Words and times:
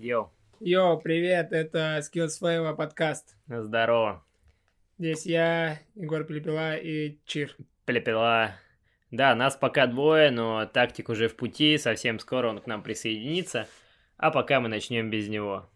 Йоу, 0.00 0.30
Йоу, 0.60 1.00
привет, 1.00 1.50
это 1.50 1.98
Skills 1.98 2.40
Flavor 2.40 2.76
подкаст. 2.76 3.36
здорово. 3.48 4.24
Здесь 4.96 5.26
я, 5.26 5.80
Егор 5.96 6.22
Пелепела 6.22 6.76
и 6.76 7.18
Чир. 7.26 7.56
Плепела. 7.84 8.54
Да, 9.10 9.34
нас 9.34 9.56
пока 9.56 9.88
двое, 9.88 10.30
но 10.30 10.66
тактик 10.66 11.08
уже 11.08 11.26
в 11.26 11.34
пути, 11.34 11.78
совсем 11.78 12.20
скоро 12.20 12.48
он 12.48 12.60
к 12.60 12.68
нам 12.68 12.84
присоединится. 12.84 13.66
А 14.18 14.30
пока 14.30 14.60
мы 14.60 14.68
начнем 14.68 15.10
без 15.10 15.28
него. 15.28 15.68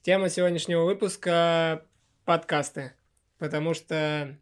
Тема 0.00 0.30
сегодняшнего 0.30 0.84
выпуска– 0.84 1.84
подкасты, 2.24 2.94
потому 3.38 3.74
что 3.74 4.34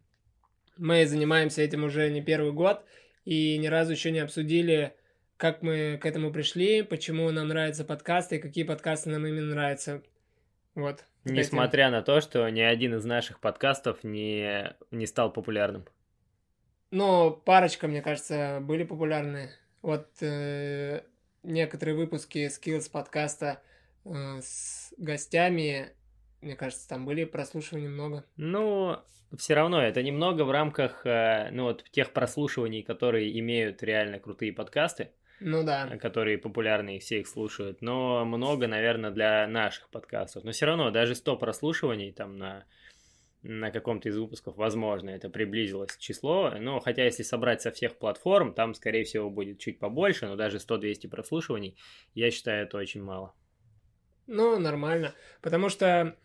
мы 0.77 1.05
занимаемся 1.05 1.61
этим 1.61 1.83
уже 1.83 2.09
не 2.11 2.21
первый 2.21 2.53
год 2.53 2.85
и 3.25 3.57
ни 3.57 3.67
разу 3.67 3.91
еще 3.91 4.11
не 4.11 4.19
обсудили, 4.19 4.95
как 5.41 5.63
мы 5.63 5.97
к 5.99 6.05
этому 6.05 6.31
пришли, 6.31 6.83
почему 6.83 7.31
нам 7.31 7.47
нравятся 7.47 7.83
подкасты 7.83 8.35
и 8.35 8.39
какие 8.39 8.63
подкасты 8.63 9.09
нам 9.09 9.25
именно 9.25 9.55
нравятся. 9.55 10.03
Вот. 10.75 11.03
Несмотря 11.25 11.89
на 11.89 12.03
то, 12.03 12.21
что 12.21 12.47
ни 12.49 12.61
один 12.61 12.93
из 12.93 13.05
наших 13.05 13.39
подкастов 13.39 14.03
не, 14.03 14.75
не 14.91 15.07
стал 15.07 15.33
популярным. 15.33 15.85
Ну, 16.91 17.31
парочка, 17.31 17.87
мне 17.87 18.03
кажется, 18.03 18.59
были 18.61 18.83
популярны. 18.83 19.49
Вот 19.81 20.09
э, 20.21 21.01
некоторые 21.41 21.95
выпуски 21.95 22.47
Skills 22.47 22.91
подкаста 22.91 23.63
э, 24.05 24.41
с 24.43 24.93
гостями, 24.99 25.89
мне 26.41 26.55
кажется, 26.55 26.87
там 26.87 27.03
были 27.03 27.23
прослушивания 27.23 27.89
много. 27.89 28.25
Ну, 28.37 28.99
все 29.35 29.55
равно 29.55 29.81
это 29.81 30.03
немного 30.03 30.43
в 30.43 30.51
рамках 30.51 31.03
э, 31.07 31.49
ну, 31.51 31.63
вот, 31.63 31.83
тех 31.89 32.13
прослушиваний, 32.13 32.83
которые 32.83 33.39
имеют 33.39 33.81
реально 33.81 34.19
крутые 34.19 34.53
подкасты, 34.53 35.09
Ну 35.43 35.63
да. 35.63 35.97
которые 35.97 36.37
популярны 36.37 36.97
и 36.97 36.99
все 36.99 37.19
их 37.19 37.27
слушают, 37.27 37.81
но 37.81 38.23
много, 38.25 38.67
наверное, 38.67 39.09
для 39.09 39.47
наших 39.47 39.89
подкастов. 39.89 40.43
Но 40.43 40.51
все 40.51 40.67
равно 40.67 40.91
даже 40.91 41.15
100 41.15 41.35
прослушиваний 41.37 42.11
там 42.11 42.37
на, 42.37 42.65
на 43.41 43.71
каком-то 43.71 44.07
из 44.07 44.17
выпусков, 44.17 44.55
возможно, 44.55 45.09
это 45.09 45.29
приблизилось 45.29 45.97
число. 45.97 46.51
Но 46.59 46.79
хотя 46.79 47.05
если 47.05 47.23
собрать 47.23 47.61
со 47.61 47.71
всех 47.71 47.97
платформ, 47.97 48.53
там, 48.53 48.75
скорее 48.75 49.03
всего, 49.03 49.31
будет 49.31 49.57
чуть 49.57 49.79
побольше, 49.79 50.27
но 50.27 50.35
даже 50.35 50.57
100-200 50.57 51.09
прослушиваний, 51.09 51.75
я 52.13 52.29
считаю, 52.29 52.65
это 52.65 52.77
очень 52.77 53.01
мало. 53.01 53.33
Ну, 54.27 54.59
нормально. 54.59 55.15
Потому 55.41 55.69
что 55.69 56.15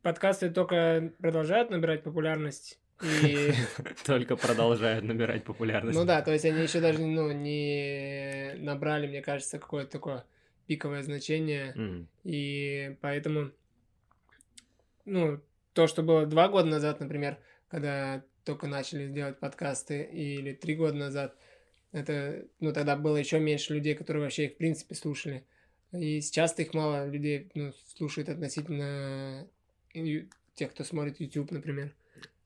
подкасты 0.00 0.50
только 0.50 1.12
продолжают 1.20 1.68
набирать 1.68 2.02
популярность. 2.02 2.81
И, 3.02 3.52
Только 4.06 4.36
продолжают 4.36 5.04
набирать 5.04 5.44
популярность. 5.44 5.98
ну 5.98 6.04
да, 6.04 6.22
то 6.22 6.32
есть 6.32 6.44
они 6.44 6.62
еще 6.62 6.80
даже, 6.80 7.00
ну, 7.00 7.32
не 7.32 8.54
набрали, 8.58 9.06
мне 9.06 9.22
кажется, 9.22 9.58
какое-то 9.58 9.90
такое 9.90 10.24
пиковое 10.66 11.02
значение. 11.02 11.72
Мгм. 11.74 12.08
И 12.24 12.96
поэтому, 13.00 13.50
ну, 15.04 15.40
то, 15.72 15.86
что 15.86 16.02
было 16.02 16.26
два 16.26 16.48
года 16.48 16.68
назад, 16.68 17.00
например, 17.00 17.38
когда 17.68 18.22
только 18.44 18.66
начали 18.66 19.08
делать 19.08 19.38
подкасты, 19.38 20.02
или 20.02 20.52
три 20.52 20.74
года 20.74 20.94
назад, 20.94 21.36
это, 21.92 22.46
ну, 22.60 22.72
тогда 22.72 22.96
было 22.96 23.16
еще 23.16 23.38
меньше 23.38 23.74
людей, 23.74 23.94
которые 23.94 24.22
вообще 24.22 24.46
их, 24.46 24.54
в 24.54 24.56
принципе, 24.56 24.94
слушали. 24.94 25.44
И 25.92 26.20
сейчас 26.20 26.58
их 26.58 26.72
мало 26.72 27.08
людей, 27.08 27.50
ну, 27.54 27.72
слушает 27.96 28.28
относительно 28.28 29.46
тех, 30.54 30.70
кто 30.70 30.84
смотрит 30.84 31.20
YouTube, 31.20 31.50
например. 31.50 31.94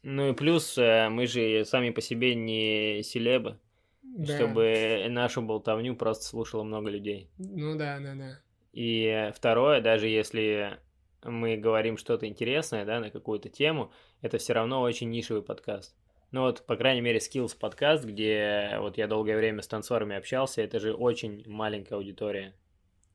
Ну 0.08 0.30
и 0.30 0.34
плюс 0.34 0.78
э, 0.78 1.08
мы 1.08 1.26
же 1.26 1.64
сами 1.64 1.90
по 1.90 2.00
себе 2.00 2.36
не 2.36 3.02
селебы, 3.02 3.58
Да. 4.04 4.36
чтобы 4.36 5.04
нашу 5.08 5.42
болтовню 5.42 5.96
просто 5.96 6.26
слушало 6.26 6.62
много 6.62 6.88
людей. 6.90 7.28
Ну 7.38 7.76
да, 7.76 7.98
да, 7.98 8.14
да. 8.14 8.38
И 8.72 9.32
второе, 9.34 9.80
даже 9.80 10.06
если 10.06 10.78
мы 11.24 11.56
говорим 11.56 11.96
что-то 11.96 12.28
интересное, 12.28 12.84
да, 12.84 13.00
на 13.00 13.10
какую-то 13.10 13.48
тему, 13.48 13.90
это 14.20 14.38
все 14.38 14.52
равно 14.52 14.80
очень 14.80 15.10
нишевый 15.10 15.42
подкаст. 15.42 15.96
Ну 16.30 16.42
вот, 16.42 16.64
по 16.66 16.76
крайней 16.76 17.00
мере, 17.00 17.18
Skills 17.18 17.58
подкаст, 17.58 18.04
где 18.04 18.76
вот 18.78 18.98
я 18.98 19.08
долгое 19.08 19.36
время 19.36 19.60
с 19.60 19.66
танцорами 19.66 20.14
общался, 20.14 20.62
это 20.62 20.78
же 20.78 20.94
очень 20.94 21.42
маленькая 21.48 21.96
аудитория. 21.96 22.54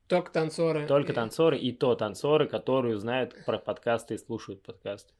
Только 0.10 0.30
танцоры. 0.34 0.88
Только 0.88 1.14
танцоры 1.14 1.58
и 1.58 1.72
то 1.72 1.96
танцоры, 1.96 2.48
которые 2.48 2.98
знают 2.98 3.34
про 3.46 3.60
подкасты 3.60 4.16
и 4.16 4.18
слушают 4.18 4.62
подкасты. 4.62 5.14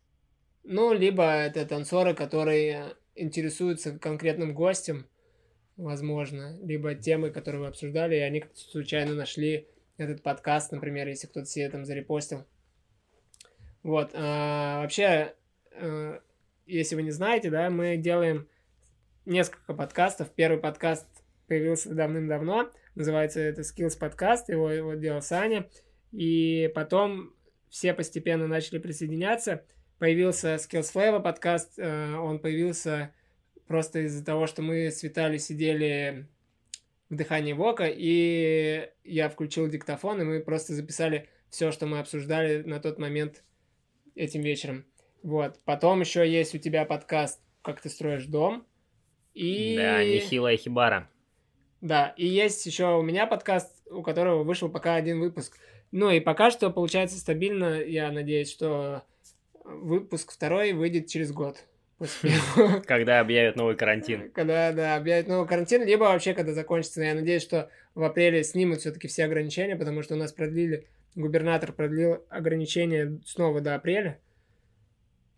Ну, 0.64 0.94
либо 0.94 1.24
это 1.24 1.66
танцоры, 1.66 2.14
которые 2.14 2.96
интересуются 3.16 3.98
конкретным 3.98 4.54
гостем, 4.54 5.08
возможно, 5.76 6.58
либо 6.62 6.96
темой, 6.96 7.32
которую 7.32 7.62
вы 7.62 7.68
обсуждали, 7.68 8.16
и 8.16 8.20
они 8.20 8.46
случайно 8.54 9.14
нашли 9.16 9.68
этот 9.98 10.22
подкаст, 10.24 10.72
например, 10.72 11.08
если 11.08 11.28
кто-то 11.28 11.46
себе 11.46 11.70
там 11.70 11.86
зарепостил. 11.86 12.46
Вот. 13.84 14.12
а, 14.14 14.82
вообще, 14.82 15.34
э, 15.72 16.20
если 16.66 16.96
вы 16.96 17.02
не 17.04 17.12
знаете, 17.12 17.50
да, 17.50 17.70
мы 17.70 17.98
делаем 17.98 18.48
несколько 19.26 19.74
подкастов. 19.74 20.30
Первый 20.32 20.60
подкаст 20.60 21.08
появился 21.48 21.94
давным-давно. 21.94 22.72
Называется 22.96 23.40
это 23.40 23.62
Skills 23.62 23.98
подкаст. 23.98 24.50
Его, 24.50 24.72
его 24.72 24.94
делал 24.94 25.22
Саня. 25.22 25.68
И 26.12 26.72
потом 26.76 27.34
все 27.70 27.94
постепенно 27.94 28.48
начали 28.48 28.80
присоединяться. 28.80 29.64
Появился 30.02 30.56
Skills 30.56 30.92
Flavor 30.96 31.22
подкаст. 31.22 31.78
э, 31.78 32.16
Он 32.16 32.40
появился 32.40 33.14
просто 33.68 34.00
из-за 34.00 34.26
того, 34.26 34.48
что 34.48 34.64
мы 34.64 34.90
с 34.90 35.04
Виталий 35.04 35.38
сидели 35.38 36.28
в 37.12 37.16
дыхании 37.16 37.54
Вока, 37.54 37.86
и 37.88 38.90
я 39.04 39.30
включил 39.30 39.70
диктофон, 39.70 40.20
и 40.20 40.24
мы 40.24 40.40
просто 40.40 40.74
записали 40.74 41.30
все, 41.52 41.72
что 41.72 41.86
мы 41.86 42.00
обсуждали 42.00 42.64
на 42.64 42.80
тот 42.80 42.98
момент 42.98 43.44
этим 44.16 44.42
вечером. 44.42 44.86
Вот. 45.22 45.60
Потом 45.66 46.02
еще 46.02 46.28
есть 46.28 46.56
у 46.56 46.58
тебя 46.58 46.86
подкаст 46.86 47.40
«Как 47.62 47.80
ты 47.80 47.88
строишь 47.90 48.26
дом». 48.26 48.66
И... 49.36 49.76
Да, 49.78 50.04
нехилая 50.04 50.58
хибара. 50.58 51.12
Да, 51.80 52.16
и 52.18 52.26
есть 52.26 52.66
еще 52.66 52.98
у 52.98 53.04
меня 53.04 53.28
подкаст, 53.28 53.72
у 53.88 54.02
которого 54.02 54.44
вышел 54.44 54.68
пока 54.68 54.96
один 54.96 55.20
выпуск. 55.20 55.60
Ну 55.92 56.10
и 56.10 56.20
пока 56.20 56.50
что 56.50 56.72
получается 56.72 57.20
стабильно. 57.20 57.80
Я 57.80 58.12
надеюсь, 58.12 58.52
что 58.52 59.04
выпуск 59.64 60.32
второй 60.32 60.74
выйдет 60.74 61.08
через 61.08 61.32
год. 61.32 61.66
Первого. 62.22 62.80
Когда 62.86 63.20
объявят 63.20 63.56
новый 63.56 63.76
карантин. 63.76 64.32
Когда, 64.32 64.72
да, 64.72 64.96
объявят 64.96 65.28
новый 65.28 65.48
карантин, 65.48 65.84
либо 65.86 66.04
вообще, 66.04 66.34
когда 66.34 66.54
закончится. 66.54 67.04
Я 67.04 67.14
надеюсь, 67.14 67.44
что 67.44 67.70
в 67.94 68.04
апреле 68.04 68.44
снимут 68.44 68.80
все-таки 68.80 69.08
все 69.08 69.26
ограничения, 69.26 69.76
потому 69.76 70.02
что 70.02 70.16
у 70.16 70.18
нас 70.18 70.34
продлили, 70.34 70.88
губернатор 71.16 71.74
продлил 71.74 72.24
ограничения 72.30 73.20
снова 73.26 73.62
до 73.62 73.76
апреля. 73.76 74.20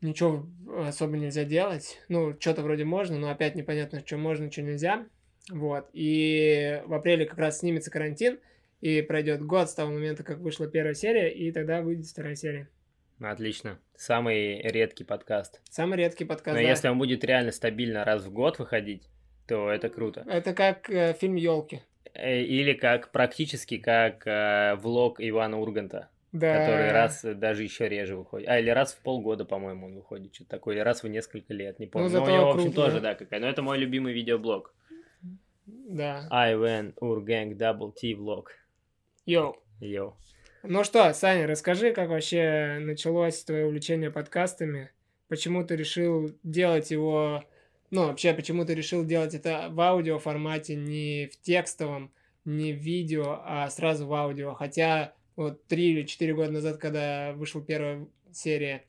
Ничего 0.02 0.46
особо 0.86 1.18
нельзя 1.18 1.44
делать. 1.44 2.00
Ну, 2.10 2.36
что-то 2.40 2.62
вроде 2.62 2.86
можно, 2.86 3.18
но 3.18 3.30
опять 3.30 3.56
непонятно, 3.56 4.02
что 4.06 4.18
можно, 4.18 4.52
что 4.52 4.62
нельзя. 4.62 5.06
Вот. 5.50 5.90
И 5.94 6.82
в 6.86 6.94
апреле 6.94 7.26
как 7.26 7.38
раз 7.38 7.60
снимется 7.60 7.92
карантин, 7.92 8.40
и 8.82 9.02
пройдет 9.02 9.42
год 9.46 9.70
с 9.70 9.74
того 9.74 9.92
момента, 9.92 10.24
как 10.24 10.40
вышла 10.40 10.68
первая 10.68 10.94
серия, 10.94 11.30
и 11.30 11.52
тогда 11.52 11.82
выйдет 11.82 12.08
вторая 12.08 12.36
серия. 12.36 12.70
Отлично. 13.20 13.80
Самый 13.96 14.62
редкий 14.62 15.04
подкаст. 15.04 15.62
Самый 15.70 15.98
редкий 15.98 16.26
подкаст. 16.26 16.58
Но 16.58 16.64
да. 16.64 16.70
если 16.70 16.88
он 16.90 16.98
будет 16.98 17.24
реально 17.24 17.52
стабильно 17.52 18.04
раз 18.04 18.24
в 18.26 18.34
год 18.34 18.60
выходить, 18.60 19.08
то 19.48 19.70
это 19.70 19.90
круто. 19.90 20.26
Это 20.28 20.54
как 20.54 20.90
э, 20.90 21.14
фильм 21.14 21.36
елки. 21.36 21.82
Э, 22.14 22.42
Или 22.42 22.74
как 22.74 23.12
практически 23.12 23.78
как 23.78 24.26
э, 24.28 24.76
влог 24.76 25.20
Ивана 25.20 25.60
Урганта, 25.60 26.10
Да. 26.32 26.60
который 26.60 26.92
раз 26.92 27.22
даже 27.24 27.64
еще 27.64 27.88
реже 27.88 28.16
выходит. 28.16 28.50
А, 28.50 28.60
или 28.60 28.70
раз 28.70 28.94
в 28.94 29.02
полгода, 29.02 29.46
по-моему, 29.46 29.88
он 29.88 29.96
выходит. 29.96 30.34
Что-то 30.34 30.50
такое. 30.52 30.76
Или 30.76 30.82
раз 30.82 31.04
в 31.04 31.08
несколько 31.08 31.54
лет, 31.54 31.80
не 31.80 31.88
помню. 31.88 32.10
Ну, 32.10 32.20
Но 32.20 32.24
у 32.26 32.28
него, 32.28 32.54
в 32.54 32.56
общем, 32.56 32.74
тоже, 32.74 33.00
да. 33.00 33.16
какая. 33.16 33.40
Но 33.40 33.48
это 33.48 33.62
мой 33.62 33.78
любимый 33.78 34.14
видеоблог. 34.14 34.74
Да. 35.66 36.28
Ivan 36.32 36.94
Urgant 36.96 37.54
Double 37.58 37.94
T 37.94 38.14
Vlog. 38.14 38.48
Йоу. 39.26 39.56
Йоу. 39.80 40.18
Ну 40.66 40.86
что, 40.86 41.14
Саня, 41.14 41.46
расскажи, 41.46 41.92
как 41.92 42.08
вообще 42.08 42.78
началось 42.80 43.44
твое 43.44 43.66
увлечение 43.66 44.10
подкастами? 44.10 44.92
Почему 45.28 45.66
ты 45.66 45.76
решил 45.76 46.34
делать 46.42 46.90
его... 46.90 47.44
Ну, 47.92 48.08
вообще, 48.08 48.34
почему 48.34 48.64
ты 48.64 48.74
решил 48.74 49.04
делать 49.04 49.34
это 49.34 49.68
в 49.70 49.82
аудио 49.82 50.20
формате, 50.20 50.76
не 50.76 51.28
в 51.28 51.42
текстовом, 51.42 52.14
не 52.46 52.72
в 52.72 52.78
видео, 52.78 53.42
а 53.44 53.70
сразу 53.70 54.08
в 54.08 54.14
аудио? 54.14 54.54
Хотя 54.54 55.14
вот 55.36 55.68
три 55.68 55.92
или 55.92 56.08
четыре 56.08 56.34
года 56.34 56.52
назад, 56.52 56.78
когда 56.78 57.34
вышла 57.34 57.62
первая 57.62 58.08
серия 58.32 58.86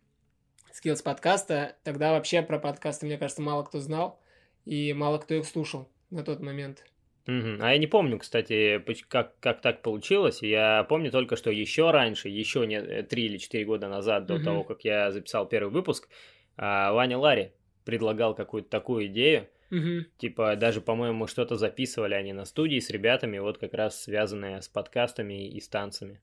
Skills 0.73 1.03
подкаста, 1.03 1.75
тогда 1.83 2.13
вообще 2.13 2.43
про 2.43 2.61
подкасты, 2.61 3.07
мне 3.07 3.19
кажется, 3.19 3.43
мало 3.43 3.65
кто 3.65 3.81
знал, 3.81 4.21
и 4.65 4.93
мало 4.93 5.19
кто 5.19 5.35
их 5.35 5.45
слушал 5.45 5.91
на 6.11 6.23
тот 6.23 6.39
момент. 6.39 6.85
Мгм. 7.27 7.59
А 7.63 7.73
я 7.73 7.79
не 7.79 7.87
помню, 7.87 8.19
кстати, 8.19 8.83
как, 9.09 9.39
как 9.41 9.61
так 9.63 9.83
получилось. 9.83 10.43
Я 10.43 10.85
помню 10.85 11.11
только, 11.11 11.37
что 11.37 11.51
еще 11.51 11.91
раньше, 11.91 12.29
еще 12.29 12.67
не 12.67 12.77
э, 12.77 13.03
три 13.03 13.27
или 13.27 13.39
четыре 13.39 13.65
года 13.65 13.89
назад, 13.89 14.27
до 14.27 14.35
Мгм. 14.35 14.45
того, 14.45 14.65
как 14.65 14.85
я 14.85 15.11
записал 15.11 15.47
первый 15.47 15.71
выпуск, 15.71 16.09
а, 16.57 16.93
Ваня 16.93 17.17
Ларри 17.17 17.53
предлагал 17.85 18.35
какую-то 18.35 18.69
такую 18.69 19.07
идею. 19.07 19.49
Мгм. 19.71 20.07
Типа, 20.19 20.55
даже, 20.57 20.81
по-моему, 20.81 21.27
что-то 21.27 21.57
записывали 21.57 22.15
они 22.15 22.33
на 22.33 22.45
студии 22.45 22.79
с 22.79 22.91
ребятами, 22.91 23.39
вот 23.39 23.59
как 23.59 23.73
раз 23.75 24.03
связанное 24.03 24.61
с 24.61 24.69
подкастами 24.69 25.49
и 25.49 25.61
с 25.61 25.69
танцами. 25.69 26.21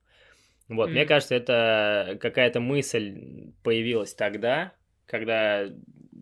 Вот, 0.68 0.88
mm. 0.88 0.92
мне 0.92 1.06
кажется, 1.06 1.34
это 1.34 2.16
какая-то 2.20 2.60
мысль 2.60 3.52
появилась 3.62 4.14
тогда, 4.14 4.72
когда... 5.06 5.66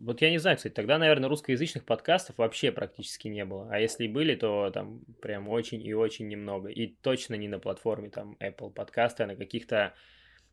Вот 0.02 0.22
я 0.22 0.30
не 0.30 0.38
знаю, 0.38 0.56
кстати, 0.56 0.72
тогда, 0.72 0.96
наверное, 0.98 1.28
русскоязычных 1.28 1.84
подкастов 1.84 2.38
вообще 2.38 2.72
практически 2.72 3.28
не 3.28 3.44
было. 3.44 3.68
А 3.70 3.78
если 3.78 4.04
и 4.04 4.08
были, 4.08 4.34
то 4.34 4.70
там 4.70 5.02
прям 5.20 5.48
очень 5.48 5.84
и 5.84 5.92
очень 5.92 6.26
немного. 6.28 6.68
И 6.68 6.86
точно 6.86 7.34
не 7.34 7.48
на 7.48 7.58
платформе 7.58 8.08
там 8.08 8.36
Apple 8.40 8.72
подкасты, 8.72 9.24
а 9.24 9.26
на 9.26 9.36
каких-то 9.36 9.94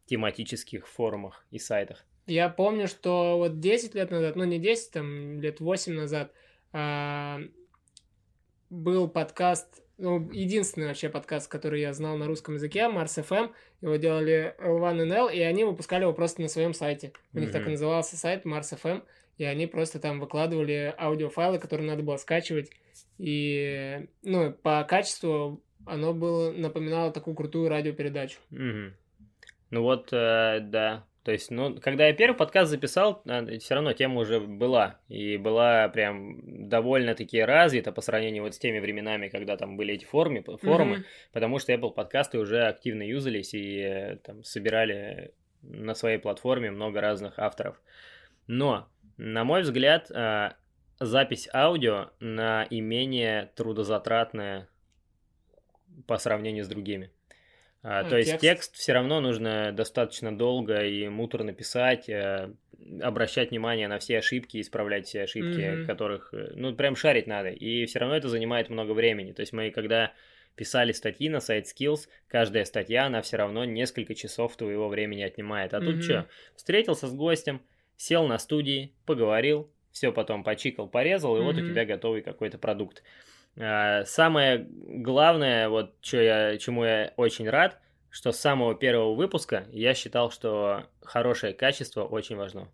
тематических 0.05 0.87
форумах 0.87 1.45
и 1.51 1.59
сайтах. 1.59 2.05
Я 2.25 2.49
помню, 2.49 2.87
что 2.87 3.37
вот 3.37 3.61
10 3.61 3.95
лет 3.95 4.11
назад, 4.11 4.35
ну 4.35 4.43
не 4.43 4.59
10, 4.59 4.91
там 4.91 5.41
лет 5.41 5.61
8 5.61 5.93
назад, 5.93 6.33
а, 6.73 7.39
был 8.69 9.07
подкаст 9.07 9.81
ну, 9.97 10.29
единственный 10.31 10.87
вообще 10.87 11.09
подкаст, 11.09 11.49
который 11.49 11.81
я 11.81 11.93
знал 11.93 12.17
на 12.17 12.27
русском 12.27 12.55
языке, 12.55 12.81
Mars 12.81 13.21
FM. 13.23 13.51
Его 13.81 13.95
делали 13.95 14.55
L1NL, 14.59 15.33
и 15.33 15.41
они 15.41 15.63
выпускали 15.63 16.03
его 16.03 16.13
просто 16.13 16.41
на 16.41 16.47
своем 16.47 16.73
сайте. 16.73 17.13
У 17.33 17.37
mm-hmm. 17.37 17.41
них 17.41 17.51
так 17.51 17.67
и 17.67 17.71
назывался 17.71 18.15
сайт 18.17 18.45
Mars 18.45 18.77
FM, 18.79 19.03
и 19.37 19.43
они 19.43 19.67
просто 19.67 19.99
там 19.99 20.19
выкладывали 20.19 20.93
аудиофайлы, 20.97 21.59
которые 21.59 21.87
надо 21.87 22.03
было 22.03 22.17
скачивать. 22.17 22.71
И, 23.17 24.07
ну, 24.23 24.51
по 24.51 24.83
качеству 24.83 25.63
оно 25.85 26.13
было, 26.13 26.51
напоминало 26.51 27.11
такую 27.11 27.35
крутую 27.35 27.69
радиопередачу. 27.69 28.39
Mm-hmm. 28.51 28.91
Ну 29.69 29.81
вот, 29.81 30.09
э, 30.13 30.59
да, 30.61 31.05
то 31.27 31.33
есть, 31.33 31.51
ну, 31.51 31.75
когда 31.81 32.07
я 32.07 32.13
первый 32.13 32.37
подкаст 32.37 32.71
записал, 32.71 33.21
а, 33.27 33.45
все 33.59 33.75
равно 33.75 33.91
тема 33.91 34.21
уже 34.21 34.39
была. 34.39 34.97
И 35.09 35.35
была 35.35 35.89
прям 35.89 36.69
довольно-таки 36.69 37.41
развита 37.41 37.91
по 37.91 37.99
сравнению 37.99 38.43
вот 38.43 38.55
с 38.55 38.57
теми 38.57 38.79
временами, 38.79 39.27
когда 39.27 39.57
там 39.57 39.75
были 39.75 39.95
эти 39.95 40.05
форумы, 40.05 40.41
форумы 40.41 40.95
mm-hmm. 40.95 41.05
потому 41.33 41.59
что 41.59 41.73
Apple 41.73 41.91
подкасты 41.91 42.39
уже 42.39 42.63
активно 42.65 43.03
юзались 43.03 43.53
и 43.53 43.77
э, 43.77 44.15
там 44.23 44.45
собирали 44.45 45.33
на 45.63 45.95
своей 45.95 46.17
платформе 46.17 46.71
много 46.71 47.01
разных 47.01 47.37
авторов. 47.39 47.81
Но, 48.47 48.87
на 49.17 49.43
мой 49.43 49.63
взгляд, 49.63 50.09
а, 50.15 50.55
запись 50.97 51.49
аудио 51.53 52.11
на 52.21 52.67
менее 52.71 53.51
трудозатратная 53.53 54.69
по 56.05 56.17
сравнению 56.19 56.63
с 56.63 56.69
другими. 56.69 57.11
А, 57.89 58.03
ну, 58.03 58.09
то 58.09 58.17
есть 58.17 58.39
текст 58.39 58.75
все 58.75 58.91
равно 58.91 59.21
нужно 59.21 59.71
достаточно 59.71 60.37
долго 60.37 60.83
и 60.83 61.07
муторно 61.07 61.53
писать, 61.53 62.09
э, 62.09 62.51
обращать 63.01 63.51
внимание 63.51 63.87
на 63.87 63.97
все 63.97 64.17
ошибки, 64.17 64.59
исправлять 64.59 65.07
все 65.07 65.21
ошибки, 65.21 65.61
mm-hmm. 65.61 65.85
которых, 65.85 66.33
э, 66.33 66.51
ну, 66.55 66.75
прям 66.75 66.97
шарить 66.97 67.27
надо. 67.27 67.47
И 67.47 67.85
все 67.85 67.99
равно 67.99 68.17
это 68.17 68.27
занимает 68.27 68.69
много 68.69 68.91
времени. 68.91 69.31
То 69.31 69.39
есть 69.39 69.53
мы, 69.53 69.71
когда 69.71 70.11
писали 70.57 70.91
статьи 70.91 71.29
на 71.29 71.39
сайт 71.39 71.65
Skills, 71.65 72.09
каждая 72.27 72.65
статья, 72.65 73.05
она 73.05 73.21
все 73.21 73.37
равно 73.37 73.63
несколько 73.63 74.15
часов 74.15 74.57
твоего 74.57 74.89
времени 74.89 75.21
отнимает. 75.21 75.73
А 75.73 75.77
mm-hmm. 75.77 75.85
тут 75.85 76.03
что? 76.03 76.27
Встретился 76.57 77.07
с 77.07 77.13
гостем, 77.13 77.61
сел 77.95 78.27
на 78.27 78.37
студии, 78.37 78.91
поговорил, 79.05 79.71
все 79.93 80.11
потом 80.11 80.43
почикал, 80.43 80.89
порезал, 80.89 81.37
и 81.37 81.39
mm-hmm. 81.39 81.43
вот 81.43 81.55
у 81.55 81.65
тебя 81.65 81.85
готовый 81.85 82.21
какой-то 82.21 82.57
продукт. 82.57 83.01
А, 83.59 84.05
самое 84.05 84.67
главное, 84.69 85.69
вот 85.69 85.95
что 86.01 86.21
я, 86.21 86.57
чему 86.57 86.85
я 86.85 87.13
очень 87.17 87.49
рад, 87.49 87.79
что 88.09 88.31
с 88.31 88.39
самого 88.39 88.75
первого 88.75 89.15
выпуска 89.15 89.65
я 89.71 89.93
считал, 89.93 90.31
что 90.31 90.85
хорошее 91.01 91.53
качество 91.53 92.03
очень 92.03 92.35
важно. 92.35 92.67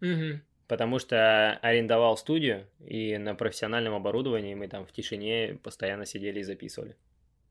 Угу. 0.00 0.40
Потому 0.68 0.98
что 0.98 1.52
арендовал 1.62 2.16
студию, 2.16 2.66
и 2.84 3.18
на 3.18 3.34
профессиональном 3.34 3.94
оборудовании 3.94 4.54
мы 4.54 4.68
там 4.68 4.84
в 4.84 4.92
тишине 4.92 5.58
постоянно 5.62 6.06
сидели 6.06 6.40
и 6.40 6.44
записывали. 6.44 6.96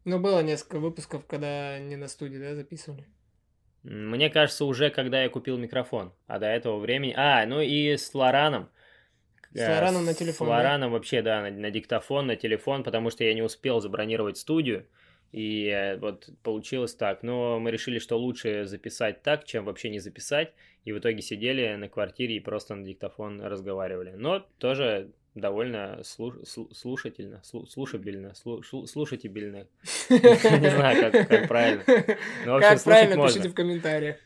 Ну, 0.03 0.19
было 0.19 0.41
несколько 0.43 0.79
выпусков, 0.79 1.25
когда 1.25 1.79
не 1.79 1.95
на 1.95 2.07
студии, 2.07 2.37
да, 2.37 2.53
записывали? 2.55 3.07
Мне 3.83 4.29
кажется, 4.29 4.65
уже 4.65 4.89
когда 4.89 5.23
я 5.23 5.29
купил 5.29 5.57
микрофон. 5.57 6.13
А 6.27 6.39
до 6.39 6.47
этого 6.47 6.79
времени... 6.79 7.13
А, 7.15 7.45
ну 7.45 7.61
и 7.61 7.95
с 7.95 8.13
Лораном. 8.13 8.69
С 9.55 9.67
Лораном 9.67 10.05
на 10.05 10.13
телефон. 10.13 10.47
С 10.47 10.49
Лораном 10.49 10.91
да? 10.91 10.93
вообще, 10.93 11.21
да, 11.21 11.41
на, 11.41 11.49
на 11.49 11.71
диктофон, 11.71 12.27
на 12.27 12.35
телефон, 12.35 12.83
потому 12.83 13.09
что 13.09 13.23
я 13.23 13.33
не 13.33 13.41
успел 13.41 13.79
забронировать 13.79 14.37
студию. 14.37 14.85
И 15.31 15.67
э, 15.67 15.97
вот 15.97 16.29
получилось 16.43 16.93
так. 16.95 17.23
Но 17.23 17.59
мы 17.59 17.71
решили, 17.71 17.99
что 17.99 18.17
лучше 18.17 18.65
записать 18.65 19.21
так, 19.21 19.45
чем 19.45 19.65
вообще 19.65 19.89
не 19.89 19.99
записать. 19.99 20.53
И 20.83 20.91
в 20.91 20.99
итоге 20.99 21.21
сидели 21.21 21.75
на 21.75 21.89
квартире 21.89 22.35
и 22.35 22.39
просто 22.39 22.75
на 22.75 22.85
диктофон 22.85 23.41
разговаривали. 23.41 24.13
Но 24.15 24.45
тоже 24.59 25.11
довольно 25.35 26.01
слуш 26.03 26.35
слушательно, 26.73 27.41
слушабельно, 27.43 28.33
слушательно. 28.35 29.67
Не 30.09 30.69
знаю, 30.69 31.11
как 31.11 31.47
правильно. 31.47 31.83
Как 31.85 32.83
правильно, 32.83 33.27
пишите 33.27 33.49
в 33.49 33.53
комментариях. 33.53 34.17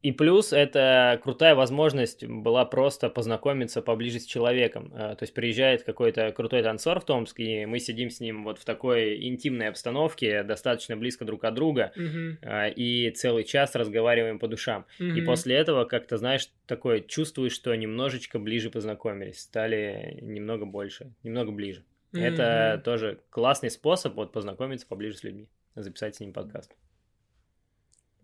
И 0.00 0.12
плюс 0.12 0.52
это 0.52 1.18
крутая 1.24 1.56
возможность 1.56 2.24
была 2.24 2.64
просто 2.64 3.10
познакомиться 3.10 3.82
поближе 3.82 4.20
с 4.20 4.26
человеком. 4.26 4.92
Э, 4.94 5.16
то 5.16 5.22
есть 5.22 5.34
приезжает 5.34 5.82
какой-то 5.82 6.30
крутой 6.30 6.62
танцор 6.62 7.00
в 7.00 7.04
Томск, 7.04 7.40
и 7.40 7.66
мы 7.66 7.80
сидим 7.80 8.08
с 8.10 8.20
ним 8.20 8.44
вот 8.44 8.58
в 8.58 8.64
такой 8.64 9.26
интимной 9.26 9.68
обстановке, 9.68 10.44
достаточно 10.44 10.96
близко 10.96 11.24
друг 11.24 11.44
от 11.44 11.54
друга, 11.54 11.92
uh-huh. 11.96 12.72
и 12.74 13.10
целый 13.10 13.42
час 13.42 13.74
разговариваем 13.74 14.38
по 14.38 14.46
душам. 14.46 14.86
Uh-huh. 15.00 15.18
И 15.18 15.20
после 15.22 15.56
этого 15.56 15.84
как-то, 15.84 16.16
знаешь, 16.16 16.48
такое 16.66 17.00
чувствуешь, 17.00 17.52
что 17.52 17.74
немножечко 17.74 18.38
ближе 18.38 18.70
познакомились, 18.70 19.40
стали 19.40 20.18
немного 20.22 20.64
больше, 20.64 21.12
немного 21.24 21.50
ближе. 21.50 21.82
Uh-huh. 22.12 22.20
Это 22.20 22.80
тоже 22.84 23.18
классный 23.30 23.70
способ 23.70 24.14
вот 24.14 24.32
познакомиться 24.32 24.86
поближе 24.86 25.16
с 25.16 25.24
людьми, 25.24 25.48
записать 25.74 26.14
с 26.14 26.20
ним 26.20 26.32
подкаст. 26.32 26.76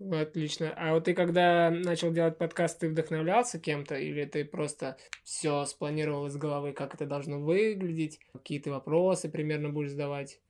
Отлично. 0.00 0.74
А 0.76 0.92
вот 0.92 1.04
ты 1.04 1.14
когда 1.14 1.70
начал 1.70 2.12
делать 2.12 2.36
подкаст, 2.36 2.80
ты 2.80 2.88
вдохновлялся 2.88 3.58
кем-то, 3.58 3.94
или 3.94 4.24
ты 4.24 4.44
просто 4.44 4.96
все 5.22 5.64
спланировал 5.64 6.26
из 6.26 6.36
головы, 6.36 6.72
как 6.72 6.94
это 6.94 7.06
должно 7.06 7.40
выглядеть, 7.40 8.20
какие 8.32 8.58
ты 8.58 8.70
вопросы 8.70 9.28
примерно 9.28 9.70
будешь 9.70 9.90
задавать? 9.90 10.40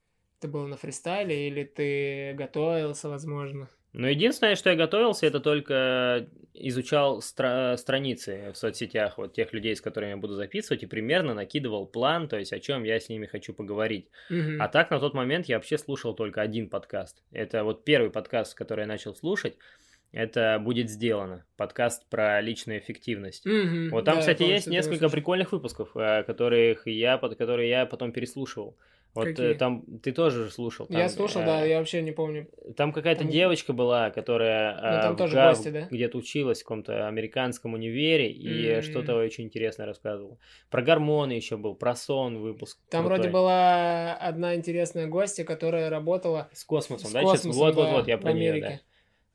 Это 0.41 0.49
было 0.49 0.67
на 0.67 0.77
фристайле, 0.77 1.47
или 1.47 1.65
ты 1.65 2.35
готовился, 2.35 3.09
возможно? 3.09 3.69
Ну, 3.95 4.09
единственное, 4.09 4.57
что 4.57 4.71
я 4.71 4.77
готовился, 4.77 5.27
это 5.27 5.39
только 5.39 6.27
изучал 6.53 7.21
стра- 7.21 7.77
страницы 7.77 8.51
в 8.53 8.57
соцсетях 8.57 9.19
вот 9.19 9.33
тех 9.35 9.53
людей, 9.53 9.75
с 9.77 9.81
которыми 9.81 10.11
я 10.11 10.17
буду 10.17 10.35
записывать, 10.35 10.83
и 10.83 10.87
примерно 10.87 11.33
накидывал 11.33 11.87
план, 11.87 12.29
то 12.29 12.37
есть 12.37 12.53
о 12.53 12.59
чем 12.59 12.83
я 12.83 12.99
с 12.99 13.09
ними 13.09 13.27
хочу 13.27 13.55
поговорить. 13.55 14.09
Mm-hmm. 14.31 14.57
А 14.59 14.69
так 14.69 14.91
на 14.91 14.99
тот 14.99 15.15
момент 15.15 15.47
я 15.47 15.57
вообще 15.57 15.79
слушал 15.79 16.13
только 16.15 16.43
один 16.43 16.69
подкаст. 16.69 17.23
Это 17.31 17.63
вот 17.63 17.85
первый 17.85 18.11
подкаст, 18.11 18.55
который 18.55 18.83
я 18.83 18.87
начал 18.89 19.15
слушать. 19.15 19.57
Это 20.11 20.61
будет 20.61 20.91
сделано. 20.91 21.45
Подкаст 21.57 22.09
про 22.09 22.41
личную 22.41 22.81
эффективность. 22.81 23.47
Mm-hmm. 23.47 23.89
Вот 23.91 24.05
там, 24.05 24.17
да, 24.17 24.21
кстати, 24.21 24.43
есть 24.43 24.67
несколько 24.67 25.09
прикольных 25.09 25.53
выпусков, 25.53 25.97
э, 25.97 26.25
которых 26.25 26.87
я, 26.87 27.19
которые 27.19 27.69
я 27.69 27.87
потом 27.87 28.13
переслушивал. 28.13 28.77
Вот 29.15 29.27
Какие? 29.27 29.53
Э, 29.53 29.55
там 29.55 29.85
ты 30.03 30.11
тоже 30.11 30.51
слушал. 30.51 30.87
Там, 30.87 30.99
я 30.99 31.09
слушал, 31.09 31.43
э, 31.43 31.47
да, 31.47 31.65
я 31.65 31.79
вообще 31.79 32.03
не 32.03 32.11
помню. 32.11 32.49
Там 32.77 32.93
какая-то 32.93 33.23
там... 33.23 33.31
девочка 33.31 33.73
была, 33.73 34.11
которая 34.11 34.75
ну, 34.75 35.03
там 35.03 35.15
э, 35.15 35.17
тоже 35.17 35.35
Гав... 35.35 35.57
гости, 35.57 35.69
да? 35.71 35.89
где-то 35.89 36.19
училась 36.19 36.61
в 36.61 36.65
каком-то 36.65 37.07
американском 37.07 37.75
универе 37.75 38.33
и 38.33 38.49
mm-hmm. 38.49 38.83
что-то 38.83 39.15
очень 39.15 39.45
интересное 39.45 39.87
рассказывала. 39.87 40.37
Про 40.69 40.83
гормоны 40.83 41.33
еще 41.33 41.57
был, 41.57 41.77
про 41.77 41.95
сон 41.95 42.39
выпуск. 42.39 42.81
Там 42.91 43.05
крутой. 43.05 43.19
вроде 43.19 43.33
была 43.33 44.15
одна 44.15 44.57
интересная 44.57 45.07
гостья, 45.07 45.45
которая 45.45 45.91
работала 45.91 46.49
с 46.53 46.65
космосом, 46.65 47.11
с 47.11 47.13
да? 47.13 47.23
Космосом, 47.23 47.53
вот, 47.53 47.77
да, 47.77 47.83
вот, 47.83 47.93
вот, 47.93 48.09
я 48.09 48.19
про 48.19 48.33
нее, 48.33 48.61
да. 48.61 48.81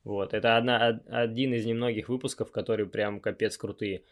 Вот, 0.04 0.34
это 0.34 0.58
одна, 0.58 1.00
один 1.08 1.54
из 1.54 1.64
немногих 1.64 2.10
выпусков, 2.10 2.52
которые 2.52 2.86
прям 2.86 3.20
капец 3.20 3.56
крутые. 3.56 4.02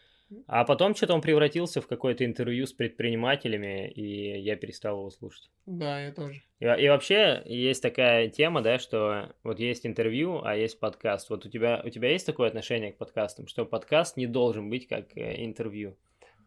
А 0.47 0.63
потом 0.63 0.95
что-то 0.95 1.13
он 1.13 1.21
превратился 1.21 1.81
в 1.81 1.87
какое-то 1.87 2.23
интервью 2.25 2.67
с 2.67 2.73
предпринимателями, 2.73 3.89
и 3.89 4.39
я 4.39 4.55
перестал 4.55 4.99
его 4.99 5.09
слушать. 5.09 5.49
Да, 5.65 6.01
я 6.01 6.11
тоже. 6.11 6.41
И, 6.59 6.65
и 6.65 6.87
вообще 6.87 7.41
есть 7.45 7.81
такая 7.81 8.29
тема, 8.29 8.61
да, 8.61 8.77
что 8.77 9.33
вот 9.43 9.59
есть 9.59 9.85
интервью, 9.85 10.41
а 10.43 10.55
есть 10.55 10.79
подкаст. 10.79 11.29
Вот 11.29 11.45
у 11.45 11.49
тебя, 11.49 11.81
у 11.83 11.89
тебя 11.89 12.11
есть 12.11 12.25
такое 12.25 12.47
отношение 12.47 12.91
к 12.91 12.97
подкастам, 12.97 13.47
что 13.47 13.65
подкаст 13.65 14.17
не 14.17 14.27
должен 14.27 14.69
быть 14.69 14.87
как 14.87 15.17
э, 15.17 15.43
интервью? 15.43 15.97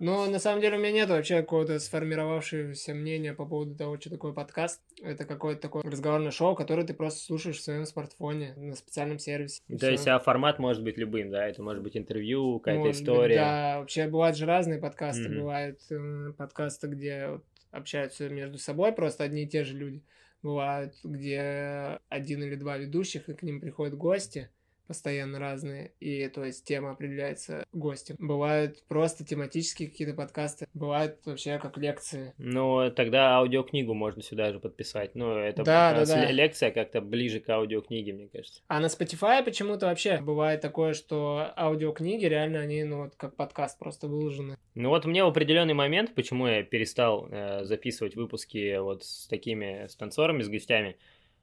Но 0.03 0.27
на 0.27 0.41
самом 0.41 0.61
деле 0.61 0.79
у 0.79 0.81
меня 0.81 0.91
нет 0.91 1.11
вообще 1.11 1.43
какого-то 1.43 1.79
сформировавшегося 1.79 2.93
мнения 2.93 3.35
по 3.35 3.47
поводу 3.47 3.77
того, 3.77 4.01
что 4.01 4.11
такое 4.11 4.33
подкаст. 4.33 4.83
Это 5.01 5.25
какое-то 5.25 5.63
такое 5.63 5.85
разговорное 5.85 6.33
шоу, 6.33 6.57
которое 6.57 6.85
ты 6.85 6.93
просто 6.93 7.21
слушаешь 7.21 7.59
в 7.59 7.63
своем 7.63 7.87
смартфоне 7.87 8.53
на 8.57 8.75
специальном 8.75 9.21
сервисе. 9.21 9.63
То 9.79 9.89
есть, 9.89 10.09
а 10.09 10.19
формат 10.19 10.59
может 10.59 10.83
быть 10.83 10.99
любым, 10.99 11.31
да? 11.31 11.47
Это 11.47 11.63
может 11.63 11.85
быть 11.85 11.97
интервью, 11.97 12.59
какая-то 12.59 12.91
история. 12.91 13.37
Быть, 13.37 13.37
да, 13.37 13.79
вообще 13.79 14.09
бывают 14.09 14.37
же 14.37 14.45
разные 14.45 14.81
подкасты. 14.81 15.29
Mm-hmm. 15.29 15.39
Бывают 15.39 15.81
э, 15.89 16.33
подкасты, 16.37 16.89
где 16.89 17.29
вот 17.29 17.45
общаются 17.71 18.29
между 18.29 18.59
собой 18.59 18.91
просто 18.91 19.23
одни 19.23 19.45
и 19.45 19.49
те 19.49 19.63
же 19.63 19.77
люди. 19.79 20.03
Бывают, 20.43 20.95
где 21.05 22.01
один 22.09 22.43
или 22.43 22.57
два 22.57 22.77
ведущих, 22.77 23.29
и 23.29 23.35
к 23.35 23.45
ним 23.45 23.61
приходят 23.61 23.97
гости 23.97 24.51
постоянно 24.93 25.39
разные, 25.39 25.93
и 26.01 26.29
то 26.29 26.45
есть 26.45 26.67
тема 26.67 26.91
определяется 26.91 27.65
гостем. 27.73 28.17
Бывают 28.19 28.85
просто 28.89 29.25
тематические 29.25 29.89
какие-то 29.89 30.13
подкасты, 30.13 30.67
бывают 30.75 31.17
вообще 31.25 31.59
как 31.59 31.79
лекции. 31.79 32.35
Ну, 32.37 32.91
тогда 32.91 33.37
аудиокнигу 33.39 33.95
можно 33.95 34.23
сюда 34.23 34.53
же 34.53 34.61
подписать. 34.61 35.15
Ну, 35.15 35.39
это 35.39 35.65
Да, 35.65 35.95
да, 35.95 36.05
да. 36.05 36.31
лекция 36.31 36.71
как-то 36.73 37.01
ближе 37.01 37.41
к 37.41 37.49
аудиокниге, 37.49 38.13
мне 38.13 38.29
кажется. 38.29 38.61
А 38.69 38.81
на 38.81 38.87
Spotify 38.87 39.43
почему-то 39.43 39.87
вообще 39.87 40.19
бывает 40.21 40.61
такое, 40.61 40.93
что 40.93 41.51
аудиокниги 41.57 42.27
реально 42.27 42.61
они, 42.61 42.85
ну, 42.85 43.05
вот 43.05 43.15
как 43.17 43.35
подкаст 43.35 43.79
просто 43.79 44.09
выложены. 44.09 44.59
Ну 44.75 44.91
вот 44.91 45.07
мне 45.07 45.25
в 45.25 45.29
определенный 45.29 45.75
момент, 45.75 46.15
почему 46.15 46.47
я 46.47 46.63
перестал 46.63 47.29
э, 47.31 47.65
записывать 47.65 48.15
выпуски 48.15 48.77
вот 48.79 49.05
с 49.05 49.27
такими 49.27 49.87
с 49.89 49.97
танцорами, 49.97 50.43
с 50.43 50.51
гостями. 50.51 50.97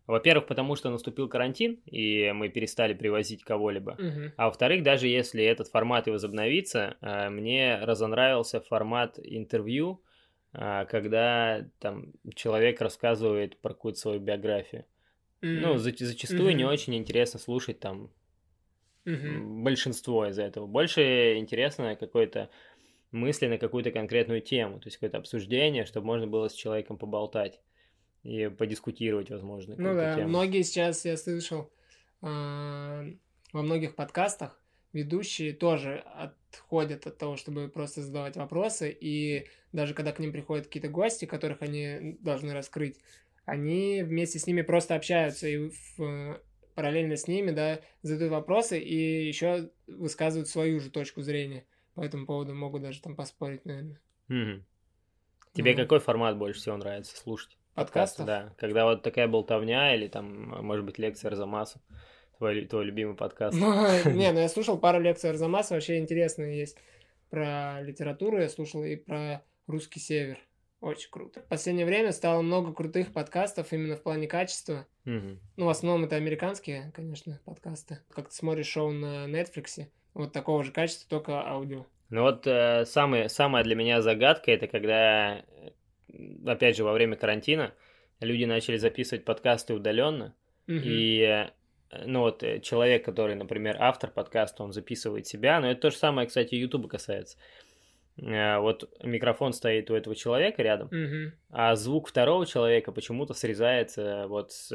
Во-первых, 0.09 0.47
потому 0.47 0.75
что 0.75 0.89
наступил 0.89 1.29
карантин, 1.29 1.81
и 1.85 2.31
мы 2.31 2.49
перестали 2.49 2.93
привозить 2.95 3.43
кого-либо. 3.43 3.97
Мгм. 3.99 4.31
А 4.37 4.45
во-вторых, 4.47 4.81
даже 4.83 5.07
если 5.07 5.43
этот 5.43 5.67
формат 5.67 6.07
и 6.07 6.11
возобновится, 6.11 6.97
э, 7.01 7.29
мне 7.29 7.77
разонравился 7.79 8.59
формат 8.59 9.19
интервью, 9.23 10.03
э, 10.53 10.85
когда 10.89 11.67
там 11.79 12.13
человек 12.35 12.81
рассказывает 12.81 13.61
про 13.61 13.73
какую-то 13.75 13.99
свою 13.99 14.19
биографию. 14.19 14.85
Ну, 15.41 15.73
М. 15.73 15.79
за- 15.79 15.93
зачастую 15.95 16.55
не 16.55 16.63
Мгм. 16.63 16.73
очень 16.73 16.95
интересно 16.95 17.39
слушать 17.39 17.79
там 17.79 18.11
м, 19.23 19.63
большинство 19.63 20.25
из 20.27 20.39
этого. 20.39 20.65
Больше 20.67 21.37
интересно 21.37 21.95
какой-то 21.95 22.49
мысли 23.11 23.47
на 23.47 23.57
какую-то 23.57 23.91
конкретную 23.91 24.41
тему, 24.41 24.79
то 24.79 24.87
есть 24.87 24.97
какое-то 24.97 25.17
обсуждение, 25.17 25.85
чтобы 25.85 26.07
можно 26.07 26.27
было 26.27 26.49
с 26.49 26.53
человеком 26.53 26.97
поболтать 26.97 27.59
и 28.23 28.47
подискутировать, 28.49 29.29
возможно, 29.29 29.77
Ну 29.77 29.93
да, 29.95 30.15
тему. 30.15 30.29
многие 30.29 30.61
сейчас, 30.63 31.05
я 31.05 31.15
слышал, 31.17 31.71
а, 32.21 33.05
во 33.53 33.61
многих 33.61 33.95
подкастах 33.95 34.61
ведущие 34.91 35.53
тоже 35.53 35.99
отходят 35.99 37.05
от 37.07 37.17
того, 37.17 37.37
чтобы 37.37 37.69
просто 37.69 38.01
задавать 38.01 38.35
вопросы, 38.35 38.91
и 38.91 39.47
даже 39.71 39.93
когда 39.93 40.11
к 40.11 40.19
ним 40.19 40.31
приходят 40.31 40.65
какие-то 40.67 40.89
гости, 40.89 41.25
которых 41.25 41.61
они 41.61 42.17
должны 42.19 42.53
раскрыть, 42.53 42.99
они 43.45 44.01
вместе 44.03 44.39
с 44.39 44.47
ними 44.47 44.61
просто 44.63 44.95
общаются 44.95 45.47
и 45.47 45.69
в- 45.97 46.41
параллельно 46.75 47.15
с 47.15 47.27
ними, 47.27 47.51
да, 47.51 47.81
задают 48.01 48.31
вопросы 48.31 48.79
и 48.79 49.27
еще 49.27 49.71
высказывают 49.87 50.47
свою 50.49 50.79
же 50.79 50.89
точку 50.91 51.21
зрения. 51.21 51.65
По 51.93 52.01
этому 52.01 52.25
поводу 52.25 52.53
могут 52.55 52.81
даже 52.83 53.01
там 53.01 53.15
поспорить, 53.15 53.65
наверное. 53.65 53.99
Мгм. 54.29 54.65
Тебе 55.53 55.75
Ну. 55.75 55.77
какой 55.77 55.99
формат 56.01 56.37
больше 56.39 56.61
всего 56.61 56.77
нравится 56.77 57.17
слушать? 57.17 57.58
Подкастов? 57.73 58.25
Да, 58.25 58.53
когда 58.57 58.85
вот 58.85 59.03
такая 59.03 59.27
болтовня 59.27 59.95
или 59.95 60.07
там, 60.07 60.49
может 60.65 60.85
быть, 60.85 60.97
лекция 60.97 61.29
Арзамасу, 61.29 61.79
твой, 62.37 62.65
твой 62.65 62.85
любимый 62.85 63.15
подкаст. 63.15 63.57
Ну, 63.57 63.71
Не, 64.11 64.31
ну 64.31 64.39
я 64.39 64.49
слушал 64.49 64.77
пару 64.77 64.99
лекций 64.99 65.29
Арзамаса, 65.29 65.75
вообще 65.75 65.99
интересные 65.99 66.57
есть. 66.57 66.77
Про 67.29 67.81
литературу 67.81 68.39
я 68.39 68.49
слушал 68.49 68.83
и 68.83 68.95
про 68.95 69.43
русский 69.67 69.99
север. 69.99 70.39
Очень 70.81 71.11
круто. 71.11 71.41
В 71.41 71.45
последнее 71.45 71.85
время 71.85 72.13
стало 72.13 72.41
много 72.41 72.73
крутых 72.73 73.11
подкастов 73.11 73.73
именно 73.73 73.97
в 73.97 74.01
плане 74.01 74.27
качества. 74.27 74.87
Мгм. 75.03 75.39
Ну, 75.57 75.65
в 75.65 75.69
основном 75.69 76.05
это 76.05 76.15
американские, 76.15 76.91
конечно, 76.95 77.39
подкасты. 77.43 77.99
Как 78.11 78.29
ты 78.29 78.35
смотришь 78.35 78.67
шоу 78.67 78.91
на 78.91 79.27
Netflix, 79.27 79.87
вот 80.13 80.31
такого 80.31 80.63
же 80.63 80.71
качества, 80.71 81.09
только 81.09 81.45
аудио. 81.45 81.85
Ну 82.09 82.23
вот 82.23 82.47
э, 82.47 82.85
самый, 82.85 83.29
самая 83.29 83.63
для 83.63 83.75
меня 83.75 84.01
загадка 84.01 84.51
это 84.51 84.67
когда, 84.67 85.43
опять 86.45 86.75
же, 86.77 86.83
во 86.83 86.93
время 86.93 87.15
карантина 87.15 87.73
люди 88.19 88.45
начали 88.45 88.77
записывать 88.77 89.25
подкасты 89.25 89.73
удаленно, 89.73 90.35
Мгм. 90.67 90.81
и 90.83 91.19
э, 91.21 91.49
ну 92.05 92.21
вот 92.21 92.43
э, 92.43 92.59
человек, 92.59 93.03
который, 93.05 93.35
например, 93.35 93.77
автор 93.79 94.11
подкаста, 94.11 94.63
он 94.63 94.71
записывает 94.73 95.25
себя, 95.27 95.59
но 95.59 95.71
это 95.71 95.81
то 95.81 95.89
же 95.91 95.97
самое, 95.97 96.27
кстати, 96.27 96.55
Ютуба 96.55 96.87
касается. 96.89 97.37
Э, 98.17 98.59
Вот 98.59 98.89
микрофон 99.03 99.53
стоит 99.53 99.89
у 99.89 99.95
этого 99.95 100.15
человека 100.15 100.61
рядом, 100.61 100.89
Мгм. 100.91 101.33
а 101.49 101.75
звук 101.75 102.07
второго 102.09 102.45
человека 102.45 102.91
почему-то 102.91 103.33
срезается 103.33 104.25
вот 104.27 104.51
с, 104.51 104.71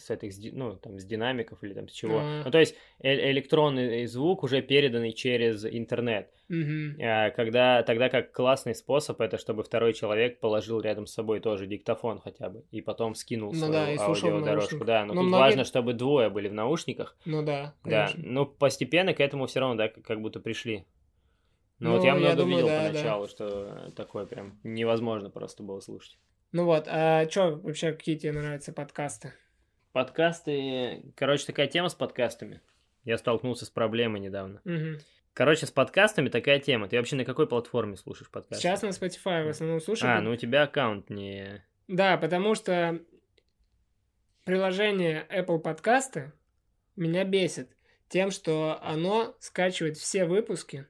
с 0.00 0.10
этих, 0.10 0.32
ну, 0.52 0.76
там, 0.76 0.98
с 0.98 1.04
динамиков 1.04 1.62
или 1.62 1.74
там 1.74 1.88
с 1.88 1.92
чего. 1.92 2.18
А. 2.20 2.42
Ну, 2.44 2.50
то 2.50 2.58
есть 2.58 2.74
э- 3.00 3.30
электронный 3.30 4.06
звук 4.06 4.42
уже 4.42 4.62
переданный 4.62 5.12
через 5.12 5.64
интернет. 5.64 6.30
А, 7.00 7.30
Когда, 7.30 7.82
тогда 7.84 8.08
как 8.08 8.32
классный 8.32 8.74
способ 8.74 9.20
это, 9.20 9.38
чтобы 9.38 9.62
второй 9.62 9.92
человек 9.92 10.40
положил 10.40 10.80
рядом 10.80 11.06
с 11.06 11.12
собой 11.12 11.40
тоже 11.40 11.66
диктофон 11.66 12.18
хотя 12.18 12.48
бы, 12.50 12.64
и 12.72 12.80
потом 12.80 13.14
скинул 13.14 13.52
Ну 13.52 13.58
свою 13.58 13.72
да, 13.72 13.86
аудиодорожку. 14.04 14.84
Да, 14.84 15.04
но 15.04 15.14
Но 15.14 15.20
тут 15.20 15.28
многие- 15.28 15.40
важно, 15.42 15.64
чтобы 15.64 15.92
двое 15.92 16.28
были 16.30 16.48
в 16.48 16.54
наушниках. 16.54 17.16
Ну 17.24 17.42
да, 17.44 17.74
Да, 17.84 18.06
конечно. 18.08 18.22
ну 18.32 18.46
постепенно 18.46 19.14
к 19.14 19.20
этому 19.20 19.46
все 19.46 19.60
равно, 19.60 19.76
да, 19.76 19.88
как, 19.88 20.04
как 20.04 20.20
будто 20.20 20.40
пришли. 20.40 20.84
Но 21.78 21.92
вот 21.92 21.98
Ну, 22.00 22.04
я 22.04 22.12
я 22.12 22.18
много 22.18 22.36
думаю, 22.36 22.56
видел 22.56 22.66
да, 22.68 22.82
да. 22.82 22.88
поначалу, 22.90 23.26
что 23.28 23.92
такое 23.96 24.26
прям 24.26 24.58
невозможно 24.64 25.30
просто 25.30 25.62
было 25.62 25.80
слушать. 25.80 26.18
Ну 26.52 26.64
вот, 26.64 26.84
а 26.88 27.26
что 27.30 27.52
вообще, 27.62 27.92
какие 27.92 28.16
тебе 28.16 28.32
нравятся 28.32 28.72
подкасты? 28.72 29.32
Подкасты, 29.92 31.02
короче, 31.16 31.46
такая 31.46 31.66
тема 31.66 31.88
с 31.88 31.94
подкастами. 31.94 32.60
Я 33.04 33.18
столкнулся 33.18 33.64
с 33.64 33.70
проблемой 33.70 34.20
недавно. 34.20 34.60
Мгм. 34.64 34.98
Короче, 35.32 35.66
с 35.66 35.70
подкастами 35.70 36.28
такая 36.28 36.60
тема. 36.60 36.88
Ты 36.88 36.96
вообще 36.96 37.16
на 37.16 37.24
какой 37.24 37.48
платформе 37.48 37.96
слушаешь 37.96 38.30
подкасты? 38.30 38.62
Сейчас 38.62 38.82
на 38.82 38.88
Spotify 38.88 39.44
в 39.44 39.48
основном 39.48 39.80
слушаю. 39.80 40.16
А, 40.16 40.20
ну 40.20 40.32
у 40.32 40.36
тебя 40.36 40.62
аккаунт 40.62 41.10
не... 41.10 41.64
Да, 41.88 42.16
потому 42.18 42.54
что 42.54 43.00
приложение 44.44 45.26
Apple 45.28 45.58
подкасты 45.58 46.32
меня 46.94 47.24
бесит 47.24 47.76
тем, 48.08 48.30
что 48.30 48.78
оно 48.82 49.34
скачивает 49.40 49.96
все 49.96 50.24
выпуски 50.24 50.86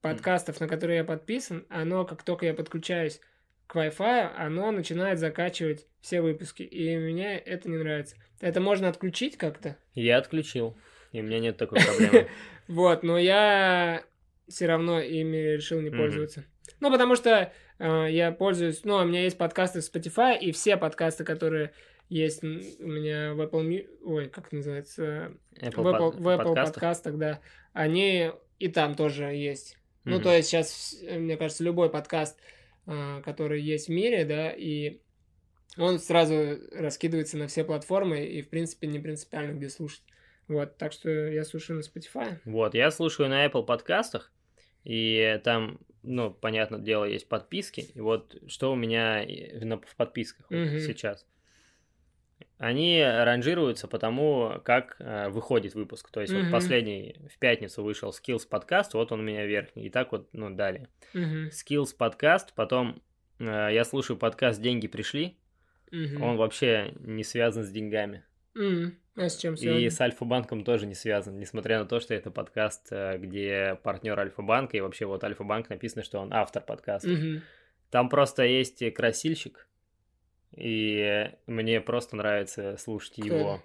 подкастов, 0.00 0.60
на 0.60 0.68
которые 0.68 0.98
я 0.98 1.04
подписан, 1.04 1.66
оно, 1.68 2.04
как 2.04 2.22
только 2.22 2.46
я 2.46 2.54
подключаюсь 2.54 3.20
к 3.68 3.76
Wi-Fi, 3.76 4.32
оно 4.36 4.72
начинает 4.72 5.18
закачивать 5.18 5.86
все 6.00 6.22
выпуски, 6.22 6.62
и 6.62 6.96
мне 6.96 7.38
это 7.38 7.68
не 7.68 7.76
нравится. 7.76 8.16
Это 8.40 8.60
можно 8.60 8.88
отключить 8.88 9.36
как-то, 9.36 9.76
Я 9.94 10.16
отключил, 10.16 10.76
и 11.12 11.20
у 11.20 11.22
меня 11.22 11.38
нет 11.38 11.58
такой 11.58 11.78
проблемы. 11.84 12.28
вот, 12.68 13.02
но 13.02 13.18
я 13.18 14.02
все 14.48 14.66
равно 14.66 15.00
ими 15.00 15.36
решил 15.36 15.80
не 15.80 15.90
пользоваться. 15.90 16.44
Ну, 16.80 16.90
потому 16.90 17.14
что 17.14 17.52
э, 17.78 18.06
я 18.10 18.32
пользуюсь, 18.32 18.84
ну, 18.84 18.96
у 18.96 19.04
меня 19.04 19.24
есть 19.24 19.36
подкасты 19.36 19.80
в 19.80 19.84
Spotify, 19.84 20.38
и 20.38 20.50
все 20.52 20.78
подкасты, 20.78 21.24
которые 21.24 21.72
есть 22.08 22.42
у 22.42 22.46
меня 22.46 23.34
в 23.34 23.40
Apple, 23.42 23.86
ой, 24.02 24.28
как 24.30 24.50
называется, 24.50 25.32
Apple 25.60 25.82
в 25.82 25.86
Apple, 25.86 25.98
под- 25.98 26.14
в 26.14 26.28
Apple 26.28 26.36
подкастах? 26.36 26.74
подкастах, 26.74 27.18
да, 27.18 27.40
они 27.74 28.30
и 28.58 28.68
там 28.68 28.94
тоже 28.94 29.24
есть. 29.24 29.76
Ну, 30.04 30.22
то 30.22 30.34
есть 30.34 30.48
сейчас, 30.48 30.96
мне 31.02 31.36
кажется, 31.36 31.62
любой 31.62 31.90
подкаст, 31.90 32.38
э, 32.88 33.22
который 33.24 33.62
есть 33.62 33.86
в 33.86 33.92
мире, 33.92 34.24
да, 34.24 34.50
и 34.50 35.00
он 35.76 36.00
сразу 36.00 36.58
раскидывается 36.72 37.38
на 37.38 37.46
все 37.46 37.62
платформы, 37.62 38.24
и, 38.26 38.42
в 38.42 38.48
принципе, 38.48 38.88
не 38.88 38.98
принципиально, 38.98 39.52
где 39.52 39.68
слушать. 39.68 40.02
Вот, 40.48 40.76
так 40.78 40.92
что 40.92 41.10
я 41.10 41.44
слушаю 41.44 41.78
на 41.78 41.82
Spotify. 41.82 42.38
Вот, 42.44 42.74
я 42.74 42.90
слушаю 42.90 43.28
на 43.28 43.46
Apple 43.46 43.64
подкастах, 43.64 44.32
и 44.82 45.40
там, 45.44 45.78
ну, 46.02 46.30
понятное 46.32 46.80
дело, 46.80 47.04
есть 47.04 47.28
подписки. 47.28 47.92
И 47.94 48.00
вот 48.00 48.36
что 48.48 48.72
у 48.72 48.76
меня 48.76 49.24
в 49.24 49.96
подписках 49.96 50.50
вот 50.50 50.58
Мгм. 50.58 50.80
сейчас. 50.80 51.26
Они 52.58 53.02
ранжируются 53.02 53.86
по 53.88 53.98
тому, 53.98 54.60
как 54.64 54.96
э, 54.98 55.28
выходит 55.28 55.74
выпуск. 55.74 56.10
То 56.10 56.20
есть 56.20 56.32
вот 56.32 56.42
Мгм. 56.44 56.52
последний 56.52 57.16
в 57.32 57.38
пятницу 57.38 57.82
вышел 57.84 58.10
Skills 58.10 58.48
подкаст, 58.48 58.94
вот 58.94 59.12
он 59.12 59.20
у 59.20 59.22
меня 59.22 59.46
верхний. 59.46 59.86
И 59.86 59.90
так 59.90 60.12
вот, 60.12 60.28
ну, 60.32 60.50
далее. 60.50 60.88
Мгм, 61.14 61.48
Skills 61.48 61.94
подкаст, 61.96 62.52
потом 62.54 63.00
э, 63.38 63.44
я 63.72 63.84
слушаю 63.84 64.16
подкаст 64.16 64.60
«Деньги 64.60 64.88
пришли». 64.88 65.36
мгм. 65.92 66.22
Он 66.22 66.36
вообще 66.36 66.92
не 67.00 67.22
связан 67.24 67.62
с 67.64 67.70
деньгами. 67.70 68.24
М, 68.56 68.98
А 69.14 69.28
с 69.28 69.36
чем 69.36 69.54
И 69.54 69.56
связано? 69.58 69.90
с 69.90 70.00
Альфа-банком 70.00 70.64
тоже 70.64 70.86
не 70.86 70.94
связан, 70.94 71.38
несмотря 71.38 71.78
на 71.80 71.86
то, 71.86 71.98
что 72.00 72.14
это 72.14 72.30
подкаст, 72.30 72.88
э, 72.90 73.18
где 73.18 73.78
партнер 73.82 74.18
Альфа-банка, 74.18 74.76
и 74.76 74.80
вообще 74.80 75.06
вот 75.06 75.22
Альфа-банк 75.24 75.68
написано, 75.70 76.02
что 76.02 76.18
он 76.18 76.32
автор 76.32 76.62
подкаста. 76.62 77.08
Мгм. 77.08 77.42
Там 77.90 78.08
просто 78.08 78.44
есть 78.44 78.82
красильщик, 78.94 79.66
и 80.56 81.30
мне 81.46 81.80
просто 81.80 82.16
нравится 82.16 82.76
слушать 82.78 83.12
Кто 83.14 83.24
его. 83.24 83.64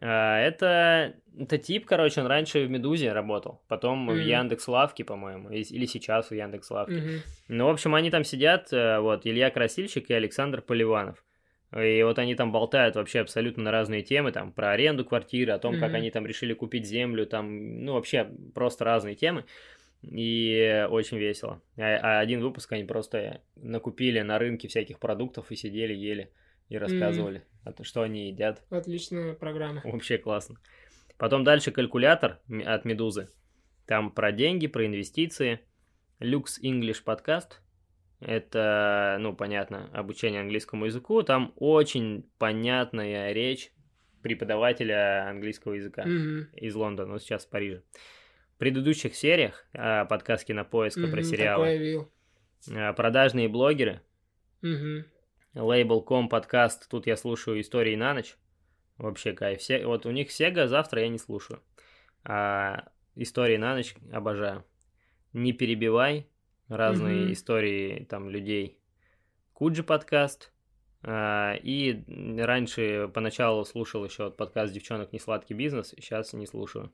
А, 0.00 0.38
Это, 0.40 1.14
это 1.38 1.58
тип, 1.58 1.86
короче, 1.86 2.20
он 2.20 2.26
раньше 2.26 2.64
в 2.64 2.70
Медузе 2.70 3.12
работал, 3.12 3.62
потом 3.68 4.06
в 4.06 4.10
Мгм. 4.10 4.20
Яндекс 4.20 4.68
Лавке, 4.68 5.04
по-моему, 5.04 5.50
или 5.50 5.86
сейчас 5.86 6.30
в 6.30 6.34
Яндекс 6.34 6.70
Лавке. 6.70 7.00
Мгм. 7.00 7.22
Ну, 7.48 7.66
в 7.66 7.70
общем, 7.70 7.94
они 7.94 8.10
там 8.10 8.24
сидят, 8.24 8.72
э, 8.72 8.98
вот, 9.00 9.26
Илья 9.26 9.50
Красильщик 9.50 10.10
и 10.10 10.14
Александр 10.14 10.60
Поливанов. 10.60 11.24
И 11.76 12.02
вот 12.02 12.18
они 12.18 12.34
там 12.34 12.50
болтают 12.50 12.96
вообще 12.96 13.20
абсолютно 13.20 13.64
на 13.64 13.70
разные 13.70 14.02
темы, 14.02 14.32
там, 14.32 14.52
про 14.52 14.70
аренду 14.70 15.04
квартиры, 15.04 15.52
о 15.52 15.58
том, 15.58 15.74
как 15.78 15.88
Мгм. 15.90 15.96
они 15.96 16.10
там 16.10 16.26
решили 16.26 16.54
купить 16.54 16.86
землю, 16.86 17.26
там, 17.26 17.84
ну, 17.84 17.94
вообще 17.94 18.30
просто 18.54 18.84
разные 18.84 19.14
темы. 19.14 19.44
И 20.02 20.86
очень 20.90 21.18
весело. 21.18 21.60
А, 21.76 21.96
а 21.96 22.20
один 22.20 22.40
выпуск 22.40 22.72
они 22.72 22.84
просто 22.84 23.42
накупили 23.56 24.20
на 24.20 24.38
рынке 24.38 24.68
всяких 24.68 24.98
продуктов 24.98 25.50
и 25.50 25.56
сидели, 25.56 25.92
ели 25.94 26.32
и 26.68 26.78
рассказывали, 26.78 27.44
том, 27.72 27.84
что 27.84 28.02
они 28.02 28.28
едят. 28.28 28.62
Отличная 28.70 29.34
программа. 29.34 29.80
Вообще 29.84 30.18
классно. 30.18 30.56
Потом 31.16 31.42
дальше 31.42 31.72
калькулятор 31.72 32.38
от 32.64 32.84
Медузы. 32.84 33.28
Там 33.86 34.10
про 34.12 34.32
деньги, 34.32 34.66
про 34.66 34.86
инвестиции. 34.86 35.60
Люкс 36.20 36.60
English 36.62 37.02
подкаст. 37.04 37.60
Это, 38.20 39.16
ну, 39.20 39.34
понятно, 39.34 39.88
обучение 39.92 40.40
английскому 40.40 40.86
языку. 40.86 41.22
Там 41.22 41.52
очень 41.56 42.28
понятная 42.38 43.32
речь 43.32 43.72
преподавателя 44.22 45.28
английского 45.28 45.74
языка 45.74 46.04
Мгм. 46.04 46.48
из 46.54 46.74
Лондона, 46.74 47.12
но 47.12 47.18
сейчас 47.18 47.46
в 47.46 47.50
Париже. 47.50 47.82
В 47.92 48.17
предыдущих 48.58 49.14
сериях 49.14 49.64
а, 49.72 50.04
подкаст 50.04 50.44
Кинопоиска 50.44 51.02
про 51.02 51.20
Мгм, 51.20 51.22
сериалы. 51.22 52.08
А, 52.74 52.92
Продажные 52.92 53.48
блогеры. 53.48 54.00
Мгм. 54.62 55.04
Label.com 55.54 56.28
подкаст. 56.28 56.88
Тут 56.90 57.06
я 57.06 57.16
слушаю 57.16 57.60
истории 57.60 57.96
на 57.96 58.14
ночь. 58.14 58.36
Вообще 58.96 59.32
кайф. 59.32 59.60
Все, 59.60 59.86
вот 59.86 60.06
у 60.06 60.10
них 60.10 60.30
Сега, 60.32 60.66
завтра 60.66 61.02
я 61.02 61.08
не 61.08 61.18
слушаю. 61.18 61.62
А 62.24 62.88
истории 63.14 63.56
на 63.56 63.74
ночь 63.74 63.94
обожаю. 64.12 64.64
Не 65.32 65.52
перебивай. 65.52 66.28
Разные 66.68 67.22
Мгм. 67.24 67.32
истории 67.32 68.04
там 68.04 68.28
людей. 68.28 68.78
Куджи 69.52 69.82
подкаст. 69.82 70.52
А, 71.02 71.54
и 71.62 72.02
раньше 72.40 73.08
поначалу 73.14 73.64
слушал 73.64 74.04
еще 74.04 74.30
подкаст 74.30 74.72
девчонок 74.72 75.12
не 75.12 75.20
сладкий 75.20 75.54
бизнес, 75.54 75.94
сейчас 75.96 76.32
не 76.32 76.46
слушаю. 76.46 76.92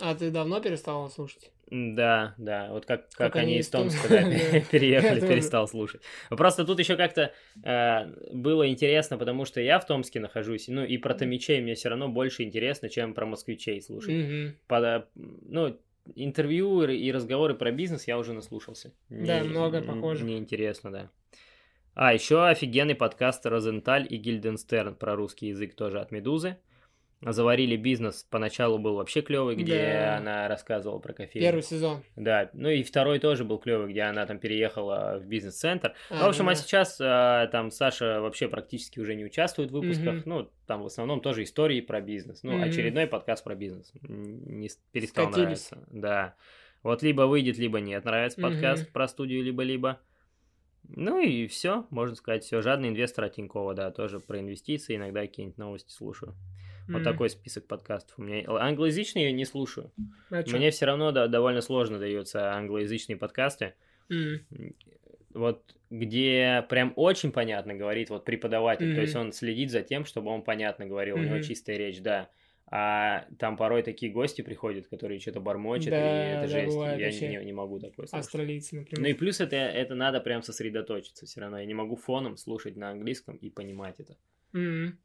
А 0.00 0.14
ты 0.14 0.30
давно 0.30 0.60
перестал 0.60 1.10
слушать? 1.10 1.50
Да, 1.70 2.34
да, 2.36 2.68
вот 2.70 2.84
как, 2.84 3.08
как, 3.10 3.32
Как 3.32 3.36
они 3.36 3.56
из 3.56 3.66
из 3.66 3.70
Том- 3.70 3.84
Томска 3.88 4.08
да, 4.08 4.20
переехали, 4.70 5.20
перестал 5.20 5.66
слушать. 5.66 6.02
Просто 6.28 6.64
тут 6.64 6.78
еще 6.78 6.96
как-то 6.96 7.32
э, 7.64 8.06
было 8.32 8.68
интересно, 8.68 9.16
потому 9.16 9.46
что 9.46 9.60
я 9.60 9.78
в 9.78 9.86
Томске 9.86 10.20
нахожусь, 10.20 10.68
ну 10.68 10.84
и 10.84 10.98
про 10.98 11.14
томичей 11.14 11.60
мне 11.62 11.74
все 11.74 11.88
равно 11.88 12.08
больше 12.08 12.42
интересно, 12.42 12.90
чем 12.90 13.14
про 13.14 13.24
москвичей 13.24 13.80
слушать. 13.80 14.54
По- 14.66 15.06
ну, 15.14 15.78
интервью 16.14 16.82
и 16.82 17.10
разговоры 17.10 17.54
про 17.54 17.70
бизнес 17.70 18.06
я 18.06 18.18
уже 18.18 18.32
наслушался. 18.32 18.92
Да, 19.08 19.42
много 19.42 19.80
похоже. 19.80 20.24
Мне 20.24 20.36
интересно, 20.38 20.90
да. 20.90 21.10
А, 21.94 22.14
еще 22.14 22.46
офигенный 22.46 22.94
подкаст 22.94 23.44
Розенталь 23.46 24.06
и 24.08 24.16
Гильденстерн 24.16 24.94
про 24.94 25.14
русский 25.14 25.48
язык 25.48 25.74
тоже 25.74 26.00
от 26.00 26.10
Медузы. 26.10 26.56
Заварили 27.24 27.76
бизнес. 27.76 28.26
Поначалу 28.30 28.78
был 28.78 28.96
вообще 28.96 29.22
клевый, 29.22 29.54
где 29.54 29.76
Да. 29.76 30.16
она 30.16 30.48
рассказывала 30.48 30.98
про 30.98 31.12
кофейню. 31.12 31.46
Первый 31.46 31.62
сезон. 31.62 32.02
Да, 32.16 32.50
ну 32.52 32.68
и 32.68 32.82
второй 32.82 33.20
тоже 33.20 33.44
был 33.44 33.58
клевый, 33.58 33.90
где 33.92 34.02
она 34.02 34.26
там 34.26 34.38
переехала 34.40 35.18
в 35.20 35.26
бизнес-центр. 35.26 35.94
А, 36.10 36.14
Ну, 36.14 36.24
в 36.24 36.28
общем, 36.30 36.46
ну 36.46 36.50
а 36.50 36.54
да. 36.54 36.60
сейчас 36.60 36.98
а, 37.00 37.46
там 37.46 37.70
Саша 37.70 38.20
вообще 38.20 38.48
практически 38.48 38.98
уже 38.98 39.14
не 39.14 39.24
участвует 39.24 39.70
в 39.70 39.74
выпусках. 39.74 40.14
Мгм. 40.14 40.22
Ну, 40.26 40.50
там 40.66 40.82
в 40.82 40.86
основном 40.86 41.20
тоже 41.20 41.44
истории 41.44 41.80
про 41.80 42.00
бизнес. 42.00 42.42
Ну, 42.42 42.52
Мгм. 42.54 42.64
очередной 42.64 43.06
подкаст 43.06 43.44
про 43.44 43.54
бизнес. 43.54 43.92
Не 44.02 44.68
перестал 44.90 45.26
Скатились. 45.30 45.70
нравиться. 45.70 45.78
Да. 45.92 46.34
Вот 46.82 47.02
либо 47.04 47.22
выйдет, 47.22 47.56
либо 47.56 47.78
нет. 47.78 48.04
Нравится 48.04 48.40
Мгм. 48.40 48.50
подкаст 48.50 48.90
про 48.92 49.06
студию, 49.06 49.44
либо-либо. 49.44 50.00
Ну 50.88 51.20
и 51.20 51.46
все, 51.46 51.86
можно 51.90 52.16
сказать, 52.16 52.42
все. 52.42 52.60
Жадный 52.60 52.88
инвестор 52.88 53.26
от 53.26 53.34
Тинькова, 53.36 53.72
да, 53.74 53.92
тоже 53.92 54.18
про 54.18 54.40
инвестиции, 54.40 54.96
иногда 54.96 55.20
какие-нибудь 55.20 55.56
новости 55.58 55.92
слушаю. 55.92 56.34
Вот 56.92 56.98
М. 56.98 57.04
такой 57.04 57.30
список 57.30 57.66
подкастов 57.66 58.18
у 58.18 58.22
меня. 58.22 58.44
Англоязычные 58.48 59.26
я 59.26 59.32
не 59.32 59.44
слушаю. 59.44 59.92
А? 60.30 60.42
Мне 60.46 60.70
все 60.70 60.86
равно 60.86 61.12
да, 61.12 61.26
довольно 61.28 61.60
сложно 61.60 61.98
даются 61.98 62.52
англоязычные 62.52 63.16
подкасты. 63.16 63.74
М. 64.10 64.40
Вот 65.34 65.74
где 65.90 66.64
прям 66.68 66.92
очень 66.96 67.32
понятно 67.32 67.74
говорит 67.74 68.10
вот 68.10 68.24
преподаватель, 68.24 68.86
Мгм. 68.88 68.94
то 68.96 69.00
есть 69.00 69.16
он 69.16 69.32
следит 69.32 69.70
за 69.70 69.82
тем, 69.82 70.04
чтобы 70.04 70.30
он 70.30 70.42
понятно 70.42 70.86
говорил, 70.86 71.16
у 71.16 71.20
него 71.20 71.40
чистая 71.40 71.76
речь, 71.78 72.00
да. 72.00 72.28
А 72.74 73.26
там 73.38 73.58
порой 73.58 73.82
такие 73.82 74.10
гости 74.10 74.40
приходят, 74.40 74.88
которые 74.88 75.20
что-то 75.20 75.40
бормочут, 75.40 75.88
и 75.88 75.90
Да, 75.90 75.96
это 76.24 76.40
да, 76.42 76.48
жесть. 76.48 76.74
бывает 76.74 76.98
Я 76.98 77.06
вообще. 77.06 77.28
не, 77.28 77.44
не 77.44 77.52
могу 77.52 77.78
такое 77.78 78.06
слушать. 78.06 78.24
Австралийцы, 78.24 78.76
Ну 78.76 78.80
и 78.80 78.84
например. 78.84 79.16
плюс 79.18 79.40
это, 79.40 79.56
это 79.56 79.94
надо 79.94 80.20
прям 80.20 80.42
сосредоточиться 80.42 81.26
все 81.26 81.40
равно. 81.42 81.58
Я 81.60 81.66
не 81.66 81.74
могу 81.74 81.96
фоном 81.96 82.38
слушать 82.38 82.76
на 82.76 82.88
английском 82.90 83.36
и 83.36 83.50
понимать 83.50 84.00
это. 84.00 84.16
М. 84.54 84.98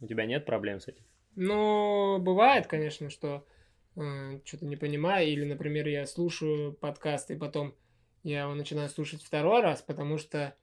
У 0.00 0.06
тебя 0.06 0.26
нет 0.26 0.44
проблем 0.44 0.80
с 0.80 0.88
этим? 0.88 1.04
Ну, 1.36 2.18
бывает, 2.20 2.66
конечно, 2.66 3.10
что 3.10 3.46
что-то 3.94 4.66
не 4.66 4.76
понимаю, 4.76 5.28
или, 5.28 5.44
например, 5.44 5.86
я 5.88 6.06
слушаю 6.06 6.72
подкаст, 6.72 7.30
и 7.30 7.36
потом 7.36 7.74
я 8.24 8.42
его 8.42 8.54
начинаю 8.54 8.88
слушать 8.88 9.22
второй 9.22 9.60
раз, 9.62 9.82
потому 9.82 10.18
что 10.18 10.54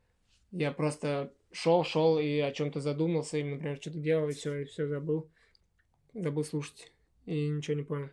я 0.52 0.72
просто 0.72 1.34
шел, 1.52 1.84
шел 1.84 2.20
и 2.20 2.40
о 2.40 2.52
чем-то 2.52 2.82
задумался, 2.82 3.38
или, 3.38 3.48
например, 3.48 3.78
что-то 3.78 4.00
делал, 4.00 4.28
и 4.30 4.34
все, 4.34 4.56
и 4.58 4.66
все 4.66 4.86
забыл. 4.88 5.30
Забыл 6.14 6.44
слушать. 6.44 6.92
И 7.26 7.48
ничего 7.48 7.78
не 7.78 7.84
понял. 7.84 8.10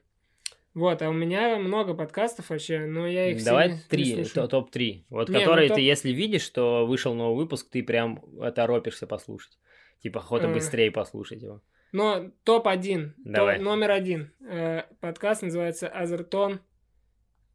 Вот, 0.75 1.03
а 1.03 1.09
у 1.09 1.13
меня 1.13 1.59
много 1.59 1.95
подкастов 1.95 2.51
вообще, 2.51 2.87
но 2.87 3.09
я 3.09 3.31
их 3.31 3.39
все 3.39 3.47
Давай 3.47 3.73
не- 3.73 3.79
три, 3.89 4.15
слушаю. 4.15 4.35
то- 4.35 4.49
топ-3. 4.49 5.05
Вот 5.09 5.29
Не, 5.29 5.35
ну 5.35 5.41
которые 5.41 5.69
топ- 5.69 5.77
ты, 5.77 5.81
если 5.81 6.11
видишь, 6.13 6.43
что 6.43 6.87
вышел 6.87 7.15
новый 7.15 7.37
выпуск, 7.37 7.69
ты 7.69 7.83
прям 7.83 8.23
торопишься 8.55 9.09
послушать. 9.09 9.59
Типа, 10.01 10.21
охота 10.21 10.49
быстрее 10.49 10.91
послушать 10.91 11.43
его. 11.43 11.61
Но 11.93 12.31
топ-1, 12.45 13.13
Давай. 13.19 13.57
топ 13.57 13.65
номер 13.65 13.91
один. 13.91 14.31
Э, 14.49 14.83
подкаст 15.01 15.43
называется 15.43 15.89
Азертон. 15.89 16.61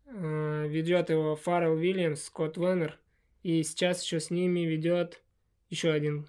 Э, 0.08 0.68
ведет 0.68 1.10
его 1.10 1.36
Фаррелл 1.36 1.74
Уильямс, 1.74 2.24
Скотт 2.24 2.58
Веннер. 2.58 3.00
И 3.44 3.62
сейчас 3.64 4.04
еще 4.04 4.20
с 4.20 4.30
ними 4.32 4.62
ведет 4.62 5.22
еще 5.70 5.92
один 5.92 6.28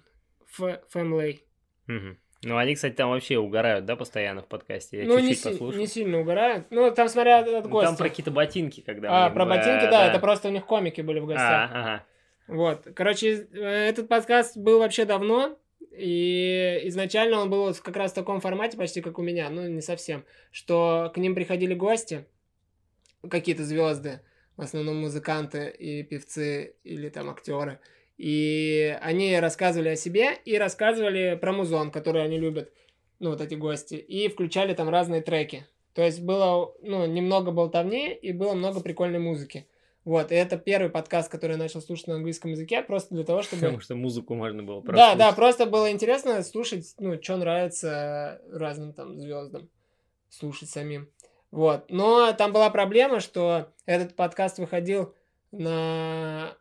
Фэмлей. 0.89 1.43
Мгм. 1.87 2.17
Ну, 2.43 2.57
они, 2.57 2.75
кстати, 2.75 2.93
там 2.93 3.09
вообще 3.09 3.37
угорают, 3.39 3.85
да, 3.85 3.95
постоянно 3.95 4.43
в 4.43 4.47
подкасте. 4.47 4.99
Я 4.99 5.05
Ну, 5.05 5.15
не, 5.17 5.29
чуть-чуть 5.29 5.37
си- 5.43 5.49
послушал. 5.49 5.79
не 5.79 5.87
сильно 5.87 6.19
угорают. 6.19 6.67
Ну, 6.69 6.91
там 6.93 7.07
смотря 7.09 7.39
от, 7.39 7.47
Ну, 7.47 7.69
гостя. 7.69 7.87
там 7.89 7.97
про 7.97 8.09
какие-то 8.09 8.31
ботинки, 8.31 8.81
когда... 8.81 9.25
А, 9.25 9.29
про 9.31 9.45
э, 9.45 9.49
ботинки, 9.49 9.89
да, 9.89 10.07
это 10.07 10.19
просто 10.19 10.49
у 10.49 10.51
них 10.51 10.65
комики 10.65 11.01
были 11.01 11.19
в 11.19 11.25
гостях. 11.25 11.71
А, 11.73 11.79
ага. 11.79 12.05
Вот. 12.47 12.87
Короче, 12.95 13.47
э, 13.51 13.59
этот 13.89 14.07
подкаст 14.07 14.57
был 14.57 14.77
вообще 14.79 15.05
давно, 15.05 15.57
и 15.97 16.81
изначально 16.85 17.39
он 17.39 17.49
был 17.49 17.73
как 17.73 17.95
раз 17.95 18.11
в 18.11 18.15
таком 18.15 18.41
формате, 18.41 18.77
почти 18.77 19.01
как 19.01 19.19
у 19.19 19.21
меня, 19.21 19.49
ну, 19.49 19.67
не 19.67 19.81
совсем, 19.81 20.25
что 20.51 21.11
к 21.13 21.17
ним 21.17 21.35
приходили 21.35 21.73
гости, 21.73 22.25
какие-то 23.29 23.63
звезды, 23.63 24.21
в 24.57 24.61
основном 24.61 25.01
музыканты 25.01 25.69
и 25.69 26.03
певцы 26.03 26.75
или 26.83 27.09
там 27.09 27.29
актеры, 27.29 27.79
и 28.17 28.97
они 29.01 29.37
рассказывали 29.39 29.89
о 29.89 29.95
себе 29.95 30.35
и 30.45 30.57
рассказывали 30.57 31.37
про 31.39 31.51
музон, 31.51 31.91
который 31.91 32.23
они 32.23 32.39
любят, 32.39 32.71
ну, 33.19 33.31
вот 33.31 33.41
эти 33.41 33.55
гости, 33.55 33.95
и 33.95 34.29
включали 34.29 34.73
там 34.73 34.89
разные 34.89 35.21
треки. 35.21 35.65
То 35.93 36.01
есть 36.01 36.21
было, 36.21 36.73
ну, 36.81 37.05
немного 37.05 37.51
болтовни 37.51 38.13
и 38.13 38.33
было 38.33 38.53
много 38.53 38.81
прикольной 38.81 39.19
музыки. 39.19 39.67
Вот, 40.05 40.31
и 40.31 40.35
это 40.35 40.57
первый 40.57 40.91
подкаст, 40.91 41.31
который 41.31 41.53
я 41.53 41.57
начал 41.57 41.81
слушать 41.81 42.05
на 42.05 42.15
английском 42.15 42.51
языке, 42.51 42.83
просто 42.83 43.15
для 43.15 43.23
того, 43.23 43.41
чтобы... 43.41 43.61
Потому 43.61 43.79
что 43.79 43.95
музыку 43.95 44.35
можно 44.35 44.61
было 44.61 44.81
просто 44.81 44.95
Да, 44.95 45.15
да, 45.15 45.31
просто 45.31 45.65
было 45.65 45.91
интересно 45.91 46.43
слушать, 46.43 46.93
ну, 46.99 47.21
что 47.21 47.37
нравится 47.37 48.39
разным 48.51 48.93
там 48.93 49.19
звездам, 49.19 49.67
слушать 50.29 50.69
самим. 50.69 51.09
Вот. 51.49 51.89
Но 51.89 52.31
там 52.33 52.53
была 52.53 52.69
проблема, 52.69 53.19
что 53.19 53.71
этот 53.87 54.15
подкаст 54.15 54.59
выходил 54.59 55.15
на 55.51 56.55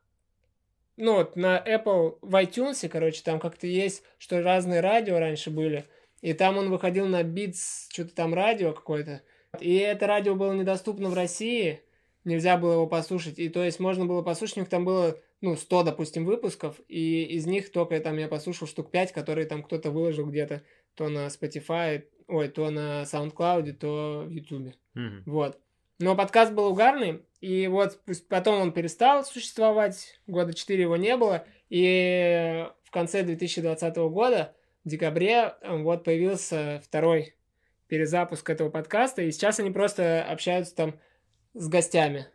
ну 0.96 1.14
вот 1.14 1.37
на 1.37 1.59
Apple 1.59 2.18
в 2.22 2.35
iTunes, 2.37 2.88
короче, 2.88 3.22
там 3.22 3.40
как-то 3.40 3.66
есть, 3.66 4.04
что 4.18 4.40
разные 4.40 4.80
радио 4.80 5.18
раньше 5.18 5.50
были, 5.50 5.85
и 6.22 6.33
там 6.33 6.57
он 6.57 6.70
выходил 6.70 7.07
на 7.07 7.22
Beats, 7.22 7.88
что-то 7.92 8.14
там 8.14 8.33
радио 8.33 8.72
какое-то, 8.72 9.22
и 9.61 9.74
это 9.76 10.07
радио 10.07 10.35
было 10.35 10.52
недоступно 10.52 11.11
в 11.11 11.14
России, 11.14 11.83
нельзя 12.24 12.56
было 12.56 12.72
его 12.72 12.87
послушать, 12.87 13.38
и 13.38 13.48
то 13.48 13.62
есть 13.62 13.80
можно 13.80 14.06
было 14.06 14.22
послушать, 14.22 14.56
у 14.56 14.60
них 14.60 14.68
там 14.68 14.84
было, 14.84 15.18
ну, 15.40 15.56
100, 15.56 15.82
допустим, 15.84 16.24
выпусков, 16.24 16.80
и 16.88 17.24
из 17.24 17.46
них 17.46 17.70
только 17.70 17.98
там 18.00 18.16
я 18.18 18.28
послушал 18.28 18.66
штук 18.66 18.90
5, 18.90 19.12
которые 19.12 19.46
там 19.46 19.62
кто-то 19.62 19.90
выложил 19.90 20.26
где-то, 20.26 20.62
то 20.94 21.08
на 21.08 21.26
Spotify, 21.26 22.04
ой, 22.28 22.48
то 22.48 22.70
на 22.70 23.02
SoundCloud, 23.02 23.72
то 23.74 24.24
в 24.26 24.30
YouTube. 24.30 24.74
Мгм. 24.94 25.22
Вот. 25.26 25.58
Но 26.00 26.16
подкаст 26.16 26.52
был 26.52 26.66
угарный, 26.66 27.22
и 27.40 27.68
вот 27.68 28.00
потом 28.28 28.60
он 28.60 28.72
перестал 28.72 29.24
существовать, 29.24 30.18
года 30.26 30.52
4 30.52 30.82
его 30.82 30.96
не 30.96 31.16
было, 31.16 31.46
и 31.68 32.66
в 32.82 32.90
конце 32.90 33.22
2020 33.22 33.96
года, 33.96 34.54
в 34.84 34.88
декабре, 34.88 35.54
э, 35.60 35.76
вот 35.76 36.04
появился 36.04 36.82
второй 36.84 37.37
перезапуск 37.87 38.48
этого 38.50 38.70
подкаста, 38.70 39.22
и 39.22 39.30
сейчас 39.30 39.60
они 39.60 39.70
просто 39.70 40.24
общаются 40.24 40.74
там 40.74 40.98
с 41.54 41.68
гостями. 41.68 42.26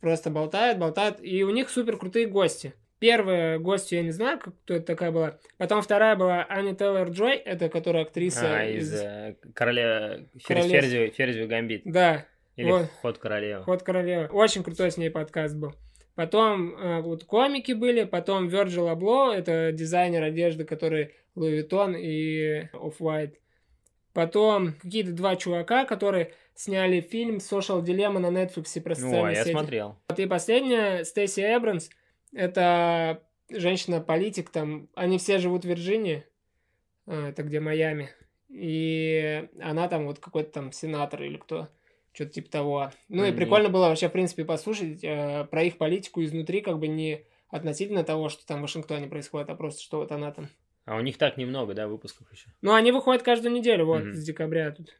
Просто 0.00 0.30
болтают, 0.30 0.78
болтают, 0.78 1.18
и 1.20 1.42
у 1.44 1.50
них 1.50 1.70
супер 1.70 1.96
крутые 1.96 2.26
гости. 2.26 2.74
Первая 2.98 3.58
гостья, 3.58 3.96
я 3.96 4.02
не 4.02 4.10
знаю, 4.10 4.38
кто 4.38 4.74
это 4.74 4.84
такая 4.84 5.10
была. 5.10 5.38
Потом 5.56 5.80
вторая 5.80 6.16
была 6.16 6.44
Аня 6.48 6.74
Тейлор 6.74 7.08
Джой, 7.08 7.34
это 7.36 7.70
которая 7.70 8.02
актриса 8.02 8.58
А, 8.58 8.64
из 8.66 8.92
из... 8.92 9.00
э, 9.00 9.36
короля... 9.54 10.18
Фер- 10.36 10.46
Королевств. 10.46 10.72
Ферзевый, 10.74 11.10
Ферзевый 11.10 11.48
гамбит. 11.48 11.82
Да, 11.86 12.26
Или 12.56 12.70
Вот. 12.70 12.90
Ход 13.00 13.16
королевы. 13.18 13.62
Ход 13.64 13.82
королевы. 13.82 14.26
Очень 14.26 14.62
крутой 14.62 14.90
с 14.90 14.98
ней 14.98 15.10
подкаст 15.10 15.56
был. 15.56 15.74
Потом 16.14 16.76
э, 16.76 17.00
вот 17.00 17.24
комики 17.24 17.72
были, 17.72 18.04
потом 18.04 18.48
Virgil 18.48 18.94
Abloh, 18.94 19.32
это 19.34 19.72
дизайнер 19.72 20.22
одежды, 20.22 20.64
который 20.64 21.14
Louis 21.34 21.66
Vuitton 21.66 21.98
и 21.98 22.68
Off-White. 22.74 23.36
Потом 24.12 24.74
какие-то 24.74 25.12
два 25.12 25.36
чувака, 25.36 25.86
которые 25.86 26.34
сняли 26.60 27.00
фильм 27.00 27.36
Social 27.36 27.82
Dilemma 27.82 28.18
на 28.18 28.26
Netflix 28.26 28.80
про 28.82 28.94
социальные 28.94 29.22
Ой, 29.22 29.34
я 29.34 29.44
сети. 29.44 29.52
смотрел. 29.56 29.96
Вот 30.08 30.18
и 30.18 30.26
последняя, 30.26 31.04
Стейси 31.04 31.40
Эбранс, 31.40 31.88
это 32.34 33.22
женщина-политик, 33.48 34.50
там, 34.50 34.88
они 34.94 35.16
все 35.18 35.38
живут 35.38 35.64
в 35.64 35.68
Вирджинии, 35.68 36.24
а, 37.06 37.30
это 37.30 37.42
где 37.44 37.60
Майами, 37.60 38.10
и 38.50 39.48
она 39.60 39.88
там 39.88 40.06
вот 40.06 40.18
какой-то 40.18 40.50
там 40.52 40.72
сенатор 40.72 41.22
или 41.22 41.38
кто, 41.38 41.68
что-то 42.12 42.32
типа 42.32 42.50
того. 42.50 42.90
Ну 43.08 43.24
и 43.24 43.28
Мгм. 43.28 43.36
прикольно 43.36 43.70
было 43.70 43.88
вообще, 43.88 44.08
в 44.08 44.12
принципе, 44.12 44.44
послушать 44.44 45.02
э, 45.02 45.46
про 45.50 45.62
их 45.62 45.78
политику 45.78 46.22
изнутри, 46.22 46.60
как 46.60 46.78
бы 46.78 46.88
не 46.88 47.24
относительно 47.48 48.04
того, 48.04 48.28
что 48.28 48.46
там 48.46 48.58
в 48.58 48.62
Вашингтоне 48.62 49.06
происходит, 49.08 49.48
а 49.48 49.54
просто 49.54 49.82
что 49.82 49.98
вот 49.98 50.12
она 50.12 50.30
там. 50.30 50.48
А 50.84 50.96
у 50.96 51.00
них 51.00 51.16
так 51.16 51.38
немного, 51.38 51.72
да, 51.72 51.88
выпусков 51.88 52.30
еще. 52.32 52.50
Ну, 52.60 52.74
они 52.74 52.92
выходят 52.92 53.22
каждую 53.22 53.54
неделю, 53.54 53.86
вот, 53.86 54.02
Мгм. 54.02 54.14
с 54.14 54.22
декабря 54.24 54.70
тут. 54.72 54.94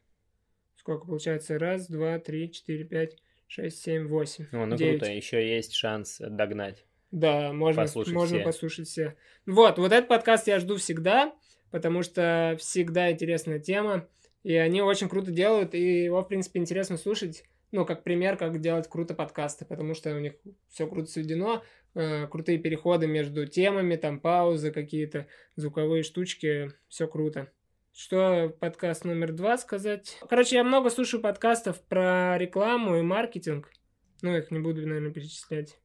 Сколько 0.81 1.05
получается? 1.05 1.59
Раз, 1.59 1.88
два, 1.88 2.19
три, 2.19 2.51
четыре, 2.51 2.85
пять, 2.85 3.19
шесть, 3.47 3.83
семь, 3.83 4.07
восемь. 4.07 4.47
О, 4.51 4.64
ну 4.64 4.77
девять. 4.77 5.01
круто, 5.01 5.12
еще 5.12 5.47
есть 5.47 5.75
шанс 5.75 6.16
догнать. 6.21 6.87
Да, 7.11 7.53
можно 7.53 7.83
Послушать 7.83 8.14
можно 8.14 8.38
все. 8.38 8.45
послушать 8.47 8.88
все. 8.88 9.14
Вот, 9.45 9.77
вот 9.77 9.93
этот 9.93 10.09
подкаст 10.09 10.47
я 10.47 10.59
жду 10.59 10.77
всегда, 10.79 11.35
потому 11.71 12.03
что 12.03 12.57
всегда 12.59 13.12
интересная 13.12 13.59
тема, 13.59 14.09
и 14.43 14.55
они 14.55 14.81
очень 14.81 15.11
круто 15.11 15.31
делают, 15.31 15.75
и 15.75 16.05
его, 16.05 16.23
в 16.23 16.29
принципе, 16.29 16.61
интересно 16.61 16.97
слушать, 16.97 17.45
ну, 17.73 17.85
как 17.85 18.03
пример, 18.03 18.38
как 18.38 18.59
делать 18.62 18.88
круто 18.88 19.12
подкасты, 19.12 19.66
потому 19.66 19.93
что 19.93 20.16
у 20.16 20.19
них 20.19 20.33
все 20.71 20.87
круто 20.87 21.11
сведено, 21.11 21.62
э, 21.95 22.27
крутые 22.27 22.57
переходы 22.57 23.07
между 23.07 23.47
темами, 23.47 23.97
там 23.97 24.19
паузы 24.19 24.73
какие-то, 24.73 25.27
звуковые 25.57 26.05
штучки, 26.05 26.73
все 26.88 27.07
круто. 27.07 27.53
Что 27.92 28.50
подкаст 28.61 29.05
номер 29.05 29.33
два 29.33 29.59
сказать? 29.59 30.18
Короче, 30.29 30.57
я 30.57 30.64
много 30.64 30.90
слушаю 30.90 31.20
подкастов 31.20 31.81
про 31.83 32.38
рекламу 32.38 32.96
и 32.96 33.03
маркетинг. 33.03 33.70
Ну, 34.22 34.37
их 34.37 34.50
не 34.50 34.59
буду, 34.61 34.87
наверное, 34.87 35.12
перечислять. 35.12 35.79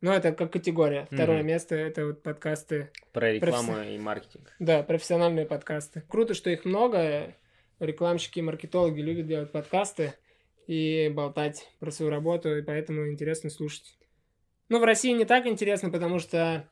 Ну, 0.00 0.12
это 0.12 0.32
как 0.32 0.52
категория. 0.52 1.06
Второе 1.10 1.38
Мгм. 1.38 1.46
место 1.48 1.74
это 1.74 2.06
вот 2.06 2.22
подкасты. 2.22 2.90
Про 3.12 3.32
рекламу 3.32 3.82
и 3.82 3.98
маркетинг. 3.98 4.54
Да, 4.60 4.82
профессиональные 4.82 5.44
подкасты. 5.44 6.02
Круто, 6.08 6.34
что 6.34 6.50
их 6.50 6.64
много. 6.64 7.34
Рекламщики 7.80 8.38
и 8.38 8.42
маркетологи 8.42 9.00
любят 9.00 9.26
делать 9.26 9.50
подкасты 9.52 10.14
и 10.66 11.08
болтать 11.14 11.68
про 11.80 11.90
свою 11.90 12.10
работу, 12.10 12.56
и 12.56 12.62
поэтому 12.62 13.08
интересно 13.10 13.50
слушать. 13.50 13.96
Ну, 14.68 14.78
в 14.80 14.84
России 14.84 15.12
не 15.12 15.24
так 15.24 15.46
интересно, 15.46 15.90
потому 15.90 16.18
что 16.18 16.68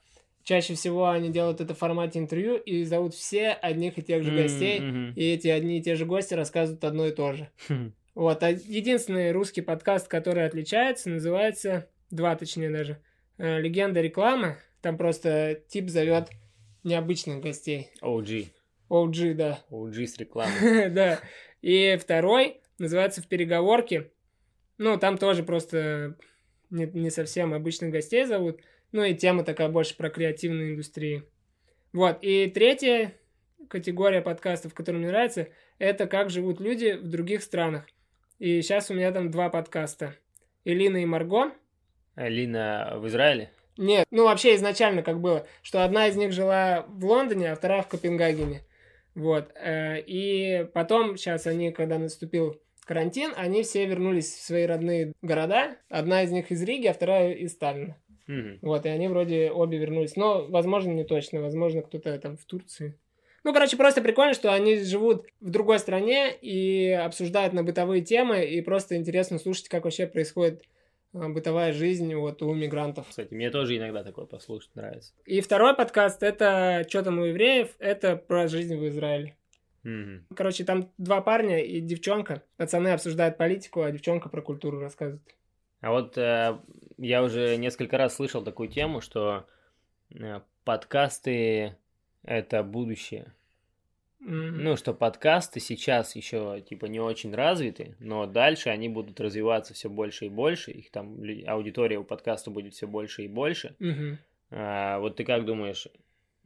чаще 0.46 0.74
всего 0.74 1.08
они 1.08 1.28
делают 1.30 1.60
это 1.60 1.74
в 1.74 1.78
формате 1.78 2.20
интервью 2.20 2.56
и 2.56 2.84
зовут 2.84 3.14
все 3.14 3.48
одних 3.50 3.98
и 3.98 4.02
тех 4.02 4.22
же 4.22 4.30
гостей, 4.32 4.78
М, 4.78 5.12
и 5.14 5.32
эти 5.34 5.48
одни 5.48 5.78
и 5.78 5.82
те 5.82 5.96
же 5.96 6.06
гости 6.06 6.34
рассказывают 6.34 6.84
одно 6.84 7.06
и 7.06 7.10
то 7.12 7.32
же. 7.32 7.50
мгм. 7.68 7.92
Вот, 8.14 8.42
а 8.44 8.50
единственный 8.50 9.32
русский 9.32 9.60
подкаст, 9.60 10.06
который 10.06 10.46
отличается, 10.46 11.10
называется, 11.10 11.90
два 12.12 12.36
точнее 12.36 12.70
даже, 12.70 12.98
э, 13.38 13.60
«Легенда 13.60 14.00
рекламы». 14.00 14.56
Там 14.82 14.96
просто 14.96 15.60
тип 15.68 15.90
зовет 15.90 16.30
необычных 16.84 17.40
гостей. 17.42 17.90
OG. 18.00 18.46
OG, 18.88 19.34
да. 19.34 19.58
OG 19.68 20.06
с 20.06 20.16
рекламой. 20.18 20.90
да. 20.90 21.18
И 21.60 21.98
второй 22.00 22.60
называется 22.78 23.20
«В 23.20 23.26
переговорке». 23.26 24.12
Ну, 24.78 24.96
там 24.96 25.18
тоже 25.18 25.42
просто 25.42 26.16
не, 26.70 26.86
не 26.86 27.10
совсем 27.10 27.52
обычных 27.52 27.90
гостей 27.90 28.24
зовут. 28.26 28.60
Ну, 28.92 29.04
и 29.04 29.14
тема 29.14 29.44
такая 29.44 29.68
больше 29.68 29.96
про 29.96 30.10
креативную 30.10 30.72
индустрию. 30.72 31.28
Вот. 31.92 32.18
И 32.22 32.46
третья 32.48 33.12
категория 33.68 34.22
подкастов, 34.22 34.74
которая 34.74 35.00
мне 35.00 35.10
нравится, 35.10 35.48
это 35.78 36.06
«Как 36.06 36.30
живут 36.30 36.60
люди 36.60 36.92
в 36.92 37.08
других 37.08 37.42
странах». 37.42 37.86
И 38.38 38.60
сейчас 38.62 38.90
у 38.90 38.94
меня 38.94 39.12
там 39.12 39.30
два 39.30 39.48
подкаста. 39.48 40.14
Элина 40.64 40.98
и 40.98 41.06
Марго. 41.06 41.52
Алина 42.14 42.94
в 42.96 43.06
Израиле? 43.08 43.50
Нет, 43.78 44.06
ну 44.10 44.24
вообще 44.24 44.54
изначально 44.54 45.02
как 45.02 45.20
было, 45.20 45.46
что 45.62 45.84
одна 45.84 46.08
из 46.08 46.16
них 46.16 46.32
жила 46.32 46.86
в 46.88 47.04
Лондоне, 47.04 47.52
а 47.52 47.56
вторая 47.56 47.82
в 47.82 47.88
Копенгагене. 47.88 48.62
Вот. 49.14 49.52
э, 49.54 50.00
И 50.06 50.66
потом, 50.74 51.16
сейчас 51.16 51.46
они, 51.46 51.72
когда 51.72 51.98
наступил 51.98 52.60
карантин, 52.84 53.32
они 53.36 53.62
все 53.62 53.86
вернулись 53.86 54.32
в 54.32 54.42
свои 54.42 54.64
родные 54.64 55.12
города. 55.22 55.76
Одна 55.88 56.22
из 56.22 56.30
них 56.30 56.50
из 56.50 56.62
Риги, 56.62 56.86
а 56.86 56.94
вторая 56.94 57.32
из 57.32 57.52
Сталина. 57.52 57.96
Мгм. 58.26 58.58
Вот, 58.62 58.86
и 58.86 58.88
они 58.88 59.08
вроде 59.08 59.50
обе 59.50 59.78
вернулись. 59.78 60.16
Но, 60.16 60.46
возможно, 60.46 60.90
не 60.92 61.04
точно. 61.04 61.40
Возможно, 61.40 61.82
кто-то 61.82 62.18
там 62.18 62.36
в 62.36 62.44
Турции. 62.44 62.98
Ну, 63.44 63.52
короче, 63.52 63.76
просто 63.76 64.02
прикольно, 64.02 64.34
что 64.34 64.52
они 64.52 64.78
живут 64.78 65.26
в 65.40 65.50
другой 65.50 65.78
стране 65.78 66.34
и 66.34 66.90
обсуждают 66.90 67.52
на 67.52 67.62
бытовые 67.62 68.02
темы, 68.02 68.44
и 68.44 68.60
просто 68.60 68.96
интересно 68.96 69.38
слушать, 69.38 69.68
как 69.68 69.84
вообще 69.84 70.08
происходит 70.08 70.64
э, 71.14 71.28
бытовая 71.28 71.72
жизнь 71.72 72.12
вот 72.16 72.42
у 72.42 72.52
мигрантов. 72.52 73.06
Кстати, 73.08 73.32
мне 73.32 73.50
тоже 73.50 73.76
иногда 73.76 74.02
такое 74.02 74.26
послушать 74.26 74.74
нравится. 74.74 75.12
И 75.26 75.40
второй 75.40 75.76
подкаст 75.76 76.24
это 76.24 76.84
«Что 76.88 77.04
там 77.04 77.20
у 77.20 77.24
евреев?» 77.24 77.68
Это 77.78 78.16
про 78.16 78.48
жизнь 78.48 78.76
в 78.76 78.88
Израиле. 78.88 79.36
Мгм. 79.84 80.26
Короче, 80.34 80.64
там 80.64 80.90
два 80.98 81.20
парня 81.20 81.62
и 81.62 81.80
девчонка. 81.80 82.42
Пацаны 82.56 82.88
обсуждают 82.88 83.36
политику, 83.36 83.82
а 83.82 83.92
девчонка 83.92 84.28
про 84.28 84.42
культуру 84.42 84.80
рассказывает. 84.80 85.22
А 85.80 85.92
вот 85.92 86.18
э, 86.18 86.58
я 86.98 87.22
уже 87.22 87.56
несколько 87.56 87.98
раз 87.98 88.16
слышал 88.16 88.42
такую 88.42 88.68
тему, 88.68 89.00
что 89.00 89.46
э, 90.14 90.40
подкасты 90.64 91.76
это 92.22 92.62
будущее. 92.62 93.32
Ну, 94.18 94.76
что 94.76 94.92
подкасты 94.92 95.60
сейчас 95.60 96.16
еще 96.16 96.64
типа 96.68 96.86
не 96.86 96.98
очень 96.98 97.32
развиты, 97.32 97.94
но 98.00 98.26
дальше 98.26 98.70
они 98.70 98.88
будут 98.88 99.20
развиваться 99.20 99.72
все 99.72 99.88
больше 99.88 100.26
и 100.26 100.30
больше, 100.30 100.72
их 100.72 100.90
там 100.90 101.22
аудитория 101.46 101.98
у 101.98 102.04
подкаста 102.04 102.50
будет 102.50 102.74
все 102.74 102.88
больше 102.88 103.24
и 103.24 103.28
больше. 103.28 103.76
А, 104.50 104.98
вот 104.98 105.16
ты 105.16 105.24
как 105.24 105.44
думаешь? 105.44 105.86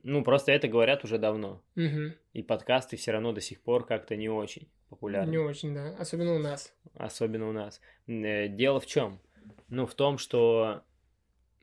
Ну, 0.02 0.24
просто 0.24 0.52
это 0.52 0.68
говорят 0.68 1.04
уже 1.04 1.18
давно, 1.18 1.62
мгм. 1.74 2.14
и 2.32 2.42
подкасты 2.42 2.96
все 2.96 3.12
равно 3.12 3.32
до 3.32 3.40
сих 3.40 3.60
пор 3.60 3.86
как-то 3.86 4.16
не 4.16 4.28
очень 4.28 4.68
популярны. 4.88 5.30
Не 5.30 5.38
очень, 5.38 5.74
да. 5.74 5.94
Особенно 5.98 6.34
у 6.34 6.38
нас. 6.38 6.74
особенно 6.94 7.48
у 7.48 7.52
нас. 7.52 7.80
Э, 8.06 8.48
Дело 8.48 8.80
в 8.80 8.86
чем? 8.86 9.20
Ну, 9.68 9.87
в 9.87 9.94
том, 9.94 10.18
что 10.18 10.83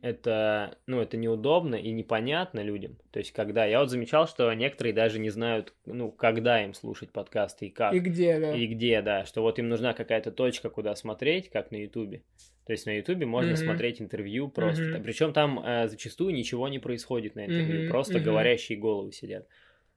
это, 0.01 0.77
ну, 0.85 1.01
это 1.01 1.17
неудобно 1.17 1.75
и 1.75 1.91
непонятно 1.91 2.61
людям. 2.61 2.97
То 3.11 3.19
есть, 3.19 3.31
когда... 3.31 3.65
Я 3.65 3.79
вот 3.79 3.89
замечал, 3.89 4.27
что 4.27 4.53
некоторые 4.53 4.93
даже 4.93 5.19
не 5.19 5.29
знают, 5.29 5.73
ну, 5.85 6.11
когда 6.11 6.63
им 6.63 6.73
слушать 6.73 7.11
подкасты 7.11 7.67
и 7.67 7.69
как. 7.69 7.93
И 7.93 7.99
где, 7.99 8.39
да. 8.39 8.51
И 8.53 8.67
где, 8.67 9.01
да. 9.01 9.25
Что 9.25 9.41
вот 9.41 9.59
им 9.59 9.69
нужна 9.69 9.93
какая-то 9.93 10.31
точка, 10.31 10.69
куда 10.69 10.95
смотреть, 10.95 11.49
как 11.49 11.71
на 11.71 11.77
Ютубе. 11.77 12.23
То 12.65 12.73
есть 12.73 12.85
на 12.85 12.97
Ютубе 12.97 13.25
можно 13.25 13.51
Мгм. 13.51 13.57
смотреть 13.57 14.01
интервью 14.01 14.49
просто. 14.49 14.83
Мгм. 14.83 15.03
Причем 15.03 15.33
там 15.33 15.59
э, 15.65 15.87
зачастую 15.87 16.33
ничего 16.33 16.67
не 16.67 16.79
происходит 16.79 17.35
на 17.35 17.45
интервью, 17.45 17.79
Мгм, 17.81 17.87
просто 17.87 18.19
мгм. 18.19 18.23
говорящие 18.23 18.77
головы 18.77 19.11
сидят. 19.11 19.47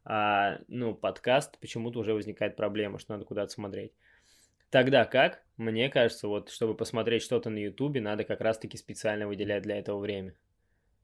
А, 0.05 0.61
ну, 0.69 0.95
подкаст 0.95 1.59
почему-то 1.59 1.99
уже 1.99 2.15
возникает 2.15 2.57
проблема, 2.57 2.99
что 2.99 3.13
надо 3.13 3.25
куда-то 3.25 3.53
смотреть. 3.53 3.93
Тогда 4.71 5.05
как? 5.05 5.43
Мне 5.57 5.91
кажется, 5.91 6.29
вот 6.29 6.49
чтобы 6.49 6.75
посмотреть 6.75 7.23
что-то 7.23 7.51
на 7.51 7.59
Ютубе, 7.59 8.01
надо 8.01 8.25
как 8.25 8.41
раз-таки 8.41 8.77
специально 8.79 9.27
выделять 9.27 9.63
для 9.63 9.79
этого 9.79 9.99
время. 9.99 10.35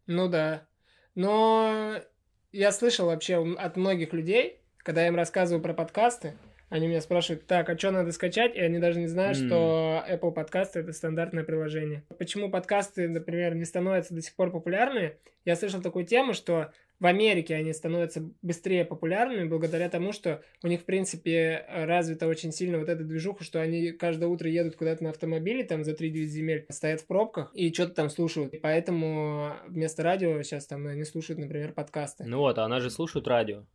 Ну 0.06 0.28
да. 0.28 0.66
Но 1.14 1.96
я 2.52 2.72
слышал 2.72 3.06
вообще 3.06 3.36
от 3.58 3.76
многих 3.76 4.12
людей, 4.12 4.60
когда 4.78 5.02
я 5.02 5.08
им 5.08 5.16
рассказываю 5.16 5.62
про 5.62 5.74
подкасты, 5.74 6.34
они 6.68 6.88
меня 6.88 7.00
спрашивают, 7.00 7.46
так, 7.46 7.68
а 7.68 7.78
что 7.78 7.92
надо 7.92 8.10
скачать? 8.12 8.56
И 8.56 8.60
они 8.60 8.78
даже 8.78 8.98
не 8.98 9.06
знают, 9.06 9.38
М. 9.38 9.46
что 9.46 10.04
Apple 10.08 10.32
подкасты 10.32 10.80
это 10.80 10.92
стандартное 10.92 11.44
приложение. 11.44 12.02
Почему 12.18 12.50
подкасты, 12.50 13.08
например, 13.08 13.54
не 13.54 13.64
становятся 13.64 14.14
до 14.14 14.20
сих 14.22 14.34
пор 14.34 14.50
популярными? 14.50 15.16
Я 15.44 15.54
слышал 15.54 15.80
такую 15.80 16.06
тему, 16.06 16.32
что 16.34 16.72
в 16.98 17.06
Америке 17.06 17.54
они 17.54 17.72
становятся 17.72 18.22
быстрее 18.42 18.84
популярными 18.84 19.48
благодаря 19.48 19.88
тому, 19.88 20.12
что 20.12 20.42
у 20.62 20.68
них, 20.68 20.80
в 20.80 20.84
принципе, 20.84 21.64
развита 21.68 22.26
очень 22.26 22.52
сильно 22.52 22.78
вот 22.78 22.88
эта 22.88 23.04
движуха, 23.04 23.44
что 23.44 23.60
они 23.60 23.92
каждое 23.92 24.26
утро 24.26 24.48
едут 24.48 24.76
куда-то 24.76 25.04
на 25.04 25.10
автомобиле, 25.10 25.64
там 25.64 25.84
за 25.84 25.92
3-9 25.92 26.24
земель, 26.24 26.66
стоят 26.70 27.00
в 27.02 27.06
пробках 27.06 27.50
и 27.54 27.72
что-то 27.72 27.94
там 27.94 28.10
слушают. 28.10 28.54
И 28.54 28.58
поэтому 28.58 29.52
вместо 29.68 30.02
радио 30.02 30.40
сейчас 30.42 30.66
там 30.66 30.86
они 30.86 31.04
слушают, 31.04 31.38
например, 31.38 31.72
подкасты. 31.72 32.24
Ну 32.24 32.38
вот, 32.38 32.58
а 32.58 32.64
она 32.64 32.80
же 32.80 32.90
слушают 32.90 33.28
радио. 33.28 33.66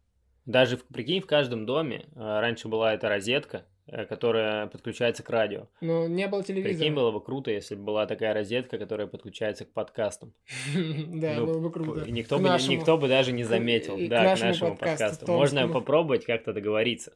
Даже, 0.46 0.78
в- 0.78 0.88
прикинь, 0.88 1.22
в 1.22 1.28
каждом 1.28 1.66
доме 1.66 2.06
э, 2.16 2.20
раньше 2.20 2.68
была 2.68 2.94
эта 2.96 3.10
розетка, 3.10 3.68
которая 4.10 4.68
подключается 4.68 5.24
к 5.24 5.30
радио. 5.30 5.68
Но 5.82 6.08
не 6.08 6.28
было 6.28 6.44
телевизора. 6.44 6.74
Прикинь, 6.74 6.94
было 6.94 7.12
бы 7.12 7.22
круто, 7.22 7.52
если 7.52 7.76
бы 7.76 7.84
была 7.84 8.06
такая 8.06 8.34
розетка, 8.34 8.78
которая 8.78 9.08
подключается 9.08 9.66
к 9.66 9.72
подкастам. 9.74 10.34
Да, 10.76 11.36
Ну, 11.36 11.46
было 11.46 11.60
бы 11.60 11.72
круто. 11.72 12.02
И 12.06 12.12
никто 12.12 12.38
бы, 12.40 12.44
никто 12.50 12.98
бы 12.98 13.08
даже 13.08 13.32
не 13.32 13.44
заметил. 13.44 13.98
да, 14.08 14.36
к 14.36 14.40
нашему 14.40 14.76
подкасту. 14.78 15.32
Можно 15.32 15.68
попробовать 15.68 16.26
как-то 16.26 16.54
договориться. 16.54 17.14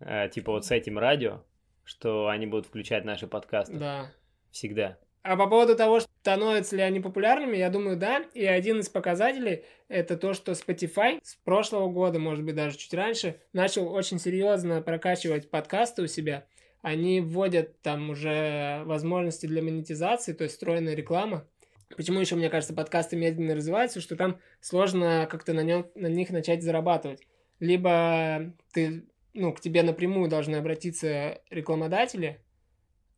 Э, 0.00 0.28
Типа 0.28 0.52
вот 0.52 0.64
с 0.64 0.70
этим 0.70 0.98
радио, 0.98 1.42
что 1.84 2.28
они 2.28 2.46
будут 2.46 2.66
включать 2.66 3.04
наши 3.04 3.26
подкасты. 3.26 3.76
Да. 3.76 4.12
Всегда. 4.50 4.98
А 5.22 5.36
по 5.36 5.46
поводу 5.46 5.76
того, 5.76 6.00
становятся 6.00 6.76
ли 6.76 6.82
они 6.82 7.00
популярными, 7.00 7.56
я 7.56 7.68
думаю, 7.68 7.96
да. 7.96 8.24
И 8.32 8.44
один 8.44 8.80
из 8.80 8.88
показателей 8.88 9.64
это 9.88 10.16
то, 10.16 10.32
что 10.32 10.52
Spotify 10.52 11.18
с 11.22 11.36
прошлого 11.44 11.90
года, 11.90 12.18
может 12.18 12.44
быть, 12.44 12.54
даже 12.54 12.78
чуть 12.78 12.94
раньше, 12.94 13.38
начал 13.52 13.92
очень 13.92 14.18
серьезно 14.18 14.80
прокачивать 14.80 15.50
подкасты 15.50 16.02
у 16.02 16.06
себя. 16.06 16.46
Они 16.80 17.20
вводят 17.20 17.82
там 17.82 18.08
уже 18.08 18.82
возможности 18.86 19.44
для 19.44 19.62
монетизации, 19.62 20.32
то 20.32 20.44
есть 20.44 20.54
встроенная 20.54 20.94
реклама. 20.94 21.46
Почему 21.96 22.20
еще, 22.20 22.36
мне 22.36 22.48
кажется, 22.48 22.72
подкасты 22.72 23.16
медленно 23.16 23.54
развиваются, 23.54 24.00
что 24.00 24.16
там 24.16 24.38
сложно 24.60 25.28
как-то 25.30 25.52
на, 25.52 25.62
нем, 25.62 25.86
на 25.94 26.06
них 26.06 26.30
начать 26.30 26.62
зарабатывать. 26.62 27.26
Либо 27.58 28.54
ты, 28.72 29.04
ну, 29.34 29.52
к 29.52 29.60
тебе 29.60 29.82
напрямую 29.82 30.30
должны 30.30 30.56
обратиться 30.56 31.42
рекламодатели, 31.50 32.40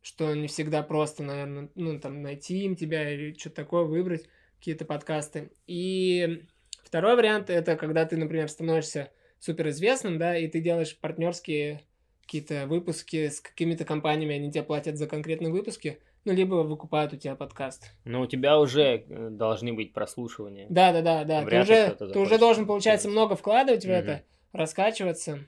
что 0.03 0.35
не 0.35 0.47
всегда 0.47 0.83
просто, 0.83 1.23
наверное, 1.23 1.69
ну, 1.75 1.99
там, 1.99 2.21
найти 2.21 2.65
им 2.65 2.75
тебя 2.75 3.09
или 3.09 3.33
что-то 3.33 3.55
такое, 3.55 3.83
выбрать 3.85 4.25
какие-то 4.59 4.85
подкасты. 4.85 5.49
И 5.65 6.43
второй 6.83 7.15
вариант– 7.15 7.49
это 7.49 7.77
когда 7.77 8.05
ты, 8.05 8.17
например, 8.17 8.49
становишься 8.49 9.11
суперизвестным, 9.39 10.19
да, 10.19 10.37
и 10.37 10.47
ты 10.47 10.59
делаешь 10.59 10.97
партнерские 10.99 11.81
какие-то 12.21 12.67
выпуски 12.67 13.29
с 13.29 13.39
какими-то 13.39 13.85
компаниями, 13.85 14.35
они 14.35 14.51
тебе 14.51 14.63
платят 14.63 14.97
за 14.97 15.07
конкретные 15.07 15.51
выпуски, 15.51 15.99
ну, 16.25 16.33
либо 16.33 16.55
выкупают 16.55 17.13
у 17.13 17.17
тебя 17.17 17.35
подкаст. 17.35 17.91
Но 18.03 18.21
у 18.21 18.27
тебя 18.27 18.59
уже 18.59 19.05
э, 19.07 19.29
должны 19.31 19.73
быть 19.73 19.93
прослушивания. 19.93 20.67
Да, 20.69 20.91
да, 20.93 21.01
да, 21.01 21.23
да. 21.23 21.45
Ты 21.45 21.61
уже, 21.61 21.95
ты 21.95 22.19
уже 22.19 22.37
должен, 22.37 22.65
получается, 22.65 23.09
много 23.09 23.35
вкладывать 23.35 23.83
в 23.85 23.89
угу. 23.89 23.95
это, 23.95 24.23
раскачиваться. 24.51 25.39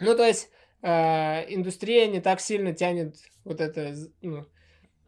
Ну, 0.00 0.16
то 0.16 0.24
есть, 0.24 0.50
э, 0.82 1.54
индустрия 1.54 2.06
не 2.06 2.20
так 2.20 2.40
сильно 2.40 2.72
тянет 2.72 3.16
вот 3.44 3.60
это, 3.60 3.94
ну, 4.22 4.46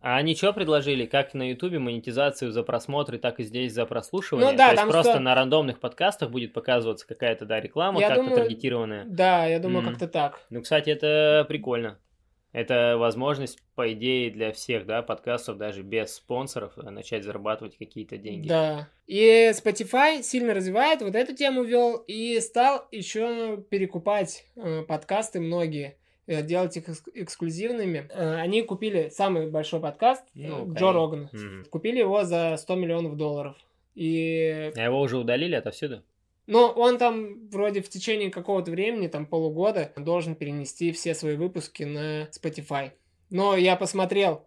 а 0.03 0.17
они 0.17 0.35
что 0.35 0.53
предложили? 0.53 1.07
Как 1.07 1.33
на 1.33 1.51
Ютубе 1.51 1.79
монетизацию 1.79 2.51
за 2.51 2.65
просмотры, 2.65 3.19
так 3.19 3.39
и 3.39 3.45
здесь 3.45 3.73
за 3.73 3.87
прослушивание? 3.87 4.51
Ну 4.51 4.57
да, 4.57 4.71
То 4.71 4.77
там 4.77 4.87
есть 4.87 4.93
просто 4.93 5.13
что... 5.13 5.21
на 5.21 5.35
рандомных 5.37 5.79
подкастах 5.79 6.31
будет 6.31 6.53
показываться 6.53 7.07
какая-то, 7.07 7.47
да, 7.47 7.61
реклама, 7.61 8.01
как-то 8.01 8.17
думаю... 8.17 8.35
таргетированная. 8.35 9.05
Да, 9.07 9.47
я 9.47 9.61
думаю, 9.61 9.87
mm. 9.87 9.91
как-то 9.91 10.09
так. 10.09 10.41
Ну, 10.51 10.61
кстати, 10.61 10.91
это 10.91 11.47
прикольно. 11.49 11.99
Это 12.53 12.97
возможность, 12.99 13.59
по 13.75 13.91
идее, 13.95 14.31
для 14.31 14.53
всех, 14.53 14.85
да, 14.85 15.03
подкастов, 15.03 15.57
даже 15.57 15.83
без 15.83 16.15
спонсоров, 16.15 16.75
э, 16.77 16.91
начать 16.91 17.25
зарабатывать 17.25 17.79
какие-то 17.79 18.19
деньги. 18.19 18.47
Да. 18.47 18.89
И 19.07 19.51
Spotify 19.55 20.23
сильно 20.23 20.53
развивает, 20.53 21.01
вот 21.01 21.15
эту 21.15 21.35
тему 21.35 21.63
вел, 21.63 21.97
и 22.07 22.39
стал 22.41 22.87
еще 22.91 23.65
перекупать 23.71 24.45
э, 24.57 24.83
подкасты 24.83 25.41
многие, 25.41 25.97
э, 26.27 26.43
делать 26.43 26.77
их 26.77 26.91
эксклюзивными. 27.15 28.11
Э, 28.11 28.35
они 28.35 28.63
купили 28.63 29.09
самый 29.09 29.51
большой 29.51 29.81
подкаст, 29.81 30.23
ну, 30.35 30.75
Джо 30.75 30.93
Роган. 30.93 31.31
Mm-hmm. 31.33 31.69
Купили 31.71 32.01
его 32.01 32.25
за 32.25 32.57
100 32.59 32.75
миллионов 32.75 33.17
долларов. 33.17 33.57
И... 33.95 34.73
А 34.77 34.83
его 34.85 35.01
уже 35.01 35.17
удалили 35.17 35.55
отовсюду? 35.55 36.03
Но 36.47 36.71
он 36.71 36.99
там 36.99 37.49
вроде 37.51 37.83
в 37.83 37.89
течение 37.89 38.31
какого-то 38.31 38.71
времени, 38.71 39.07
там 39.07 39.27
полугода, 39.27 39.93
должен 39.97 40.35
перенести 40.35 40.93
все 40.93 41.15
свои 41.15 41.37
выпуски 41.37 41.85
на 41.85 42.29
Spotify. 42.31 42.93
Но 43.31 43.57
я 43.57 43.77
посмотрел, 43.77 44.47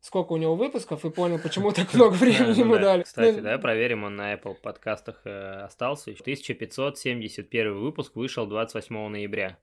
сколько 0.00 0.32
у 0.32 0.36
него 0.36 0.56
выпусков 0.56 1.04
и 1.04 1.10
понял, 1.10 1.38
почему 1.38 1.72
так 1.72 1.92
много 1.94 2.14
времени 2.14 2.58
ему 2.58 2.78
дали. 2.78 3.02
Кстати, 3.02 3.40
да, 3.40 3.58
проверим, 3.58 4.04
он 4.04 4.16
на 4.16 4.34
Apple 4.34 4.54
подкастах 4.54 5.20
э, 5.24 5.64
остался. 5.64 6.12
1571 6.12 7.74
выпуск 7.74 8.16
вышел 8.16 8.46
28 8.46 9.08
ноября. 9.08 9.58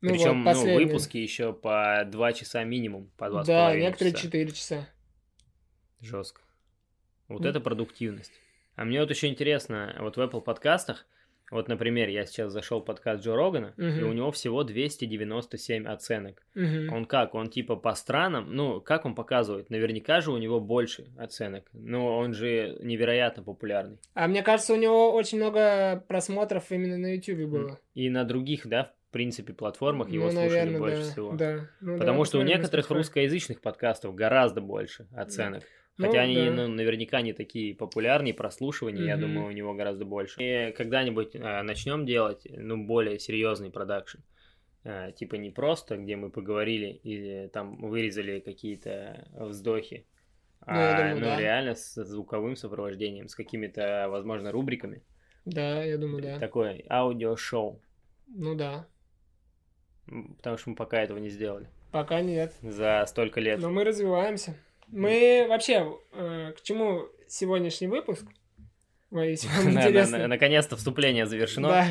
Ну 0.00 0.10
Причем 0.10 0.44
вот, 0.44 0.54
ну, 0.54 0.74
выпуски 0.76 1.18
еще 1.18 1.52
по 1.52 2.04
2 2.06 2.32
часа 2.32 2.64
минимум, 2.64 3.10
по 3.18 3.28
2 3.28 3.44
Да, 3.44 3.76
некоторые 3.76 4.14
часа. 4.14 4.24
4 4.24 4.50
часа. 4.52 4.88
Жестко. 6.00 6.40
Вот 7.28 7.44
это 7.44 7.60
продуктивность. 7.60 8.32
А 8.80 8.86
мне 8.86 8.98
вот 8.98 9.10
еще 9.10 9.26
интересно, 9.26 9.94
вот 10.00 10.16
в 10.16 10.20
Apple 10.20 10.40
подкастах, 10.40 11.06
вот, 11.50 11.68
например, 11.68 12.08
я 12.08 12.24
сейчас 12.24 12.50
зашел 12.50 12.80
в 12.80 12.86
подкаст 12.86 13.22
Джо 13.22 13.36
Рогана, 13.36 13.74
uh-huh. 13.76 14.00
и 14.00 14.02
у 14.04 14.14
него 14.14 14.32
всего 14.32 14.64
297 14.64 15.86
оценок. 15.86 16.42
Uh-huh. 16.54 16.88
Он 16.90 17.04
как? 17.04 17.34
Он 17.34 17.50
типа 17.50 17.76
по 17.76 17.92
странам, 17.92 18.46
ну, 18.56 18.80
как 18.80 19.04
он 19.04 19.14
показывает? 19.14 19.68
Наверняка 19.68 20.22
же 20.22 20.32
у 20.32 20.38
него 20.38 20.60
больше 20.60 21.08
оценок, 21.18 21.66
но 21.74 22.16
он 22.16 22.32
же 22.32 22.78
невероятно 22.80 23.42
популярный. 23.42 23.98
А 24.14 24.26
мне 24.26 24.42
кажется, 24.42 24.72
у 24.72 24.76
него 24.76 25.12
очень 25.12 25.36
много 25.36 26.02
просмотров 26.08 26.72
именно 26.72 26.96
на 26.96 27.16
YouTube 27.16 27.50
было. 27.50 27.78
И 27.92 28.08
на 28.08 28.24
других, 28.24 28.66
да, 28.66 28.84
в 28.84 29.12
принципе, 29.12 29.52
платформах 29.52 30.08
его 30.08 30.26
ну, 30.26 30.30
слушали 30.30 30.48
наверное, 30.48 30.78
больше 30.78 31.02
да, 31.02 31.10
всего. 31.10 31.32
Да. 31.32 31.68
Ну, 31.82 31.98
Потому 31.98 32.20
да, 32.20 32.24
что 32.24 32.38
у 32.38 32.42
некоторых 32.42 32.88
русскоязычных 32.88 33.60
подкастов 33.60 34.14
гораздо 34.14 34.62
больше 34.62 35.06
оценок. 35.14 35.60
Да. 35.60 35.66
Хотя 36.00 36.18
ну, 36.18 36.22
они 36.22 36.36
да. 36.36 36.50
ну, 36.50 36.68
наверняка 36.68 37.20
не 37.20 37.32
такие 37.32 37.74
популярные, 37.74 38.32
прослушивания, 38.32 39.02
mm-hmm. 39.02 39.06
я 39.06 39.16
думаю, 39.16 39.46
у 39.48 39.50
него 39.50 39.74
гораздо 39.74 40.04
больше. 40.04 40.36
И 40.40 40.72
когда-нибудь 40.72 41.34
э, 41.34 41.62
начнем 41.62 42.06
делать, 42.06 42.46
ну, 42.50 42.84
более 42.84 43.18
серьезный 43.18 43.70
продакшн. 43.70 44.18
Э, 44.84 45.12
типа 45.14 45.34
не 45.34 45.50
просто, 45.50 45.96
где 45.96 46.16
мы 46.16 46.30
поговорили 46.30 46.88
и 46.88 47.48
там 47.48 47.76
вырезали 47.76 48.40
какие-то 48.40 49.28
вздохи, 49.32 50.06
ну, 50.66 50.72
а 50.72 50.96
думаю, 50.96 51.14
ну, 51.16 51.20
да. 51.26 51.40
реально 51.40 51.74
с 51.74 52.02
звуковым 52.04 52.56
сопровождением, 52.56 53.28
с 53.28 53.34
какими-то, 53.34 54.06
возможно, 54.08 54.52
рубриками. 54.52 55.02
Да, 55.44 55.82
я 55.82 55.98
думаю, 55.98 56.22
да. 56.22 56.38
Такое 56.38 56.82
аудиошоу. 56.88 57.80
Ну 58.28 58.54
да. 58.54 58.86
Потому 60.06 60.56
что 60.56 60.70
мы 60.70 60.76
пока 60.76 61.02
этого 61.02 61.18
не 61.18 61.28
сделали. 61.28 61.68
Пока 61.92 62.20
нет. 62.20 62.54
За 62.62 63.04
столько 63.06 63.40
лет. 63.40 63.58
Но 63.60 63.70
мы 63.70 63.84
развиваемся. 63.84 64.54
Мы 64.92 65.46
вообще, 65.48 65.98
э, 66.12 66.52
к 66.56 66.62
чему 66.62 67.06
сегодняшний 67.28 67.86
выпуск? 67.86 68.26
Наконец-то 70.28 70.76
вступление 70.76 71.26
завершено. 71.26 71.68
Да, 71.68 71.86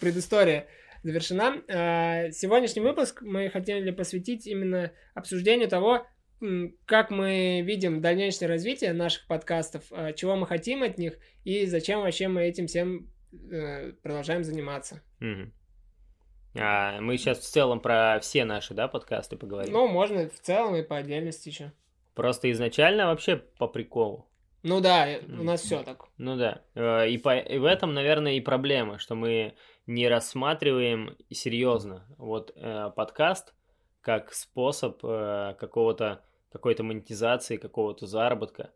предыстория 0.00 0.66
завершена. 1.02 1.62
Э, 1.68 2.30
сегодняшний 2.32 2.82
выпуск 2.82 3.22
мы 3.22 3.48
хотели 3.50 3.90
посвятить 3.90 4.46
именно 4.46 4.92
обсуждению 5.14 5.68
того, 5.68 6.06
как 6.86 7.10
мы 7.10 7.62
видим 7.62 8.00
дальнейшее 8.00 8.48
развитие 8.48 8.92
наших 8.92 9.26
подкастов, 9.26 9.84
э, 9.90 10.12
чего 10.14 10.36
мы 10.36 10.46
хотим 10.46 10.82
от 10.84 10.98
них 10.98 11.14
и 11.44 11.66
зачем 11.66 12.00
вообще 12.02 12.28
мы 12.28 12.42
этим 12.42 12.66
всем 12.66 13.10
продолжаем 14.02 14.42
заниматься. 14.42 15.02
Угу. 15.20 15.52
А 16.60 17.00
мы 17.00 17.18
сейчас 17.18 17.40
в 17.40 17.50
целом 17.50 17.80
про 17.80 18.18
все 18.20 18.44
наши, 18.44 18.72
да, 18.72 18.88
подкасты 18.88 19.36
поговорим? 19.36 19.72
Ну, 19.72 19.86
можно 19.86 20.28
в 20.28 20.40
целом 20.40 20.76
и 20.76 20.82
по 20.82 20.96
отдельности 20.96 21.50
еще. 21.50 21.72
Просто 22.18 22.50
изначально 22.50 23.06
вообще 23.06 23.36
по 23.36 23.68
приколу. 23.68 24.28
Ну 24.64 24.80
да, 24.80 25.06
у 25.28 25.44
нас 25.44 25.60
все 25.60 25.84
так. 25.84 26.06
Ну 26.16 26.36
да. 26.36 26.62
Э, 26.74 27.08
и, 27.08 27.16
по, 27.16 27.38
и 27.38 27.58
в 27.58 27.64
этом, 27.64 27.94
наверное, 27.94 28.32
и 28.32 28.40
проблема, 28.40 28.98
что 28.98 29.14
мы 29.14 29.54
не 29.86 30.08
рассматриваем 30.08 31.16
серьезно 31.30 32.04
вот 32.18 32.50
э, 32.56 32.90
подкаст 32.96 33.54
как 34.00 34.32
способ 34.32 34.98
э, 35.04 35.54
какого-то 35.60 36.24
какой-то 36.50 36.82
монетизации, 36.82 37.56
какого-то 37.56 38.06
заработка 38.06 38.72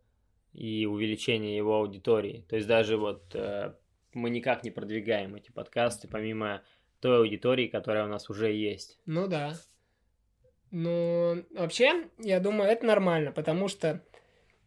и 0.52 0.86
увеличения 0.86 1.56
его 1.56 1.78
аудитории. 1.78 2.46
То 2.48 2.54
есть 2.54 2.68
даже 2.68 2.96
вот 2.96 3.34
э, 3.34 3.74
мы 4.12 4.30
никак 4.30 4.62
не 4.62 4.70
продвигаем 4.70 5.34
эти 5.34 5.50
подкасты 5.50 6.06
помимо 6.06 6.62
той 7.00 7.18
аудитории, 7.18 7.66
которая 7.66 8.04
у 8.04 8.08
нас 8.08 8.30
уже 8.30 8.52
есть. 8.52 9.00
Ну 9.04 9.26
да. 9.26 9.54
Ну, 10.72 11.44
вообще, 11.50 12.04
я 12.18 12.40
думаю, 12.40 12.70
это 12.70 12.86
нормально, 12.86 13.30
потому 13.30 13.68
что, 13.68 14.02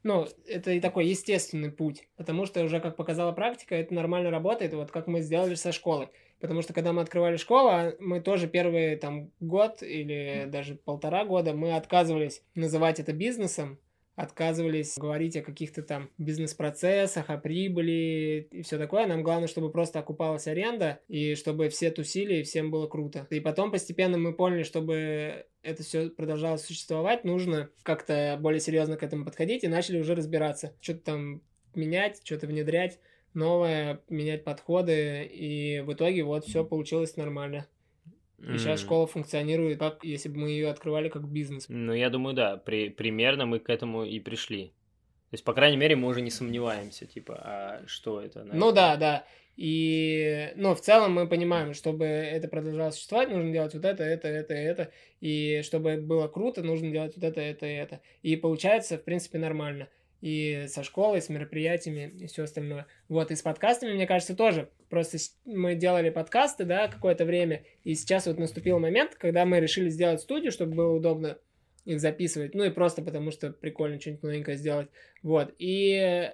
ну, 0.03 0.27
это 0.47 0.69
и 0.71 0.79
такой 0.79 1.07
естественный 1.07 1.71
путь, 1.71 2.07
потому 2.15 2.45
что 2.45 2.63
уже, 2.63 2.79
как 2.79 2.95
показала 2.95 3.31
практика, 3.31 3.73
это 3.73 3.91
нормально 3.91 4.29
работает, 4.29 4.75
вот 4.75 4.91
как 4.91 5.07
мы 5.07 5.21
сделали 5.21 5.55
со 5.55 5.71
школой. 5.71 6.09
Потому 6.39 6.61
что, 6.61 6.73
когда 6.73 6.93
мы 6.93 7.01
открывали 7.01 7.37
школу, 7.37 7.69
а 7.69 7.93
мы 7.99 8.21
тоже 8.21 8.47
первый 8.47 8.97
там 8.97 9.31
год 9.39 9.81
или 9.81 10.45
даже 10.47 10.75
полтора 10.75 11.25
года 11.25 11.53
мы 11.53 11.75
отказывались 11.75 12.43
называть 12.53 12.99
это 12.99 13.11
бизнесом, 13.11 13.79
отказывались 14.15 14.95
говорить 14.97 15.35
о 15.37 15.41
каких-то 15.41 15.83
там 15.83 16.09
бизнес-процессах, 16.17 17.29
о 17.29 17.37
прибыли 17.37 18.47
и 18.51 18.61
все 18.61 18.77
такое. 18.77 19.07
Нам 19.07 19.23
главное, 19.23 19.47
чтобы 19.47 19.71
просто 19.71 19.99
окупалась 19.99 20.47
аренда 20.47 20.99
и 21.07 21.35
чтобы 21.35 21.69
все 21.69 21.91
тусили 21.91 22.35
и 22.35 22.43
всем 22.43 22.71
было 22.71 22.87
круто. 22.87 23.27
И 23.29 23.39
потом 23.39 23.71
постепенно 23.71 24.17
мы 24.17 24.33
поняли, 24.33 24.63
чтобы 24.63 25.45
это 25.61 25.83
все 25.83 26.09
продолжало 26.09 26.57
существовать, 26.57 27.23
нужно 27.23 27.69
как-то 27.83 28.37
более 28.39 28.59
серьезно 28.59 28.97
к 28.97 29.03
этому 29.03 29.25
подходить 29.25 29.63
и 29.63 29.67
начали 29.67 29.99
уже 29.99 30.15
разбираться, 30.15 30.73
что-то 30.79 30.99
там 30.99 31.41
менять, 31.73 32.21
что-то 32.23 32.47
внедрять 32.47 32.99
новое, 33.33 34.01
менять 34.09 34.43
подходы, 34.43 35.23
и 35.25 35.81
в 35.81 35.93
итоге 35.93 36.23
вот 36.23 36.45
все 36.45 36.63
получилось 36.63 37.17
нормально. 37.17 37.67
И 38.39 38.43
mm. 38.43 38.57
сейчас 38.57 38.81
школа 38.81 39.07
функционирует 39.07 39.79
как, 39.79 40.03
если 40.03 40.29
бы 40.29 40.39
мы 40.39 40.49
ее 40.49 40.69
открывали 40.69 41.09
как 41.09 41.27
бизнес. 41.27 41.65
Ну, 41.69 41.93
я 41.93 42.09
думаю, 42.09 42.35
да, 42.35 42.57
при, 42.57 42.89
примерно 42.89 43.45
мы 43.45 43.59
к 43.59 43.69
этому 43.69 44.03
и 44.03 44.19
пришли. 44.19 44.67
То 45.29 45.37
есть, 45.37 45.43
по 45.43 45.53
крайней 45.53 45.77
мере, 45.77 45.95
мы 45.95 46.07
уже 46.07 46.21
не 46.21 46.29
сомневаемся, 46.29 47.05
типа, 47.05 47.41
а 47.43 47.83
что 47.87 48.21
это? 48.21 48.43
Ну 48.43 48.71
да, 48.71 48.95
да. 48.95 49.25
И, 49.57 50.51
но 50.55 50.75
в 50.75 50.81
целом 50.81 51.13
мы 51.13 51.27
понимаем, 51.27 51.73
чтобы 51.73 52.05
это 52.05 52.47
продолжало 52.47 52.91
существовать, 52.91 53.29
нужно 53.29 53.51
делать 53.51 53.73
вот 53.73 53.85
это, 53.85 54.03
это, 54.03 54.27
это, 54.27 54.53
это. 54.53 54.91
И 55.21 55.61
чтобы 55.63 55.97
было 55.97 56.27
круто, 56.27 56.61
нужно 56.61 56.91
делать 56.91 57.15
вот 57.15 57.23
это, 57.23 57.39
это, 57.39 57.65
это. 57.65 58.01
И 58.21 58.35
получается, 58.35 58.97
в 58.97 59.03
принципе, 59.03 59.37
нормально. 59.37 59.87
И 60.25 60.65
со 60.69 60.81
школой, 60.81 61.21
с 61.21 61.29
мероприятиями 61.29 62.11
и 62.17 62.25
все 62.25 62.45
остальное. 62.45 62.87
Вот, 63.09 63.29
и 63.29 63.35
с 63.35 63.43
подкастами, 63.43 63.93
мне 63.93 64.07
кажется, 64.07 64.35
тоже. 64.35 64.71
Просто 64.89 65.19
мы 65.45 65.75
делали 65.75 66.09
подкасты, 66.09 66.65
да, 66.65 66.87
какое-то 66.87 67.25
время. 67.25 67.63
И 67.83 67.93
сейчас 67.93 68.25
вот 68.25 68.39
наступил 68.39 68.79
момент, 68.79 69.13
когда 69.13 69.45
мы 69.45 69.59
решили 69.59 69.87
сделать 69.89 70.21
студию, 70.21 70.51
чтобы 70.51 70.73
было 70.73 70.95
удобно 70.95 71.37
их 71.83 71.99
записывать. 71.99 72.55
Ну 72.55 72.63
и 72.63 72.71
просто 72.71 73.03
потому, 73.03 73.29
что 73.29 73.51
прикольно 73.51 74.01
что-нибудь 74.01 74.23
новенькое 74.23 74.57
сделать. 74.57 74.89
Вот. 75.21 75.53
И 75.59 76.31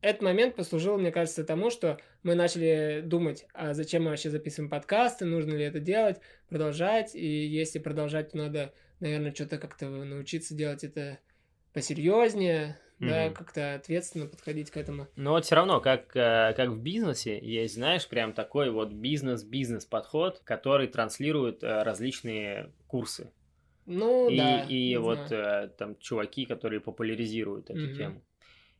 этот 0.00 0.22
момент 0.22 0.56
послужил, 0.56 0.96
мне 0.96 1.12
кажется, 1.12 1.44
тому, 1.44 1.68
что 1.68 1.98
мы 2.22 2.36
начали 2.36 3.02
думать, 3.04 3.44
а 3.52 3.74
зачем 3.74 4.04
мы 4.04 4.10
вообще 4.10 4.30
записываем 4.30 4.70
подкасты, 4.70 5.26
нужно 5.26 5.52
ли 5.52 5.64
это 5.64 5.78
делать, 5.78 6.20
продолжать, 6.48 7.14
и 7.14 7.26
если 7.46 7.80
продолжать, 7.80 8.30
то 8.30 8.38
надо, 8.38 8.72
наверное, 9.00 9.34
что-то 9.34 9.58
как-то 9.58 9.90
научиться 9.90 10.54
делать 10.54 10.84
это 10.84 11.18
посерьезнее, 11.74 12.78
mm-hmm. 13.00 13.08
да, 13.08 13.30
как-то 13.30 13.74
ответственно 13.74 14.26
подходить 14.26 14.70
к 14.70 14.76
этому. 14.76 15.08
Но 15.16 15.32
вот 15.32 15.44
все 15.44 15.56
равно, 15.56 15.80
как, 15.80 16.14
э, 16.16 16.54
как 16.56 16.70
в 16.70 16.80
бизнесе, 16.80 17.38
есть, 17.38 17.74
знаешь, 17.74 18.08
прям 18.08 18.32
такой 18.32 18.70
вот 18.70 18.92
бизнес-бизнес 18.92 19.84
подход, 19.84 20.40
который 20.44 20.88
транслирует 20.88 21.62
э, 21.62 21.82
различные 21.82 22.72
курсы. 22.86 23.32
Ну, 23.86 24.28
и, 24.28 24.36
да. 24.36 24.62
И 24.62 24.96
вот 24.96 25.28
знаю. 25.28 25.66
Э, 25.66 25.68
там 25.68 25.96
чуваки, 25.98 26.44
которые 26.44 26.80
популяризируют 26.80 27.70
эту 27.70 27.90
mm-hmm. 27.90 27.96
тему. 27.96 28.22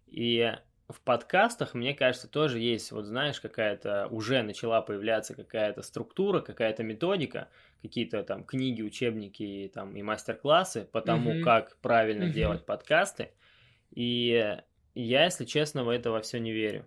И 0.06 0.52
в 0.88 1.00
подкастах, 1.00 1.74
мне 1.74 1.94
кажется, 1.94 2.28
тоже 2.28 2.60
есть, 2.60 2.92
вот 2.92 3.06
знаешь, 3.06 3.40
какая-то, 3.40 4.06
уже 4.10 4.42
начала 4.42 4.80
появляться 4.82 5.34
какая-то 5.34 5.82
структура, 5.82 6.40
какая-то 6.40 6.84
методика, 6.84 7.48
какие-то 7.82 8.22
там 8.22 8.44
книги, 8.44 8.82
учебники 8.82 9.70
там, 9.74 9.96
и 9.96 10.02
мастер-классы 10.02 10.88
по 10.90 11.00
тому, 11.00 11.32
mm-hmm. 11.32 11.42
как 11.42 11.76
правильно 11.78 12.24
mm-hmm. 12.24 12.32
делать 12.32 12.66
подкасты. 12.66 13.30
И 13.96 14.56
я, 14.94 15.24
если 15.24 15.44
честно, 15.44 15.82
в 15.82 15.88
это 15.88 16.12
во 16.12 16.20
все 16.20 16.38
не 16.38 16.52
верю. 16.52 16.86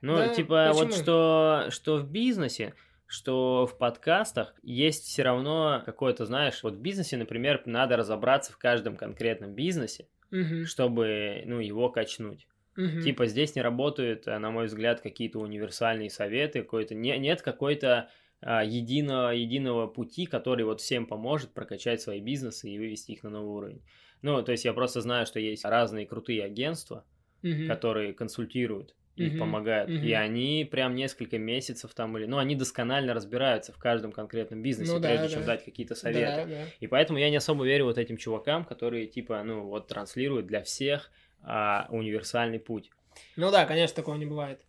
Ну, 0.00 0.16
да, 0.16 0.28
типа, 0.28 0.70
почему? 0.70 0.86
вот 0.86 0.94
что, 0.94 1.66
что 1.68 1.98
в 1.98 2.10
бизнесе, 2.10 2.74
что 3.06 3.66
в 3.66 3.76
подкастах 3.76 4.54
есть 4.62 5.04
все 5.04 5.22
равно 5.22 5.82
какое-то, 5.84 6.24
знаешь, 6.26 6.62
вот 6.62 6.74
в 6.74 6.80
бизнесе, 6.80 7.18
например, 7.18 7.62
надо 7.66 7.96
разобраться 7.96 8.52
в 8.52 8.58
каждом 8.58 8.96
конкретном 8.96 9.54
бизнесе, 9.54 10.08
угу. 10.32 10.64
чтобы, 10.64 11.42
ну, 11.44 11.60
его 11.60 11.90
качнуть. 11.90 12.48
Угу. 12.76 13.02
Типа 13.02 13.26
здесь 13.26 13.54
не 13.54 13.62
работают, 13.62 14.26
э, 14.26 14.38
на 14.38 14.50
мой 14.50 14.66
взгляд, 14.66 15.02
какие-то 15.02 15.38
универсальные 15.40 16.08
советы, 16.08 16.62
какой-то 16.62 16.94
не, 16.94 17.18
нет 17.18 17.42
какой-то 17.42 18.08
а, 18.42 18.64
единого, 18.64 19.30
единого 19.30 19.86
пути, 19.86 20.24
который 20.24 20.64
вот 20.64 20.80
всем 20.80 21.06
поможет 21.06 21.52
прокачать 21.52 22.00
свои 22.00 22.20
бизнесы 22.20 22.70
и 22.70 22.78
вывести 22.78 23.12
их 23.12 23.22
на 23.22 23.30
новый 23.30 23.50
уровень. 23.50 23.82
Ну, 24.22 24.42
то 24.42 24.52
есть 24.52 24.64
я 24.64 24.72
просто 24.72 25.00
знаю, 25.00 25.26
что 25.26 25.40
есть 25.40 25.64
разные 25.64 26.06
крутые 26.06 26.44
агентства, 26.44 27.04
угу. 27.42 27.66
которые 27.68 28.12
консультируют 28.12 28.94
и 29.16 29.28
Мгм, 29.28 29.38
помогают. 29.38 29.90
мгм. 29.90 30.02
И 30.02 30.12
они 30.12 30.66
прям 30.70 30.94
несколько 30.94 31.38
месяцев 31.38 31.92
там 31.94 32.16
или... 32.16 32.26
Ну, 32.26 32.38
они 32.38 32.54
досконально 32.54 33.12
разбираются 33.12 33.72
в 33.72 33.78
каждом 33.78 34.12
конкретном 34.12 34.62
бизнесе, 34.62 34.92
Ну 34.92 34.98
да, 34.98 35.08
прежде 35.08 35.28
чем 35.30 35.40
да. 35.40 35.46
дать 35.48 35.64
какие-то 35.64 35.94
советы. 35.94 36.44
Да, 36.44 36.46
да. 36.46 36.64
И 36.78 36.86
поэтому 36.86 37.18
я 37.18 37.28
не 37.28 37.36
особо 37.36 37.66
верю 37.66 37.84
вот 37.86 37.98
этим 37.98 38.16
чувакам, 38.16 38.64
которые 38.64 39.06
типа, 39.06 39.42
ну, 39.42 39.62
вот 39.64 39.88
транслируют 39.88 40.46
для 40.46 40.62
всех 40.62 41.10
а, 41.42 41.86
универсальный 41.90 42.58
путь. 42.60 42.90
Ну 43.36 43.50
да, 43.50 43.66
конечно, 43.66 43.96
такого 43.96 44.16
не 44.16 44.26
бывает. 44.26 44.60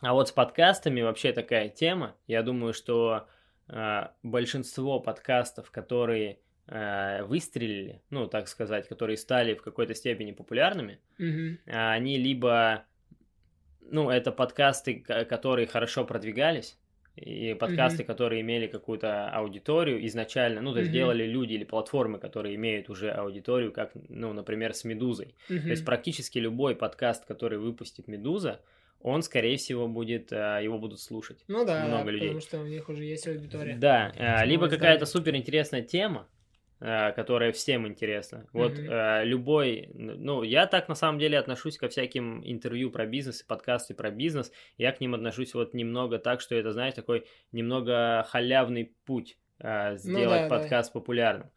А 0.00 0.12
вот 0.12 0.28
с 0.28 0.32
подкастами 0.32 1.00
вообще 1.00 1.32
такая 1.32 1.68
тема. 1.68 2.14
Я 2.26 2.42
думаю, 2.42 2.74
что 2.74 3.26
а, 3.68 4.12
большинство 4.22 5.00
подкастов, 5.00 5.70
которые 5.70 6.40
выстрелили, 6.66 8.00
ну, 8.10 8.26
так 8.26 8.48
сказать, 8.48 8.88
которые 8.88 9.16
стали 9.16 9.54
в 9.54 9.62
какой-то 9.62 9.94
степени 9.94 10.32
популярными, 10.32 10.98
а, 11.66 11.92
они 11.92 12.16
либо, 12.18 12.84
ну, 13.82 14.08
это 14.10 14.32
подкасты, 14.32 15.00
ко- 15.00 15.24
которые 15.24 15.66
хорошо 15.66 16.04
продвигались, 16.04 16.78
и 17.16 17.54
подкасты, 17.54 18.02
Мгм. 18.02 18.06
которые 18.08 18.40
имели 18.40 18.66
какую-то 18.66 19.28
аудиторию 19.30 20.04
изначально, 20.06 20.60
ну, 20.62 20.72
то 20.72 20.78
есть 20.80 20.88
Мгм. 20.90 20.94
делали 20.98 21.24
люди 21.26 21.52
или 21.52 21.62
платформы, 21.64 22.18
которые 22.18 22.56
имеют 22.56 22.90
уже 22.90 23.10
аудиторию, 23.12 23.70
как, 23.70 23.92
ну, 24.08 24.32
например, 24.32 24.74
с 24.74 24.82
Медузой. 24.84 25.34
То 25.46 25.54
есть 25.54 25.84
практически 25.84 26.38
любой 26.38 26.74
подкаст, 26.74 27.24
который 27.24 27.58
выпустит 27.58 28.08
Медуза, 28.08 28.60
он, 29.00 29.22
скорее 29.22 29.58
всего, 29.58 29.86
будет, 29.86 30.32
а, 30.32 30.58
его 30.60 30.78
будут 30.78 30.98
слушать. 30.98 31.44
Ну 31.46 31.64
да, 31.66 31.84
много 31.86 32.06
да, 32.06 32.10
людей. 32.10 32.28
потому 32.28 32.40
что 32.40 32.58
у 32.60 32.66
них 32.66 32.88
уже 32.88 33.04
есть 33.04 33.28
аудитория. 33.28 33.76
Да, 33.76 34.10
Почему 34.16 34.46
либо 34.50 34.68
какая-то 34.70 35.04
супер 35.06 35.36
интересная 35.36 35.82
тема, 35.82 36.26
которая 37.12 37.52
всем 37.52 37.88
интересна. 37.88 38.46
Вот 38.52 38.74
а, 38.78 39.22
любой, 39.24 39.88
ну, 39.94 40.42
я 40.42 40.66
так 40.66 40.88
на 40.88 40.94
самом 40.94 41.18
деле 41.18 41.38
отношусь 41.38 41.78
ко 41.78 41.88
всяким 41.88 42.42
интервью 42.44 42.90
про 42.90 43.06
бизнес 43.06 43.40
и 43.40 43.46
подкасты 43.46 43.94
про 43.94 44.10
бизнес. 44.10 44.52
Я 44.76 44.92
к 44.92 45.00
ним 45.00 45.14
отношусь 45.14 45.54
вот 45.54 45.72
немного 45.72 46.18
так, 46.18 46.42
что 46.42 46.54
это, 46.54 46.72
знаешь, 46.72 46.92
такой 46.92 47.26
немного 47.52 48.26
халявный 48.28 48.94
путь 49.06 49.38
а, 49.58 49.96
сделать 49.96 50.42
Ну 50.42 50.48
да, 50.48 50.48
да. 50.48 50.60
подкаст 50.60 50.92
популярным. 50.92 51.50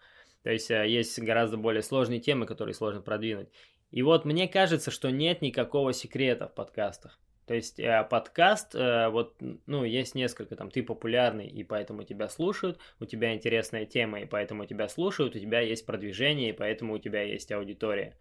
То 0.44 0.52
есть 0.52 0.70
есть 0.70 1.20
гораздо 1.20 1.58
более 1.58 1.84
сложные 1.84 2.22
темы, 2.22 2.46
которые 2.46 2.74
сложно 2.74 3.02
продвинуть. 3.02 3.50
И 3.92 4.02
вот 4.04 4.24
мне 4.24 4.48
кажется, 4.48 4.92
что 4.92 5.10
нет 5.10 5.42
никакого 5.42 5.92
секрета 5.92 6.48
в 6.48 6.56
подкастах. 6.56 7.20
То 7.48 7.54
есть 7.56 7.80
э, 7.80 8.06
подкаст, 8.10 8.76
э, 8.76 9.08
вот, 9.08 9.36
ну, 9.68 9.86
есть 9.86 10.16
несколько, 10.16 10.58
там, 10.58 10.70
ты 10.70 10.84
популярный, 10.84 11.48
и 11.48 11.64
поэтому 11.64 12.04
тебя 12.04 12.28
слушают, 12.28 12.78
у 13.00 13.06
тебя 13.06 13.34
интересная 13.34 13.86
тема, 13.86 14.20
и 14.20 14.26
поэтому 14.26 14.66
тебя 14.66 14.90
слушают, 14.90 15.34
у 15.34 15.40
тебя 15.40 15.62
есть 15.62 15.86
продвижение, 15.86 16.50
и 16.50 16.54
поэтому 16.54 16.96
у 16.96 16.98
тебя 17.00 17.22
есть 17.22 17.50
аудитория. 17.54 18.18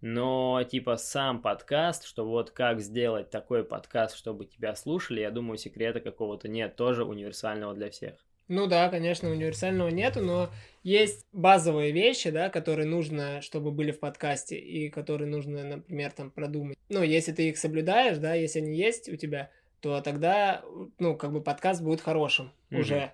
Но, 0.00 0.62
типа, 0.62 0.96
сам 0.96 1.42
подкаст, 1.42 2.04
что 2.04 2.24
вот 2.24 2.52
как 2.52 2.80
сделать 2.80 3.30
такой 3.30 3.64
подкаст, 3.64 4.16
чтобы 4.16 4.44
тебя 4.46 4.76
слушали, 4.76 5.20
я 5.20 5.32
думаю, 5.32 5.58
секрета 5.58 6.00
какого-то 6.00 6.46
нет, 6.46 6.76
тоже 6.76 7.04
универсального 7.04 7.74
для 7.74 7.90
всех. 7.90 8.14
Ну 8.48 8.66
да, 8.66 8.88
конечно, 8.88 9.30
универсального 9.30 9.88
нету, 9.88 10.20
но 10.20 10.50
есть 10.82 11.26
базовые 11.32 11.92
вещи, 11.92 12.30
да, 12.30 12.50
которые 12.50 12.86
нужно, 12.86 13.40
чтобы 13.40 13.70
были 13.70 13.92
в 13.92 14.00
подкасте, 14.00 14.58
и 14.58 14.90
которые 14.90 15.28
нужно, 15.28 15.64
например, 15.64 16.10
там 16.12 16.30
продумать. 16.30 16.76
Ну, 16.88 17.02
если 17.02 17.32
ты 17.32 17.48
их 17.48 17.58
соблюдаешь, 17.58 18.18
да, 18.18 18.34
если 18.34 18.58
они 18.58 18.76
есть 18.76 19.08
у 19.08 19.16
тебя, 19.16 19.50
то 19.80 20.00
тогда, 20.00 20.62
ну, 20.98 21.16
как 21.16 21.32
бы 21.32 21.40
подкаст 21.40 21.82
будет 21.82 22.00
хорошим 22.00 22.52
Мгм. 22.70 22.80
уже. 22.80 23.12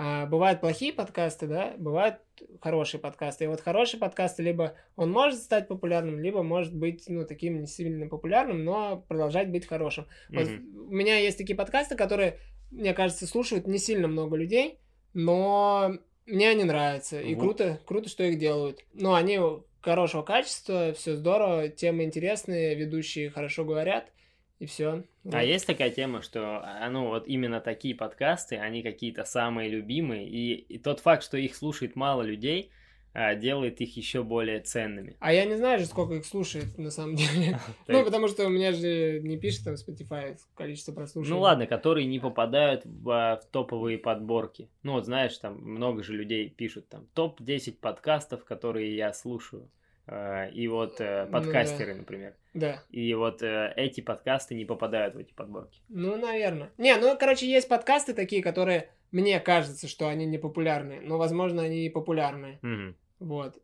А 0.00 0.26
бывают 0.26 0.60
плохие 0.60 0.92
подкасты, 0.92 1.48
да, 1.48 1.74
бывают 1.76 2.20
хорошие 2.60 3.00
подкасты. 3.00 3.44
И 3.44 3.46
вот 3.48 3.60
хороший 3.60 3.98
подкаст, 3.98 4.38
либо 4.38 4.76
он 4.94 5.10
может 5.10 5.40
стать 5.40 5.66
популярным, 5.66 6.20
либо 6.20 6.44
может 6.44 6.72
быть, 6.72 7.06
ну, 7.08 7.26
таким 7.26 7.60
не 7.60 7.66
сильно 7.66 8.06
популярным, 8.06 8.64
но 8.64 9.04
продолжать 9.08 9.50
быть 9.50 9.66
хорошим. 9.66 10.06
Вот 10.28 10.46
Мгм. 10.46 10.88
у 10.88 10.94
меня 10.94 11.18
есть 11.18 11.36
такие 11.36 11.56
подкасты, 11.56 11.96
которые, 11.96 12.38
мне 12.70 12.94
кажется, 12.94 13.26
слушают 13.26 13.66
не 13.66 13.78
сильно 13.78 14.08
много 14.08 14.36
людей, 14.36 14.78
но 15.14 15.92
мне 16.26 16.50
они 16.50 16.64
нравятся. 16.64 17.20
И 17.20 17.34
Вот. 17.34 17.40
круто, 17.40 17.80
круто, 17.86 18.08
что 18.08 18.24
их 18.24 18.38
делают. 18.38 18.80
Ну, 18.92 19.14
они 19.14 19.40
хорошего 19.80 20.22
качества, 20.22 20.92
все 20.92 21.16
здорово, 21.16 21.68
темы 21.68 22.04
интересные, 22.04 22.74
ведущие 22.74 23.30
хорошо 23.30 23.64
говорят, 23.64 24.12
и 24.58 24.66
все. 24.66 25.04
А 25.30 25.42
есть 25.42 25.66
такая 25.66 25.90
тема, 25.90 26.20
что, 26.22 26.60
а, 26.62 26.88
ну, 26.90 27.08
вот 27.08 27.28
именно 27.28 27.60
такие 27.60 27.94
подкасты, 27.94 28.56
они 28.56 28.82
какие-то 28.82 29.24
самые 29.24 29.68
любимые, 29.68 30.28
и, 30.28 30.54
и 30.54 30.78
тот 30.78 31.00
факт, 31.00 31.22
что 31.22 31.38
их 31.38 31.54
слушает 31.54 31.96
мало 31.96 32.22
людей, 32.22 32.70
а, 32.70 32.77
делает 33.34 33.80
их 33.80 33.96
еще 33.96 34.22
более 34.22 34.60
ценными. 34.60 35.16
А 35.18 35.32
я 35.32 35.44
не 35.44 35.56
знаю 35.56 35.78
же, 35.78 35.86
сколько 35.86 36.14
их 36.14 36.24
слушает 36.24 36.78
на 36.78 36.90
самом 36.90 37.16
деле. 37.16 37.58
Ну, 37.88 38.04
потому 38.04 38.28
что 38.28 38.46
у 38.46 38.48
меня 38.48 38.72
же 38.72 39.20
не 39.20 39.36
пишет 39.36 39.64
там 39.64 39.74
Spotify 39.74 40.38
количество 40.54 40.92
прослушиваний. 40.92 41.36
Ну 41.36 41.40
ладно, 41.40 41.66
которые 41.66 42.06
не 42.06 42.18
попадают 42.18 42.82
в, 42.84 43.10
а, 43.10 43.40
топовые 43.50 43.98
подборки. 43.98 44.68
Ну 44.82 44.92
вот 44.92 45.04
знаешь, 45.06 45.36
там 45.38 45.58
много 45.60 46.02
же 46.02 46.12
людей 46.12 46.48
пишут 46.48 46.88
там 46.88 47.06
топ-10 47.14 47.78
подкастов, 47.80 48.44
которые 48.44 48.94
я 48.96 49.12
слушаю. 49.12 49.70
А, 50.06 50.46
И 50.46 50.68
вот 50.68 51.00
э, 51.00 51.26
Ну 51.26 51.32
подкастеры, 51.32 51.94
например. 51.94 52.34
Да. 52.54 52.82
И 52.90 53.12
вот 53.14 53.42
э, 53.42 53.72
эти 53.76 54.00
подкасты 54.00 54.54
не 54.54 54.64
попадают 54.64 55.14
в 55.14 55.18
эти 55.18 55.32
подборки. 55.32 55.80
Ну, 55.88 56.16
наверное. 56.16 56.70
Не, 56.78 56.96
ну, 56.96 57.16
короче, 57.18 57.50
есть 57.50 57.68
подкасты 57.68 58.14
такие, 58.14 58.42
которые 58.42 58.90
мне 59.10 59.40
кажется, 59.40 59.88
что 59.88 60.08
они 60.08 60.26
не 60.26 60.38
популярные, 60.38 61.00
но, 61.00 61.18
возможно, 61.18 61.62
они 61.62 61.86
и 61.86 61.90
популярные. 61.90 62.58
Мгм. 62.62 62.96
Вот. 63.18 63.60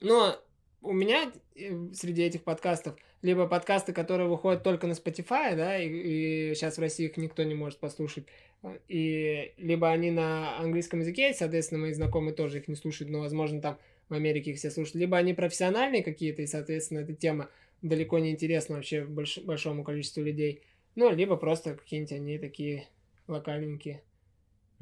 Но 0.00 0.36
у 0.82 0.92
меня 0.92 1.32
э, 1.54 1.92
среди 1.94 2.22
этих 2.22 2.42
подкастов 2.42 2.96
либо 3.22 3.46
подкасты, 3.46 3.92
которые 3.92 4.28
выходят 4.28 4.64
только 4.64 4.88
на 4.88 4.92
Spotify, 4.92 5.54
да, 5.54 5.78
и, 5.78 6.54
сейчас 6.54 6.76
в 6.76 6.80
России 6.80 7.06
их 7.06 7.16
никто 7.16 7.44
не 7.44 7.54
может 7.54 7.78
послушать, 7.78 8.26
э, 8.62 8.78
и 8.88 9.52
либо 9.58 9.90
они 9.90 10.10
на 10.10 10.58
английском 10.58 11.00
языке, 11.00 11.30
и, 11.30 11.34
соответственно, 11.34 11.82
мои 11.82 11.92
знакомые 11.92 12.34
тоже 12.34 12.58
их 12.58 12.68
не 12.68 12.74
слушают, 12.74 13.10
но, 13.10 13.20
возможно, 13.20 13.60
там 13.60 13.78
в 14.08 14.14
Америке 14.14 14.50
их 14.50 14.58
все 14.58 14.70
слушают, 14.70 14.96
либо 14.96 15.16
они 15.16 15.34
профессиональные 15.34 16.02
какие-то, 16.02 16.42
и, 16.42 16.46
соответственно, 16.46 17.00
эта 17.00 17.14
тема 17.14 17.48
далеко 17.80 18.18
не 18.18 18.32
интересна 18.32 18.76
вообще 18.76 19.04
больш- 19.04 19.42
большому 19.44 19.84
количеству 19.84 20.22
людей. 20.22 20.62
Ну, 20.96 21.10
либо 21.14 21.36
просто 21.36 21.74
какие-нибудь 21.74 22.12
они 22.12 22.38
такие 22.38 22.88
локальненькие. 23.28 24.02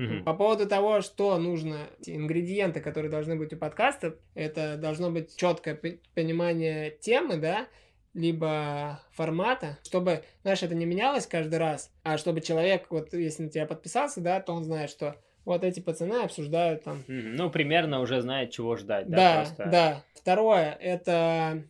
Мгм. 0.01 0.25
По 0.25 0.33
поводу 0.33 0.67
того, 0.67 1.03
что 1.03 1.37
нужно, 1.37 1.91
ингредиенты, 2.07 2.81
которые 2.81 3.11
должны 3.11 3.37
быть 3.37 3.53
у 3.53 3.57
подкаста, 3.59 4.17
это 4.35 4.79
должно 4.79 5.11
быть 5.11 5.37
четкое 5.37 5.79
понимание 6.15 6.91
темы, 6.91 7.37
да, 7.37 7.69
либо 8.15 9.03
формата, 9.13 9.79
чтобы, 9.85 10.25
знаешь, 10.41 10.63
это 10.63 10.75
не 10.75 10.87
менялось 10.87 11.27
каждый 11.27 11.59
раз, 11.59 11.93
а 12.03 12.17
чтобы 12.17 12.41
человек, 12.41 12.87
вот 12.89 13.13
если 13.13 13.43
на 13.43 13.51
тебя 13.51 13.67
подписался, 13.67 14.23
да, 14.23 14.41
то 14.41 14.55
он 14.55 14.65
знает, 14.65 14.89
что 14.89 15.17
вот 15.45 15.65
эти 15.65 15.81
пацаны 15.81 16.23
обсуждают 16.23 16.85
там. 16.85 17.05
Ну, 17.07 17.51
примерно 17.51 18.01
уже 18.01 18.23
знает, 18.23 18.53
чего 18.53 18.77
ждать, 18.77 19.07
да, 19.07 19.17
да, 19.17 19.37
просто. 19.37 19.65
да. 19.67 20.05
Второе, 20.15 20.79
это, 20.81 21.63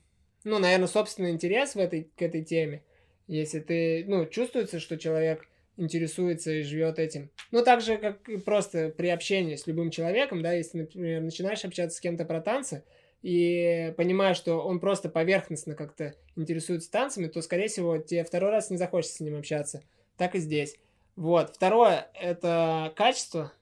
ну, 0.45 0.61
наверное, 0.61 0.87
собственный 0.87 1.33
интерес 1.33 1.75
в 1.75 1.79
этой, 1.79 2.05
к 2.17 2.23
этой 2.23 2.45
теме. 2.45 2.85
Если 3.27 3.59
ты, 3.59 4.05
ну, 4.07 4.25
чувствуется, 4.27 4.79
что 4.79 4.99
человек 4.99 5.47
интересуется 5.81 6.53
и 6.53 6.63
живет 6.63 6.99
этим. 6.99 7.31
Ну, 7.51 7.65
так 7.65 7.81
же, 7.81 7.97
как 7.97 8.29
и 8.29 8.37
просто 8.37 8.91
при 8.91 9.09
общении 9.09 9.57
с 9.57 9.67
любым 9.67 9.91
человеком, 9.91 10.43
да, 10.43 10.53
если, 10.53 10.83
например, 10.83 11.23
начинаешь 11.23 11.65
общаться 11.65 11.97
с 11.97 12.01
кем-то 12.01 12.25
про 12.25 12.41
танцы, 12.41 12.85
и 13.23 13.93
понимаешь, 13.97 14.37
что 14.37 14.61
он 14.61 14.81
просто 14.81 15.09
поверхностно 15.09 15.75
как-то 15.75 16.15
интересуется 16.37 16.91
танцами, 16.91 17.27
то, 17.27 17.43
скорее 17.43 17.69
всего, 17.69 17.99
тебе 17.99 18.25
второй 18.25 18.51
раз 18.51 18.71
не 18.71 18.77
захочется 18.77 19.17
с 19.17 19.21
ним 19.21 19.37
общаться. 19.37 19.83
Так 20.17 20.35
и 20.35 20.39
здесь. 20.39 20.77
Вот. 21.17 21.55
Второе, 21.55 22.09
это 22.15 22.93
качество 22.97 23.53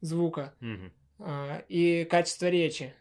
звука 0.00 0.54
Мгм. 0.60 0.92
а, 1.18 1.64
и 1.68 2.04
качество 2.04 2.46
речи 2.46 2.94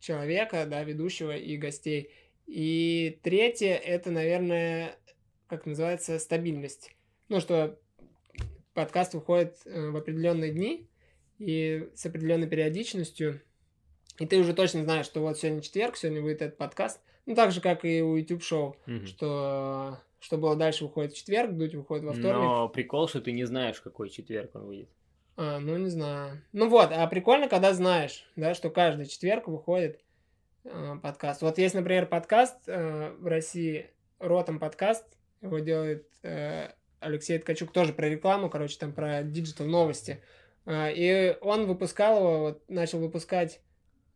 человека, 0.00 0.66
да, 0.66 0.82
ведущего 0.82 1.36
и 1.36 1.56
гостей. 1.58 2.10
И 2.46 3.20
третье, 3.22 3.74
это, 3.74 4.10
наверное, 4.10 4.96
как 5.46 5.66
называется, 5.66 6.18
стабильность. 6.18 6.92
Ну, 7.30 7.38
что 7.38 7.78
подкаст 8.74 9.14
выходит 9.14 9.56
э, 9.64 9.90
в 9.90 9.96
определенные 9.96 10.50
дни 10.50 10.88
и 11.38 11.88
с 11.94 12.04
определенной 12.04 12.48
периодичностью. 12.48 13.40
И 14.18 14.26
ты 14.26 14.40
уже 14.40 14.52
точно 14.52 14.82
знаешь, 14.82 15.06
что 15.06 15.20
вот 15.20 15.38
сегодня 15.38 15.62
четверг, 15.62 15.96
сегодня 15.96 16.22
выйдет 16.22 16.42
этот 16.42 16.58
подкаст. 16.58 17.00
Ну, 17.26 17.36
так 17.36 17.52
же, 17.52 17.60
как 17.60 17.84
и 17.84 18.02
у 18.02 18.16
YouTube 18.16 18.42
шоу, 18.42 18.76
Мгм. 18.86 19.06
что 19.06 19.98
что 20.18 20.38
было 20.38 20.56
дальше 20.56 20.84
выходит 20.84 21.12
в 21.12 21.16
четверг, 21.16 21.52
дуть 21.52 21.76
выходит 21.76 22.04
во 22.04 22.14
вторник. 22.14 22.34
Но 22.34 22.68
прикол, 22.68 23.06
что 23.06 23.20
ты 23.20 23.30
не 23.30 23.44
знаешь, 23.44 23.80
какой 23.80 24.10
четверг 24.10 24.50
он 24.54 24.66
выйдет. 24.66 24.88
А, 25.36 25.60
ну 25.60 25.76
не 25.78 25.88
знаю. 25.88 26.42
Ну 26.52 26.68
вот, 26.68 26.90
а 26.90 27.06
прикольно, 27.06 27.48
когда 27.48 27.72
знаешь, 27.72 28.28
да, 28.34 28.54
что 28.54 28.70
каждый 28.70 29.06
четверг 29.06 29.46
выходит 29.46 30.00
э, 30.64 30.96
подкаст. 31.00 31.42
Вот 31.42 31.58
есть, 31.58 31.76
например, 31.76 32.06
подкаст 32.06 32.56
э, 32.66 33.12
в 33.20 33.26
России, 33.28 33.88
Ротом 34.18 34.58
подкаст, 34.58 35.06
его 35.40 35.60
делает 35.60 36.08
э, 36.24 36.72
Алексей 37.00 37.38
Ткачук, 37.38 37.72
тоже 37.72 37.92
про 37.92 38.08
рекламу, 38.08 38.48
короче, 38.50 38.78
там 38.78 38.92
про 38.92 39.22
digital 39.22 39.66
новости. 39.66 40.22
А, 40.66 40.90
и 40.90 41.36
он 41.40 41.66
выпускал 41.66 42.18
его, 42.18 42.40
вот, 42.40 42.68
начал 42.68 43.00
выпускать, 43.00 43.60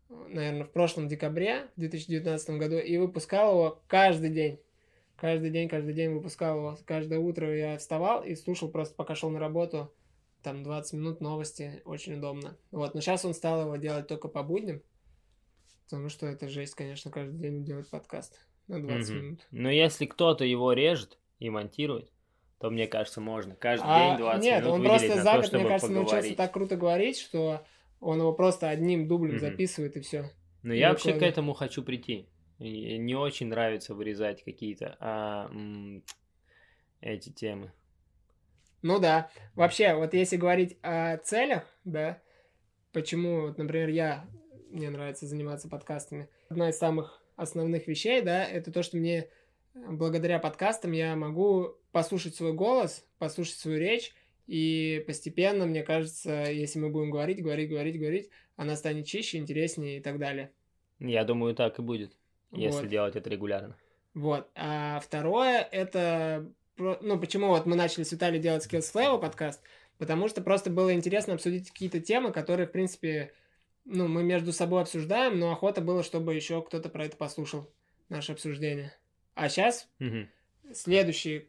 наверное, 0.08 0.64
в 0.64 0.70
прошлом 0.70 1.08
декабре, 1.08 1.68
в 1.76 1.80
2019 1.80 2.50
году, 2.50 2.78
и 2.78 2.96
выпускал 2.98 3.52
его 3.52 3.82
каждый 3.88 4.30
день. 4.30 4.60
Каждый 5.16 5.50
день, 5.50 5.68
каждый 5.68 5.94
день 5.94 6.10
выпускал 6.10 6.58
его. 6.58 6.78
Каждое 6.84 7.18
утро 7.18 7.56
я 7.56 7.78
вставал 7.78 8.22
и 8.22 8.34
слушал 8.34 8.68
просто, 8.68 8.94
пока 8.94 9.14
шел 9.14 9.30
на 9.30 9.38
работу, 9.38 9.92
там 10.42 10.62
20 10.62 10.92
минут 10.94 11.20
новости, 11.20 11.80
очень 11.84 12.18
удобно. 12.18 12.58
Вот, 12.70 12.94
но 12.94 13.00
сейчас 13.00 13.24
он 13.24 13.32
стал 13.32 13.62
его 13.62 13.76
делать 13.76 14.06
только 14.06 14.28
по 14.28 14.42
будням, 14.42 14.82
потому 15.84 16.10
что 16.10 16.26
это 16.26 16.48
жесть, 16.48 16.74
конечно, 16.74 17.10
каждый 17.10 17.38
день 17.38 17.64
делать 17.64 17.88
подкаст 17.88 18.46
на 18.66 18.82
20 18.82 19.08
Мгм. 19.08 19.18
минут. 19.22 19.46
Но 19.50 19.70
если 19.70 20.04
кто-то 20.04 20.44
его 20.44 20.72
режет 20.74 21.18
и 21.38 21.48
монтирует, 21.48 22.10
то 22.64 22.70
мне 22.70 22.86
кажется, 22.86 23.20
можно 23.20 23.54
каждый 23.54 23.88
А, 23.88 24.08
день 24.08 24.16
20 24.24 24.46
нет, 24.46 24.62
минут 24.62 24.72
он 24.72 24.82
просто 24.84 25.22
за 25.22 25.36
год, 25.36 25.52
мне 25.52 25.64
кажется, 25.66 25.92
научился 25.92 26.14
поговорить. 26.14 26.36
так 26.38 26.52
круто 26.54 26.76
говорить, 26.76 27.18
что 27.18 27.66
он 28.00 28.20
его 28.20 28.32
просто 28.32 28.70
одним 28.70 29.06
дублем 29.06 29.32
Мгм. 29.32 29.40
записывает 29.40 29.96
и 29.98 30.00
все. 30.00 30.30
Но 30.62 30.72
и 30.72 30.78
я 30.78 30.88
вообще 30.88 31.12
к 31.12 31.22
этому 31.22 31.52
хочу 31.52 31.82
прийти. 31.82 32.26
И 32.58 32.96
не 32.96 33.14
очень 33.16 33.48
нравится 33.48 33.94
вырезать 33.94 34.42
какие-то 34.44 34.96
а, 34.98 35.50
м, 35.50 36.02
эти 37.02 37.28
темы. 37.28 37.70
Ну 38.80 38.98
да. 38.98 39.28
Вообще, 39.56 39.92
вот 39.94 40.14
если 40.14 40.38
говорить 40.38 40.78
о 40.80 41.18
целях, 41.18 41.64
да, 41.84 42.22
почему, 42.94 43.42
вот, 43.42 43.58
например, 43.58 43.90
я, 43.90 44.24
мне 44.70 44.88
нравится 44.88 45.26
заниматься 45.26 45.68
подкастами, 45.68 46.30
одна 46.48 46.70
из 46.70 46.78
самых 46.78 47.22
основных 47.36 47.88
вещей, 47.88 48.22
да, 48.22 48.42
это 48.42 48.72
то, 48.72 48.82
что 48.82 48.96
мне 48.96 49.28
благодаря 49.74 50.38
подкастам 50.38 50.92
я 50.92 51.16
могу 51.16 51.76
послушать 51.92 52.34
свой 52.34 52.52
голос, 52.52 53.06
послушать 53.18 53.56
свою 53.56 53.78
речь, 53.78 54.14
и 54.46 55.02
постепенно, 55.06 55.66
мне 55.66 55.82
кажется, 55.82 56.50
если 56.50 56.78
мы 56.78 56.90
будем 56.90 57.10
говорить, 57.10 57.42
говорить, 57.42 57.70
говорить, 57.70 57.98
говорить, 57.98 58.30
она 58.56 58.76
станет 58.76 59.06
чище, 59.06 59.38
интереснее 59.38 59.98
и 59.98 60.00
так 60.00 60.18
далее. 60.18 60.52
Я 60.98 61.24
думаю, 61.24 61.54
так 61.54 61.78
и 61.78 61.82
будет, 61.82 62.16
если 62.52 62.82
Вот. 62.82 62.88
делать 62.88 63.16
это 63.16 63.30
регулярно. 63.30 63.76
Вот. 64.14 64.48
А 64.54 65.00
второе, 65.00 65.60
это... 65.60 66.50
Ну, 66.76 67.20
почему 67.20 67.48
вот 67.48 67.66
мы 67.66 67.76
начали 67.76 68.02
с 68.02 68.12
Виталием 68.12 68.42
делать 68.42 68.66
Skills 68.66 68.92
Flavor 68.92 69.20
подкаст? 69.20 69.62
Потому 69.98 70.28
что 70.28 70.42
просто 70.42 70.70
было 70.70 70.92
интересно 70.92 71.34
обсудить 71.34 71.70
какие-то 71.70 72.00
темы, 72.00 72.32
которые, 72.32 72.66
в 72.66 72.72
принципе, 72.72 73.32
ну, 73.84 74.08
мы 74.08 74.24
между 74.24 74.52
собой 74.52 74.82
обсуждаем, 74.82 75.38
но 75.38 75.52
охота 75.52 75.80
было, 75.80 76.02
чтобы 76.02 76.34
еще 76.34 76.62
кто-то 76.62 76.88
про 76.88 77.04
это 77.04 77.16
послушал, 77.16 77.70
наше 78.08 78.32
обсуждение. 78.32 78.92
А 79.34 79.48
сейчас 79.48 79.88
Мгм. 79.98 80.28
следующий, 80.72 81.48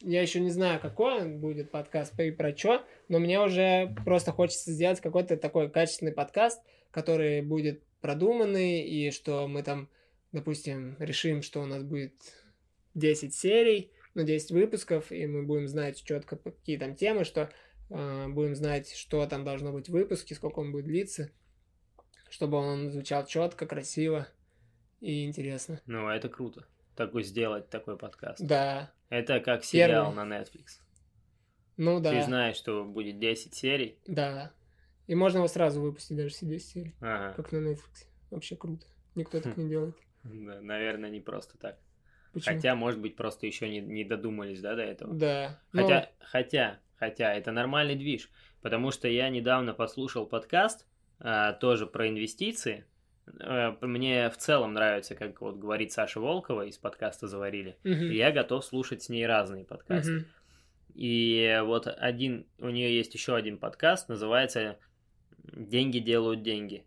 я 0.00 0.20
еще 0.22 0.40
не 0.40 0.50
знаю, 0.50 0.80
какой 0.80 1.22
он 1.22 1.40
будет 1.40 1.70
подкаст 1.70 2.18
и 2.20 2.30
про 2.30 2.56
что, 2.56 2.84
но 3.08 3.18
мне 3.18 3.40
уже 3.40 3.94
просто 4.04 4.32
хочется 4.32 4.72
сделать 4.72 5.00
какой-то 5.00 5.36
такой 5.36 5.70
качественный 5.70 6.12
подкаст, 6.12 6.62
который 6.90 7.42
будет 7.42 7.82
продуманный, 8.00 8.82
и 8.82 9.10
что 9.10 9.46
мы 9.48 9.62
там, 9.62 9.88
допустим, 10.32 10.96
решим, 10.98 11.42
что 11.42 11.62
у 11.62 11.66
нас 11.66 11.82
будет 11.82 12.14
10 12.94 13.34
серий, 13.34 13.92
ну, 14.14 14.24
10 14.24 14.50
выпусков, 14.50 15.10
и 15.10 15.26
мы 15.26 15.44
будем 15.44 15.68
знать 15.68 16.02
четко, 16.04 16.36
какие 16.36 16.76
там 16.76 16.94
темы, 16.94 17.24
что 17.24 17.50
э, 17.88 18.28
будем 18.28 18.54
знать, 18.54 18.92
что 18.92 19.24
там 19.26 19.44
должно 19.44 19.72
быть 19.72 19.88
в 19.88 19.92
выпуске, 19.92 20.34
сколько 20.34 20.58
он 20.58 20.72
будет 20.72 20.86
длиться, 20.86 21.30
чтобы 22.28 22.58
он 22.58 22.90
звучал 22.90 23.24
четко, 23.24 23.66
красиво 23.66 24.28
и 25.00 25.24
интересно. 25.24 25.80
Ну, 25.86 26.08
это 26.08 26.28
круто. 26.28 26.66
Такой 26.96 27.22
сделать 27.22 27.70
такой 27.70 27.96
подкаст. 27.96 28.40
Да, 28.44 28.90
Это 29.08 29.40
как 29.40 29.64
сериал 29.64 30.12
Первый. 30.12 30.26
на 30.26 30.40
Netflix. 30.40 30.80
ну 31.76 32.00
да. 32.00 32.10
Ты 32.10 32.22
знаешь, 32.22 32.56
что 32.56 32.84
будет 32.84 33.18
10 33.18 33.54
серий. 33.54 33.98
Да. 34.06 34.52
И 35.06 35.14
можно 35.14 35.38
его 35.38 35.48
сразу 35.48 35.80
выпустить, 35.80 36.16
даже 36.16 36.30
все 36.30 36.46
10 36.46 36.68
серий. 36.68 36.94
Ага. 37.00 37.32
Как 37.34 37.52
на 37.52 37.58
Netflix. 37.58 38.06
Вообще 38.30 38.56
круто. 38.56 38.86
Никто 39.14 39.40
так 39.40 39.56
не 39.56 39.68
делает. 39.70 39.96
Да, 40.22 40.60
наверное, 40.60 41.10
не 41.10 41.20
просто 41.20 41.58
так. 41.58 41.78
Почему? 42.32 42.54
Хотя, 42.54 42.74
может 42.74 43.00
быть, 43.00 43.16
просто 43.16 43.46
еще 43.46 43.68
не, 43.68 43.80
не 43.80 44.04
додумались, 44.04 44.60
да, 44.60 44.74
до 44.74 44.82
этого. 44.82 45.12
Да. 45.14 45.60
Ну, 45.72 45.82
Хотя, 45.82 46.10
хотя, 46.20 46.80
хотя, 46.96 47.34
это 47.34 47.52
нормальный 47.52 47.94
движ. 47.96 48.30
Потому 48.62 48.90
что 48.90 49.08
я 49.08 49.28
недавно 49.28 49.74
послушал 49.74 50.26
подкаст, 50.26 50.86
а, 51.18 51.52
тоже 51.54 51.86
про 51.86 52.08
инвестиции. 52.08 52.86
А, 53.40 53.76
мне 53.80 54.30
в 54.30 54.36
целом 54.36 54.72
нравится, 54.74 55.14
как 55.14 55.40
вот 55.40 55.56
говорит 55.56 55.92
Саша 55.92 56.20
Волкова 56.20 56.66
из 56.66 56.78
подкаста 56.78 57.26
«Заварили». 57.28 57.76
И 58.12 58.16
я 58.16 58.32
готов 58.32 58.64
слушать 58.64 59.02
с 59.02 59.08
ней 59.08 59.26
разные 59.26 59.64
подкасты. 59.64 60.12
мгм. 60.12 60.26
И 60.94 61.60
вот 61.64 61.86
один, 61.86 62.46
у 62.58 62.68
нее 62.68 62.94
есть 62.94 63.14
еще 63.14 63.34
один 63.34 63.58
подкаст, 63.58 64.08
называется 64.08 64.78
«Деньги 65.44 65.98
делают 65.98 66.42
деньги». 66.42 66.84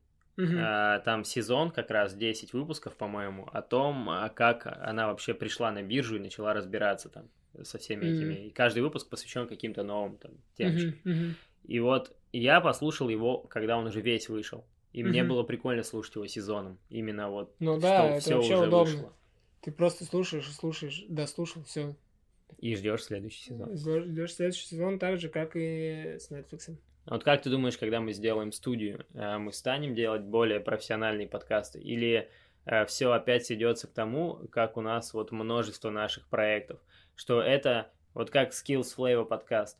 А, 0.59 0.99
Там 0.99 1.23
сезон, 1.23 1.71
как 1.71 1.89
раз 1.91 2.13
10 2.13 2.53
выпусков, 2.53 2.95
по-моему, 2.97 3.47
о 3.51 3.61
том, 3.61 4.09
а, 4.09 4.29
как 4.29 4.67
она 4.67 5.07
вообще 5.07 5.33
пришла 5.33 5.71
на 5.71 5.81
биржу 5.81 6.17
и 6.17 6.19
начала 6.19 6.53
разбираться 6.53 7.09
там 7.09 7.29
со 7.63 7.77
всеми 7.77 8.05
этими. 8.05 8.47
И 8.47 8.49
каждый 8.51 8.83
выпуск 8.83 9.09
посвящен 9.09 9.47
каким-то 9.47 9.83
новым 9.83 10.17
там. 10.17 10.31
Мгм, 10.59 10.99
мгм. 11.05 11.36
И 11.63 11.79
вот 11.79 12.15
я 12.33 12.59
послушал 12.61 13.07
его, 13.09 13.39
когда 13.39 13.77
он 13.77 13.88
уже 13.88 14.01
весь 14.01 14.27
вышел. 14.29 14.65
И 14.95 15.03
мне 15.03 15.23
Мгм. 15.23 15.29
было 15.31 15.43
прикольно 15.43 15.83
слушать 15.83 16.15
его 16.15 16.25
сезоном. 16.25 16.79
Именно 16.87 17.29
вот, 17.29 17.53
Ну 17.59 17.77
да, 17.77 18.11
это 18.11 18.21
все 18.21 18.35
вообще 18.35 18.55
уже 18.55 18.67
удобно. 18.67 18.93
вышло. 18.93 19.13
Ты 19.59 19.71
просто 19.73 20.05
слушаешь, 20.05 20.49
слушаешь, 20.55 21.03
дослушал, 21.09 21.65
все. 21.65 21.97
И 22.59 22.77
ждешь 22.77 23.03
следующий 23.03 23.43
сезон. 23.43 23.75
Ждешь 23.75 24.35
следующий 24.35 24.67
сезон 24.67 24.97
так 24.97 25.19
же, 25.19 25.27
как 25.27 25.57
и 25.57 26.15
с 26.17 26.31
Netflix. 26.31 26.77
Вот 27.07 27.25
как 27.25 27.41
ты 27.41 27.49
думаешь, 27.49 27.77
когда 27.77 27.99
мы 27.99 28.13
сделаем 28.13 28.53
студию, 28.53 29.05
э, 29.13 29.37
мы 29.37 29.51
станем 29.51 29.95
делать 29.95 30.21
более 30.21 30.61
профессиональные 30.61 31.27
подкасты? 31.27 31.81
Или 31.81 32.29
все 32.87 33.11
опять 33.11 33.51
идется 33.51 33.87
к 33.87 33.91
тому, 33.91 34.47
как 34.49 34.77
у 34.77 34.81
нас 34.81 35.13
вот 35.13 35.31
множество 35.33 35.89
наших 35.89 36.25
проектов, 36.29 36.79
что 37.15 37.41
это 37.41 37.91
Вот 38.16 38.32
как 38.32 38.51
Skills 38.51 38.88
Flavor 38.97 39.26
подкаст. 39.26 39.78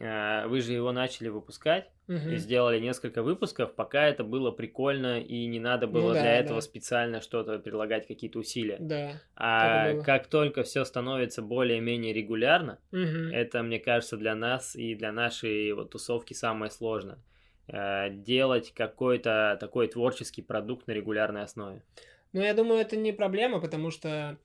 А, 0.00 0.46
Вы 0.48 0.60
же 0.62 0.72
его 0.72 0.90
начали 0.90 1.28
выпускать 1.28 1.90
Мгм. 2.06 2.30
и 2.30 2.36
сделали 2.36 2.80
несколько 2.80 3.22
выпусков, 3.22 3.74
пока 3.74 4.06
это 4.08 4.24
было 4.24 4.50
прикольно 4.50 5.20
и 5.20 5.44
не 5.46 5.60
надо 5.60 5.86
было 5.86 6.08
Ну 6.08 6.14
да, 6.14 6.22
для 6.22 6.34
этого 6.36 6.56
да. 6.56 6.60
специально 6.62 7.20
что-то 7.20 7.58
предлагать, 7.58 8.06
какие-то 8.08 8.38
усилия. 8.38 8.78
Да. 8.80 9.12
А 9.36 10.00
как 10.02 10.26
только 10.28 10.62
все 10.62 10.84
становится 10.86 11.42
более-менее 11.42 12.14
регулярно, 12.14 12.78
Мгм. 12.90 13.30
это, 13.34 13.62
мне 13.62 13.78
кажется, 13.78 14.16
для 14.16 14.34
нас 14.34 14.74
и 14.74 14.94
для 14.94 15.12
нашей 15.12 15.70
вот 15.74 15.90
тусовки 15.90 16.32
самое 16.32 16.70
сложное. 16.70 17.18
Э, 17.70 18.08
Делать 18.10 18.72
какой-то 18.74 19.58
такой 19.60 19.88
творческий 19.88 20.40
продукт 20.40 20.86
на 20.86 20.92
регулярной 20.92 21.42
основе. 21.42 21.82
Ну, 22.32 22.40
я 22.40 22.54
думаю, 22.54 22.80
это 22.80 22.96
не 22.96 23.12
проблема, 23.12 23.60
потому 23.60 23.90
что 23.90 24.38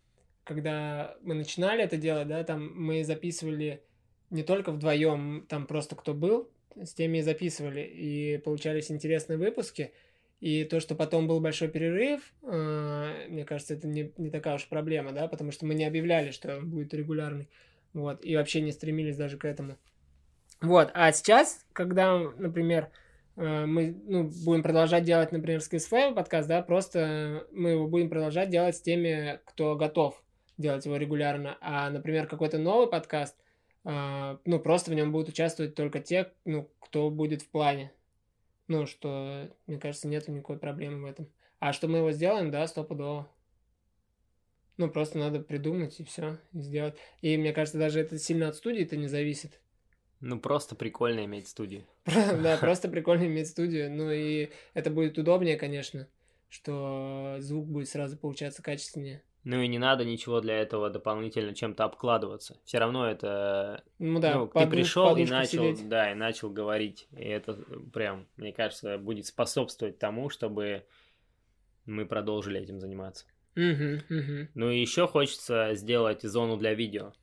когда 0.43 1.15
мы 1.21 1.35
начинали 1.35 1.83
это 1.83 1.97
делать, 1.97 2.27
да, 2.27 2.43
там 2.43 2.73
мы 2.75 3.03
записывали 3.03 3.83
не 4.29 4.43
только 4.43 4.71
вдвоем, 4.71 5.45
там 5.47 5.67
просто 5.67 5.95
кто 5.95 6.13
был, 6.13 6.49
с 6.75 6.93
теми 6.93 7.19
и 7.19 7.21
записывали, 7.21 7.81
и 7.81 8.37
получались 8.39 8.91
интересные 8.91 9.37
выпуски. 9.37 9.93
И 10.39 10.65
то, 10.65 10.81
что 10.81 10.95
потом 10.95 11.27
был 11.27 11.39
большой 11.39 11.69
перерыв, 11.69 12.33
э, 12.41 13.27
мне 13.29 13.45
кажется, 13.45 13.75
это 13.75 13.87
не, 13.87 14.11
не 14.17 14.29
такая 14.29 14.55
уж 14.55 14.67
проблема, 14.67 15.13
да, 15.13 15.27
потому 15.27 15.51
что 15.51 15.65
мы 15.65 15.73
не 15.73 15.85
объявляли, 15.85 16.31
что 16.31 16.57
он 16.57 16.69
будет 16.69 16.93
регулярный, 16.93 17.47
вот, 17.93 18.25
и 18.25 18.35
вообще 18.35 18.59
не 18.59 18.73
стремились 18.73 19.15
даже 19.15 19.37
к 19.37 19.45
этому. 19.45 19.77
Вот, 20.59 20.91
а 20.93 21.11
сейчас, 21.13 21.65
когда, 21.71 22.17
например, 22.37 22.89
э, 23.37 23.65
мы 23.65 23.95
ну, 24.05 24.29
будем 24.43 24.63
продолжать 24.63 25.05
делать, 25.05 25.31
например, 25.31 25.61
Skillsflame 25.61 26.13
подкаст, 26.13 26.49
да, 26.49 26.61
просто 26.61 27.47
мы 27.53 27.69
его 27.69 27.87
будем 27.87 28.09
продолжать 28.09 28.49
делать 28.49 28.75
с 28.75 28.81
теми, 28.81 29.39
кто 29.45 29.77
готов 29.77 30.22
делать 30.57 30.85
его 30.85 30.97
регулярно. 30.97 31.57
А, 31.61 31.89
например, 31.89 32.27
какой-то 32.27 32.57
новый 32.57 32.87
подкаст, 32.87 33.37
а, 33.83 34.39
ну, 34.45 34.59
просто 34.59 34.91
в 34.91 34.93
нем 34.93 35.11
будут 35.11 35.29
участвовать 35.29 35.75
только 35.75 35.99
те, 35.99 36.33
ну, 36.45 36.69
кто 36.79 37.09
будет 37.09 37.41
в 37.41 37.49
плане. 37.49 37.91
Ну, 38.67 38.85
что, 38.85 39.49
мне 39.67 39.77
кажется, 39.77 40.07
нету 40.07 40.31
никакой 40.31 40.57
проблемы 40.57 41.01
в 41.01 41.05
этом. 41.05 41.29
А 41.59 41.73
что 41.73 41.87
мы 41.87 41.99
его 41.99 42.11
сделаем, 42.11 42.51
да, 42.51 42.65
стопудово. 42.67 43.29
Ну, 44.77 44.89
просто 44.89 45.17
надо 45.17 45.39
придумать 45.39 45.99
и 45.99 46.03
все, 46.03 46.39
и 46.51 46.61
сделать. 46.61 46.95
И 47.21 47.37
мне 47.37 47.53
кажется, 47.53 47.77
даже 47.77 47.99
это 47.99 48.17
сильно 48.17 48.47
от 48.47 48.55
студии-то 48.55 48.97
не 48.97 49.07
зависит. 49.07 49.59
Ну, 50.19 50.39
просто 50.39 50.75
прикольно 50.75 51.25
иметь 51.25 51.47
студию. 51.47 51.85
Да, 52.05 52.57
просто 52.61 52.87
прикольно 52.87 53.25
иметь 53.25 53.49
студию. 53.49 53.91
Ну 53.91 54.09
и 54.09 54.49
это 54.73 54.89
будет 54.89 55.17
удобнее, 55.17 55.57
конечно, 55.57 56.07
что 56.49 57.35
звук 57.39 57.67
будет 57.67 57.89
сразу 57.89 58.17
получаться 58.17 58.63
качественнее. 58.63 59.21
Ну 59.43 59.61
и 59.61 59.67
не 59.67 59.77
надо 59.77 60.05
ничего 60.05 60.39
для 60.39 60.57
этого 60.57 60.89
дополнительно 60.89 61.53
чем-то 61.53 61.83
обкладываться. 61.83 62.59
Все 62.63 62.77
равно 62.77 63.09
это... 63.09 63.83
Ну 63.99 64.19
да, 64.19 64.35
ну, 64.35 64.47
ты 64.47 64.59
подуш- 64.59 64.69
пришел 64.69 65.15
и 65.17 65.25
начал, 65.25 65.75
сидеть. 65.75 65.89
да, 65.89 66.11
и 66.11 66.15
начал 66.15 66.49
говорить. 66.49 67.07
И 67.11 67.23
это 67.25 67.53
прям, 67.91 68.27
мне 68.37 68.53
кажется, 68.53 68.97
будет 68.97 69.25
способствовать 69.25 69.99
тому, 69.99 70.29
чтобы 70.29 70.85
мы 71.85 72.05
продолжили 72.05 72.61
этим 72.61 72.79
заниматься. 72.79 73.25
Мгм, 73.55 74.01
мгм. 74.09 74.49
Ну 74.55 74.71
и 74.71 74.79
еще 74.79 75.07
хочется 75.07 75.71
сделать 75.75 76.21
зону 76.23 76.57
для 76.57 76.73
видео. 76.73 77.13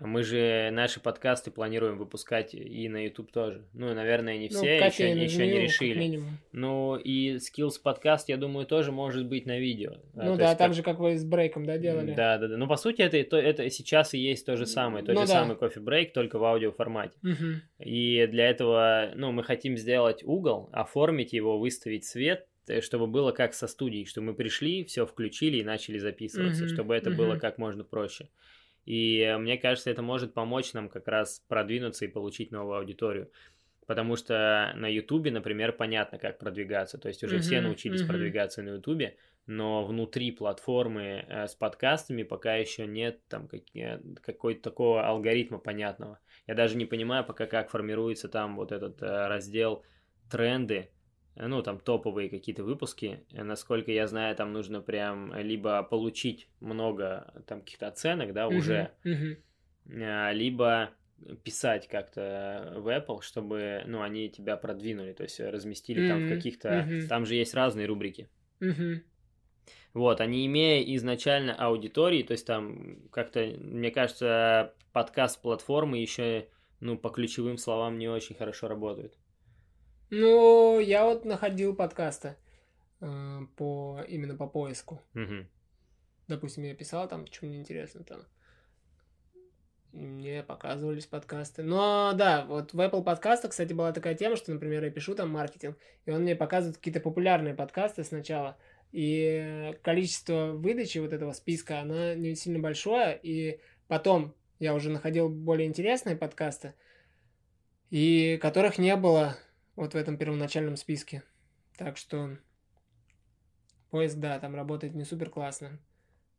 Мы 0.00 0.22
же 0.22 0.70
наши 0.72 1.00
подкасты 1.00 1.50
планируем 1.50 1.98
выпускать 1.98 2.54
и 2.54 2.88
на 2.88 3.04
YouTube 3.04 3.32
тоже. 3.32 3.64
Ну, 3.72 3.92
наверное, 3.94 4.36
не 4.38 4.48
Ну, 4.50 4.58
все, 4.58 4.74
еще, 4.76 4.84
кофейный 4.84 5.24
еще 5.24 5.46
не 5.46 5.60
решили. 5.60 6.22
Ну 6.52 6.96
и 6.96 7.36
Skills 7.36 7.80
подкаст, 7.82 8.28
я 8.28 8.36
думаю, 8.36 8.66
тоже 8.66 8.92
может 8.92 9.26
быть 9.26 9.46
на 9.46 9.58
видео. 9.58 9.92
А, 10.14 10.24
Ну 10.26 10.32
то 10.32 10.38
да, 10.38 10.48
так 10.54 10.68
как- 10.68 10.74
же, 10.74 10.82
как 10.82 10.98
вы 10.98 11.16
с 11.16 11.24
брейком, 11.24 11.64
да, 11.66 11.78
делали? 11.78 12.14
Да, 12.14 12.38
да, 12.38 12.48
да. 12.48 12.56
Ну, 12.56 12.66
по 12.68 12.76
сути, 12.76 13.02
это, 13.02 13.16
и 13.16 13.22
то- 13.22 13.36
это 13.38 13.68
сейчас 13.70 14.14
и 14.14 14.18
есть 14.18 14.46
то 14.46 14.56
же 14.56 14.66
самое. 14.66 15.04
Тот 15.04 15.14
Ну 15.14 15.22
же 15.22 15.26
да. 15.28 15.32
самый 15.34 15.56
кофе-брейк, 15.56 16.12
только 16.12 16.38
в 16.38 16.44
аудиоформате. 16.44 17.16
Мгм. 17.22 17.62
И 17.80 18.26
для 18.30 18.48
этого, 18.50 19.10
ну, 19.14 19.32
мы 19.32 19.42
хотим 19.42 19.76
сделать 19.76 20.22
угол, 20.24 20.68
оформить 20.72 21.32
его, 21.32 21.58
выставить 21.58 22.04
свет, 22.04 22.46
э, 22.68 22.80
чтобы 22.82 23.06
было 23.06 23.32
как 23.32 23.54
со 23.54 23.66
студией, 23.66 24.04
что 24.04 24.20
мы 24.20 24.34
пришли, 24.34 24.84
все 24.84 25.06
включили 25.06 25.56
и 25.58 25.64
начали 25.64 25.98
записываться, 25.98 26.64
Мгм, 26.64 26.72
чтобы 26.74 26.94
это 26.94 27.10
было 27.10 27.30
мгм. 27.32 27.40
как 27.40 27.58
можно 27.58 27.82
проще. 27.84 28.28
И 28.88 29.36
мне 29.38 29.58
кажется, 29.58 29.90
это 29.90 30.00
может 30.00 30.32
помочь 30.32 30.72
нам 30.72 30.88
как 30.88 31.08
раз 31.08 31.44
продвинуться 31.46 32.06
и 32.06 32.08
получить 32.08 32.50
новую 32.52 32.78
аудиторию. 32.78 33.30
Потому 33.86 34.16
что 34.16 34.72
на 34.76 34.88
Ютубе, 34.88 35.30
например, 35.30 35.72
понятно, 35.72 36.18
как 36.18 36.38
продвигаться. 36.38 36.96
То 36.96 37.08
есть 37.08 37.22
уже 37.22 37.38
все 37.38 37.56
Мгм, 37.56 37.64
научились 37.64 38.00
мгм. 38.00 38.08
продвигаться 38.08 38.62
на 38.62 38.70
Ютубе, 38.76 39.18
но 39.46 39.84
внутри 39.84 40.30
платформы 40.32 41.22
э, 41.28 41.48
с 41.48 41.54
подкастами 41.54 42.22
пока 42.22 42.54
еще 42.56 42.86
нет 42.86 43.20
там 43.28 43.46
какие- 43.46 44.00
какой-то 44.22 44.62
такого 44.62 45.06
алгоритма 45.06 45.58
понятного. 45.58 46.18
Я 46.46 46.54
даже 46.54 46.78
не 46.78 46.86
понимаю 46.86 47.26
пока, 47.26 47.44
как 47.44 47.68
формируется 47.68 48.30
там 48.30 48.56
вот 48.56 48.72
этот 48.72 49.02
э, 49.02 49.26
раздел 49.28 49.84
тренды, 50.30 50.88
ну, 51.46 51.62
там 51.62 51.78
топовые 51.78 52.28
какие-то 52.28 52.64
выпуски. 52.64 53.24
Э, 53.32 53.44
Насколько 53.44 53.92
я 53.92 54.06
знаю, 54.06 54.34
там 54.34 54.52
нужно 54.52 54.80
прям 54.80 55.32
либо 55.36 55.82
получить 55.84 56.48
много 56.60 57.32
там 57.46 57.60
каких-то 57.60 57.86
оценок, 57.88 58.32
да, 58.32 58.48
уже, 58.48 58.90
а, 59.90 60.32
либо 60.32 60.90
писать 61.42 61.88
как-то 61.88 62.74
в 62.76 62.86
Apple, 62.88 63.22
чтобы, 63.22 63.82
ну, 63.86 64.02
они 64.02 64.28
тебя 64.28 64.56
продвинули, 64.56 65.12
то 65.12 65.24
есть 65.24 65.40
разместили 65.40 66.00
там 66.08 66.26
в 66.26 66.28
каких-то... 66.34 66.68
Там 67.08 67.26
же 67.26 67.34
есть 67.34 67.54
разные 67.54 67.86
рубрики. 67.86 68.28
Вот, 69.94 70.20
они 70.20 70.46
имея 70.46 70.82
изначально 70.96 71.54
аудитории, 71.54 72.22
то 72.22 72.32
есть 72.32 72.46
там 72.46 73.08
как-то, 73.10 73.44
мне 73.58 73.90
кажется, 73.90 74.74
подкаст 74.92 75.40
платформы 75.42 75.98
еще, 75.98 76.46
ну, 76.80 76.96
по 76.96 77.08
ключевым 77.10 77.58
словам 77.58 77.98
не 77.98 78.06
очень 78.08 78.36
хорошо 78.36 78.68
работают. 78.68 79.17
Ну, 80.10 80.80
я 80.80 81.04
вот 81.04 81.24
находил 81.24 81.74
подкасты 81.74 82.36
э, 83.00 83.40
по 83.56 84.00
именно 84.08 84.36
по 84.36 84.46
поиску. 84.46 85.02
Мгм. 85.14 85.48
Допустим, 86.28 86.64
я 86.64 86.74
писал 86.74 87.08
там, 87.08 87.26
что 87.26 87.46
мне 87.46 87.58
интересно 87.58 88.04
там. 88.04 88.22
Мне 89.92 90.42
показывались 90.42 91.06
подкасты. 91.06 91.62
Но 91.62 92.12
да, 92.14 92.44
вот 92.44 92.72
в 92.72 92.80
Apple 92.80 93.02
подкастах, 93.02 93.50
кстати, 93.50 93.72
была 93.72 93.92
такая 93.92 94.14
тема, 94.14 94.36
что, 94.36 94.52
например, 94.52 94.84
я 94.84 94.90
пишу 94.90 95.14
там 95.14 95.30
маркетинг, 95.30 95.76
и 96.04 96.10
он 96.10 96.22
мне 96.22 96.36
показывает 96.36 96.76
какие-то 96.76 97.00
популярные 97.00 97.54
подкасты 97.54 98.04
сначала. 98.04 98.56
И 98.92 99.74
количество 99.82 100.52
выдачи 100.52 100.98
вот 100.98 101.12
этого 101.12 101.32
списка, 101.32 101.80
она 101.80 102.14
не 102.14 102.34
сильно 102.34 102.58
большое. 102.58 103.18
И 103.22 103.60
потом 103.86 104.34
я 104.58 104.74
уже 104.74 104.90
находил 104.90 105.28
более 105.28 105.66
интересные 105.66 106.16
подкасты, 106.16 106.74
и 107.90 108.38
которых 108.40 108.78
не 108.78 108.94
было 108.96 109.36
вот 109.78 109.94
в 109.94 109.96
этом 109.96 110.16
первоначальном 110.18 110.76
списке. 110.76 111.22
Так 111.76 111.96
что 111.96 112.36
поиск, 113.90 114.16
да, 114.16 114.38
там 114.40 114.54
работает 114.56 114.94
не 114.94 115.04
супер 115.04 115.30
классно. 115.30 115.78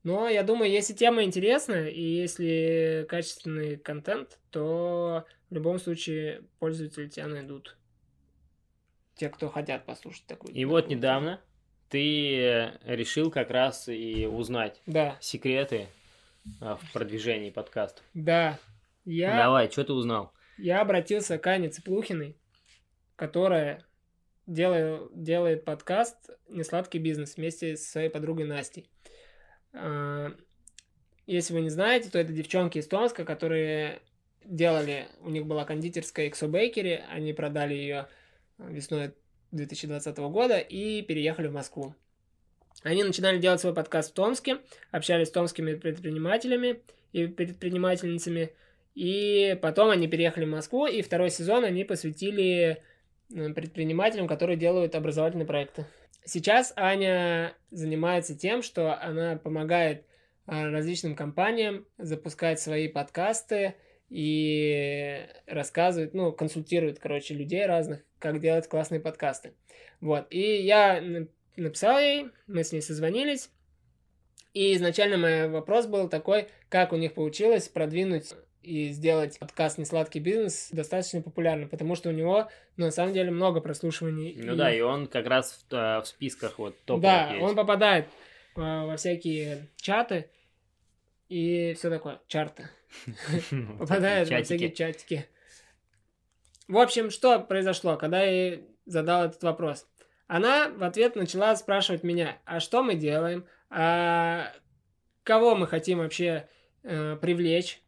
Но 0.04 0.28
я 0.28 0.44
думаю, 0.44 0.70
если 0.70 0.94
тема 0.94 1.24
интересная 1.24 1.88
и 1.88 2.02
если 2.02 3.06
качественный 3.08 3.78
контент, 3.78 4.40
то 4.50 5.26
в 5.50 5.54
любом 5.54 5.80
случае 5.80 6.44
пользователи 6.60 7.08
тебя 7.08 7.28
найдут. 7.28 7.78
Те, 9.16 9.30
кто 9.30 9.50
хотят 9.50 9.86
послушать 9.86 10.26
такую. 10.26 10.54
И 10.54 10.66
вот 10.66 10.84
такую 10.84 10.98
недавно 10.98 11.42
ты 11.90 12.74
решил 12.84 13.32
как 13.32 13.52
раз 13.52 13.88
и 13.88 14.26
узнать 14.26 14.82
тему. 14.86 14.94
Да, 14.94 15.18
секреты 15.22 15.88
а, 16.62 16.76
в 16.76 16.92
продвижении 16.92 17.52
подкастов. 17.52 18.04
да. 18.14 18.60
Я, 19.06 19.36
Давай, 19.38 19.72
что 19.72 19.86
ты 19.86 19.94
узнал? 19.94 20.34
я 20.58 20.82
обратился 20.82 21.40
к 21.40 21.48
Ане 21.48 21.70
Цыплухиной, 21.70 22.36
которая 23.20 23.84
делает, 24.48 25.10
делает 25.14 25.66
подкаст 25.66 26.30
«Несладкий 26.48 27.02
бизнес» 27.02 27.36
вместе 27.36 27.76
со 27.76 27.92
своей 27.92 28.10
подругой 28.10 28.46
Настей. 28.46 28.90
А, 29.74 30.32
Если 31.28 31.54
вы 31.54 31.60
не 31.60 31.70
знаете, 31.70 32.10
то 32.10 32.18
это 32.18 32.32
девчонки 32.32 32.78
из 32.78 32.88
Томска, 32.88 33.26
которые 33.26 34.00
делали, 34.46 35.10
у 35.20 35.30
них 35.30 35.46
была 35.46 35.66
кондитерская 35.66 36.30
XO 36.30 36.50
Bakery, 36.50 37.04
они 37.10 37.34
продали 37.34 37.74
ее 37.74 38.08
весной 38.58 39.12
2020 39.52 40.18
года 40.18 40.58
и 40.58 41.02
переехали 41.02 41.48
в 41.48 41.54
Москву. 41.54 41.94
Они 42.84 43.04
начинали 43.04 43.38
делать 43.38 43.60
свой 43.60 43.74
подкаст 43.74 44.12
в 44.12 44.14
Томске, 44.14 44.60
общались 44.92 45.28
с 45.28 45.32
томскими 45.32 45.76
предпринимателями 45.76 46.82
и 47.12 47.28
предпринимательницами, 47.28 48.52
и 48.96 49.60
потом 49.62 49.90
они 49.90 50.08
переехали 50.08 50.46
в 50.46 50.50
Москву, 50.50 50.88
и 50.88 51.02
второй 51.02 51.32
сезон 51.32 51.66
они 51.66 51.84
посвятили 51.84 52.82
предпринимателям, 53.30 54.28
которые 54.28 54.58
делают 54.58 54.96
образовательные 54.96 55.46
проекты. 55.46 55.86
Сейчас 56.26 56.74
Аня 56.76 57.56
занимается 57.72 58.38
тем, 58.38 58.62
что 58.62 59.00
она 59.02 59.38
помогает 59.38 60.06
а, 60.46 60.70
различным 60.70 61.16
компаниям 61.16 61.86
запускать 61.98 62.60
свои 62.60 62.88
подкасты 62.88 63.76
и 64.10 65.28
рассказывает, 65.46 66.14
ну, 66.14 66.32
консультирует, 66.32 67.00
короче, 67.00 67.34
людей 67.36 67.66
разных, 67.66 68.04
как 68.18 68.40
делать 68.40 68.68
классные 68.68 69.00
подкасты. 69.00 69.54
Вот. 70.02 70.28
И 70.32 70.62
я 70.62 71.02
на- 71.02 71.28
написал 71.56 72.00
ей, 72.00 72.30
мы 72.48 72.64
с 72.64 72.72
ней 72.72 72.82
созвонились, 72.82 73.50
и 74.54 74.76
изначально 74.76 75.18
мой 75.18 75.48
вопрос 75.50 75.86
был 75.86 76.10
такой, 76.10 76.48
как 76.70 76.92
у 76.94 76.96
них 76.96 77.14
получилось 77.14 77.70
продвинуть 77.70 78.34
и 78.62 78.90
сделать 78.90 79.40
подкаст 79.40 79.78
«Несладкий 79.78 80.20
бизнес» 80.20 80.70
достаточно 80.72 81.22
популярным, 81.22 81.70
потому 81.70 81.96
что 81.96 82.10
у 82.10 82.12
него, 82.12 82.50
ну, 82.78 82.86
на 82.86 82.92
самом 82.92 83.14
деле, 83.14 83.32
много 83.32 83.62
прослушиваний. 83.62 84.36
Ну 84.38 84.54
и... 84.54 84.58
да, 84.58 84.74
и 84.74 84.82
он 84.82 85.08
как 85.08 85.28
раз 85.28 85.64
в, 85.70 85.74
э, 85.74 86.02
в 86.02 86.06
списках 86.06 86.60
вот 86.60 86.76
топовых 86.86 87.04
Да, 87.04 87.30
есть. 87.32 87.42
он 87.42 87.56
попадает 87.56 88.06
э, 88.56 88.60
во 88.60 88.96
всякие 88.98 89.68
чаты 89.78 90.30
и 91.30 91.74
все 91.78 91.90
такое, 91.90 92.20
чарты. 92.28 92.70
Попадает 93.80 94.30
во 94.30 94.42
всякие 94.44 94.72
чатики. 94.72 95.26
В 96.68 96.78
общем, 96.78 97.10
что 97.10 97.40
произошло, 97.40 97.98
когда 97.98 98.22
я 98.24 98.60
задал 98.86 99.26
этот 99.26 99.42
вопрос? 99.44 99.88
Она 100.28 100.70
в 100.70 100.84
ответ 100.84 101.16
начала 101.16 101.56
спрашивать 101.56 102.04
меня, 102.04 102.38
а 102.46 102.60
что 102.60 102.84
мы 102.84 102.96
делаем, 102.96 103.46
а 103.70 104.54
кого 105.24 105.56
мы 105.56 105.66
хотим 105.66 106.00
вообще 106.00 106.48
э, 106.84 107.18
привлечь, 107.20 107.82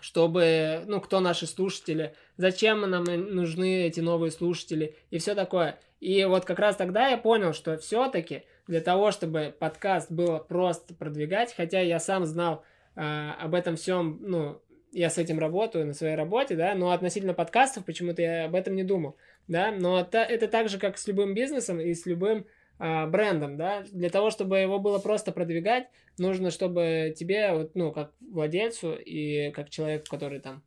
чтобы, 0.00 0.82
ну, 0.86 1.00
кто 1.00 1.20
наши 1.20 1.46
слушатели, 1.46 2.14
зачем 2.36 2.80
нам 2.88 3.04
нужны 3.04 3.86
эти 3.86 4.00
новые 4.00 4.30
слушатели 4.30 4.96
и 5.10 5.18
все 5.18 5.34
такое. 5.34 5.78
И 6.00 6.24
вот 6.24 6.44
как 6.44 6.58
раз 6.58 6.76
тогда 6.76 7.08
я 7.08 7.18
понял, 7.18 7.52
что 7.52 7.76
все-таки 7.78 8.44
для 8.66 8.80
того, 8.80 9.10
чтобы 9.10 9.54
подкаст 9.58 10.10
было 10.10 10.38
просто 10.38 10.94
продвигать, 10.94 11.54
хотя 11.56 11.80
я 11.80 11.98
сам 11.98 12.26
знал 12.26 12.64
э, 12.94 13.00
об 13.00 13.54
этом 13.54 13.76
всем, 13.76 14.18
ну, 14.20 14.60
я 14.92 15.10
с 15.10 15.18
этим 15.18 15.38
работаю 15.38 15.86
на 15.86 15.94
своей 15.94 16.14
работе, 16.14 16.54
да, 16.54 16.74
но 16.74 16.92
относительно 16.92 17.34
подкастов 17.34 17.84
почему-то 17.84 18.22
я 18.22 18.44
об 18.44 18.54
этом 18.54 18.76
не 18.76 18.84
думал, 18.84 19.16
да, 19.48 19.72
но 19.72 20.00
это, 20.00 20.18
это 20.18 20.48
так 20.48 20.68
же, 20.68 20.78
как 20.78 20.98
с 20.98 21.06
любым 21.06 21.34
бизнесом 21.34 21.80
и 21.80 21.92
с 21.94 22.06
любым 22.06 22.46
брендом, 22.78 23.56
да, 23.56 23.82
для 23.90 24.08
того, 24.08 24.30
чтобы 24.30 24.58
его 24.58 24.78
было 24.78 24.98
просто 24.98 25.32
продвигать, 25.32 25.88
нужно, 26.18 26.50
чтобы 26.50 27.14
тебе, 27.16 27.52
вот, 27.52 27.74
ну, 27.74 27.92
как 27.92 28.12
владельцу 28.20 28.94
и 28.94 29.50
как 29.52 29.70
человеку, 29.70 30.06
который 30.10 30.40
там, 30.40 30.62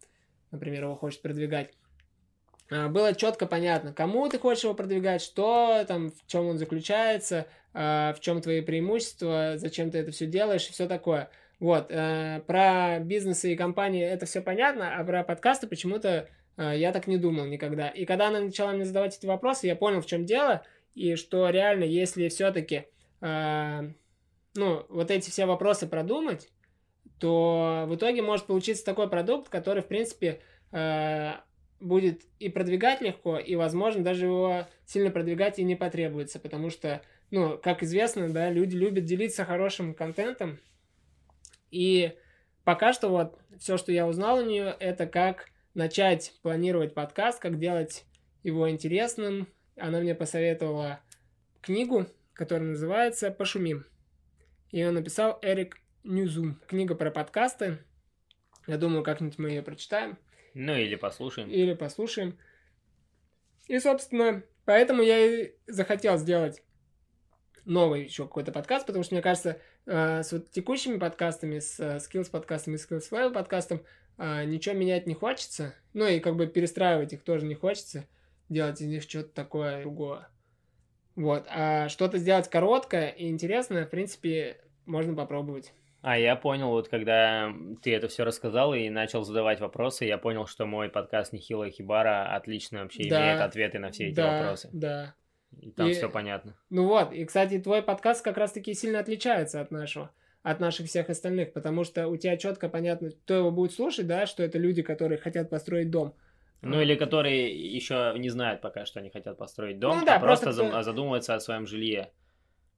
например, 0.51 0.83
его 0.83 0.95
хочет 0.95 1.21
продвигать, 1.21 1.71
э, 2.69 2.87
было 2.87 3.13
четко 3.13 3.45
понятно, 3.45 3.93
кому 3.93 4.27
ты 4.29 4.39
хочешь 4.39 4.63
его 4.63 4.73
продвигать, 4.73 5.21
что 5.21 5.83
там, 5.87 6.11
в 6.11 6.27
чем 6.27 6.47
он 6.47 6.57
заключается, 6.57 7.47
э, 7.73 8.13
в 8.13 8.19
чем 8.19 8.41
твои 8.41 8.61
преимущества, 8.61 9.53
зачем 9.55 9.91
ты 9.91 9.99
это 9.99 10.11
все 10.11 10.25
делаешь 10.25 10.67
и 10.67 10.71
все 10.71 10.87
такое. 10.87 11.29
Вот, 11.59 11.91
э, 11.91 12.41
про 12.47 12.99
бизнесы 12.99 13.53
и 13.53 13.55
компании 13.55 14.03
это 14.03 14.25
все 14.25 14.41
понятно, 14.41 14.97
а 14.97 15.03
про 15.03 15.23
подкасты 15.23 15.67
почему-то 15.67 16.27
э, 16.57 16.73
я 16.75 16.91
так 16.91 17.07
не 17.07 17.17
думал 17.17 17.45
никогда. 17.45 17.89
И 17.89 18.05
когда 18.05 18.29
она 18.29 18.39
начала 18.39 18.71
мне 18.71 18.83
задавать 18.83 19.17
эти 19.17 19.27
вопросы, 19.27 19.67
я 19.67 19.75
понял, 19.75 20.01
в 20.01 20.07
чем 20.07 20.25
дело, 20.25 20.63
и 20.95 21.15
что 21.15 21.49
реально, 21.49 21.83
если 21.83 22.27
все-таки, 22.29 22.85
э, 23.21 23.91
ну, 24.55 24.85
вот 24.89 25.11
эти 25.11 25.29
все 25.29 25.45
вопросы 25.45 25.87
продумать, 25.87 26.49
то 27.19 27.85
в 27.87 27.95
итоге 27.95 28.21
может 28.21 28.47
получиться 28.47 28.83
такой 28.83 29.09
продукт, 29.09 29.49
который, 29.49 29.83
в 29.83 29.87
принципе, 29.87 30.41
э, 30.71 31.33
будет 31.79 32.21
и 32.39 32.49
продвигать 32.49 33.01
легко, 33.01 33.37
и, 33.37 33.55
возможно, 33.55 34.03
даже 34.03 34.25
его 34.25 34.67
сильно 34.85 35.11
продвигать 35.11 35.59
и 35.59 35.63
не 35.63 35.75
потребуется, 35.75 36.39
потому 36.39 36.69
что, 36.69 37.01
ну, 37.31 37.57
как 37.57 37.83
известно, 37.83 38.29
да, 38.29 38.49
люди 38.49 38.75
любят 38.75 39.05
делиться 39.05 39.45
хорошим 39.45 39.93
контентом, 39.93 40.59
и 41.71 42.13
пока 42.63 42.93
что 42.93 43.09
вот 43.09 43.39
все, 43.59 43.77
что 43.77 43.91
я 43.91 44.07
узнал 44.07 44.39
у 44.39 44.45
нее, 44.45 44.75
это 44.79 45.07
как 45.07 45.49
начать 45.73 46.33
планировать 46.41 46.93
подкаст, 46.93 47.39
как 47.39 47.57
делать 47.57 48.05
его 48.43 48.69
интересным. 48.69 49.47
Она 49.77 49.99
мне 49.99 50.15
посоветовала 50.15 50.99
книгу, 51.61 52.07
которая 52.33 52.69
называется 52.69 53.31
«Пошумим». 53.31 53.85
Ее 54.71 54.91
написал 54.91 55.39
Эрик 55.41 55.81
Ньюзум. 56.03 56.59
Книга 56.67 56.95
про 56.95 57.11
подкасты. 57.11 57.79
Я 58.67 58.77
думаю, 58.77 59.03
как-нибудь 59.03 59.37
мы 59.37 59.49
ее 59.49 59.61
прочитаем. 59.61 60.17
Ну, 60.53 60.75
или 60.75 60.95
послушаем. 60.95 61.49
Или 61.49 61.73
послушаем. 61.73 62.37
И, 63.67 63.79
собственно, 63.79 64.43
поэтому 64.65 65.01
я 65.01 65.19
и 65.19 65.53
захотел 65.67 66.17
сделать 66.17 66.63
новый 67.65 68.03
еще 68.03 68.23
какой-то 68.23 68.51
подкаст, 68.51 68.85
потому 68.85 69.03
что, 69.03 69.15
мне 69.15 69.21
кажется, 69.21 69.59
э, 69.85 70.23
с 70.23 70.31
вот 70.31 70.51
текущими 70.51 70.97
подкастами, 70.97 71.59
с 71.59 71.79
э, 71.79 71.97
Skills 71.97 72.29
подкастом 72.31 72.75
и 72.75 72.77
Skills 72.77 73.11
Live 73.11 73.33
подкастом 73.33 73.83
э, 74.17 74.45
ничего 74.45 74.75
менять 74.75 75.07
не 75.07 75.13
хочется. 75.13 75.75
Ну 75.93 76.07
и 76.07 76.19
как 76.19 76.35
бы 76.35 76.47
перестраивать 76.47 77.13
их 77.13 77.23
тоже 77.23 77.45
не 77.45 77.55
хочется. 77.55 78.07
Делать 78.51 78.81
из 78.81 78.87
них 78.87 79.03
что-то 79.03 79.29
такое 79.29 79.81
другое. 79.81 80.27
Вот. 81.15 81.45
А 81.49 81.87
что-то 81.87 82.17
сделать 82.17 82.49
короткое 82.49 83.07
и 83.07 83.29
интересное, 83.29 83.85
в 83.85 83.89
принципе, 83.89 84.57
можно 84.85 85.15
попробовать. 85.15 85.71
А 86.01 86.19
я 86.19 86.35
понял, 86.35 86.67
вот 86.67 86.89
когда 86.89 87.49
ты 87.81 87.95
это 87.95 88.09
все 88.09 88.25
рассказал 88.25 88.73
и 88.73 88.89
начал 88.89 89.23
задавать 89.23 89.61
вопросы, 89.61 90.03
я 90.03 90.17
понял, 90.17 90.47
что 90.47 90.65
мой 90.65 90.89
подкаст 90.89 91.31
Нихила 91.31 91.69
Хибара 91.69 92.35
отлично 92.35 92.81
вообще 92.81 93.07
да, 93.07 93.23
имеет 93.23 93.39
ответы 93.39 93.79
на 93.79 93.91
все 93.91 94.07
эти 94.07 94.15
да, 94.15 94.41
вопросы. 94.41 94.69
Да, 94.73 95.15
и 95.57 95.71
там 95.71 95.87
и, 95.87 95.93
все 95.93 96.09
понятно. 96.09 96.57
Ну 96.69 96.87
вот, 96.87 97.13
и, 97.13 97.23
кстати, 97.23 97.57
твой 97.57 97.81
подкаст 97.81 98.21
как 98.21 98.35
раз-таки 98.35 98.73
сильно 98.73 98.99
отличается 98.99 99.61
от 99.61 99.71
нашего, 99.71 100.11
от 100.43 100.59
наших 100.59 100.87
всех 100.87 101.09
остальных, 101.09 101.53
потому 101.53 101.85
что 101.85 102.09
у 102.09 102.17
тебя 102.17 102.35
четко 102.35 102.67
понятно, 102.67 103.11
кто 103.11 103.35
его 103.35 103.51
будет 103.51 103.71
слушать, 103.71 104.07
да, 104.07 104.25
что 104.25 104.43
это 104.43 104.57
люди, 104.57 104.81
которые 104.81 105.19
хотят 105.19 105.49
построить 105.49 105.89
дом. 105.89 106.15
Ну 106.61 106.81
или 106.81 106.95
которые 106.95 107.49
еще 107.49 108.13
не 108.17 108.29
знают 108.29 108.61
пока, 108.61 108.85
что 108.85 108.99
они 108.99 109.09
хотят 109.09 109.37
построить 109.37 109.79
дом, 109.79 109.99
ну, 109.99 110.05
да, 110.05 110.17
а 110.17 110.19
просто, 110.19 110.45
просто 110.45 110.67
кто... 110.67 110.81
задумываются 110.83 111.35
о 111.35 111.39
своем 111.39 111.65
жилье. 111.65 112.11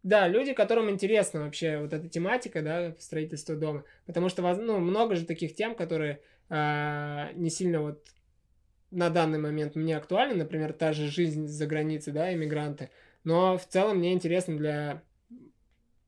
Да, 0.03 0.27
люди, 0.27 0.53
которым 0.53 0.89
интересна 0.89 1.41
вообще 1.41 1.79
вот 1.79 1.93
эта 1.93 2.07
тематика, 2.09 2.61
да, 2.61 2.93
строительство 2.99 3.55
дома. 3.55 3.83
Потому 4.05 4.29
что, 4.29 4.41
ну, 4.55 4.79
много 4.79 5.15
же 5.15 5.25
таких 5.25 5.55
тем, 5.55 5.75
которые 5.75 6.21
э, 6.49 7.33
не 7.35 7.49
сильно 7.49 7.81
вот 7.81 8.05
на 8.93 9.09
данный 9.09 9.39
момент 9.39 9.75
мне 9.75 9.97
актуальны, 9.97 10.35
например, 10.35 10.71
та 10.71 10.93
же 10.93 11.07
жизнь 11.07 11.47
за 11.47 11.65
границей, 11.65 12.13
да, 12.13 12.33
иммигранты, 12.33 12.91
но 13.23 13.57
в 13.57 13.65
целом 13.65 13.97
мне 13.97 14.13
интересно 14.13 14.55
для 14.55 15.01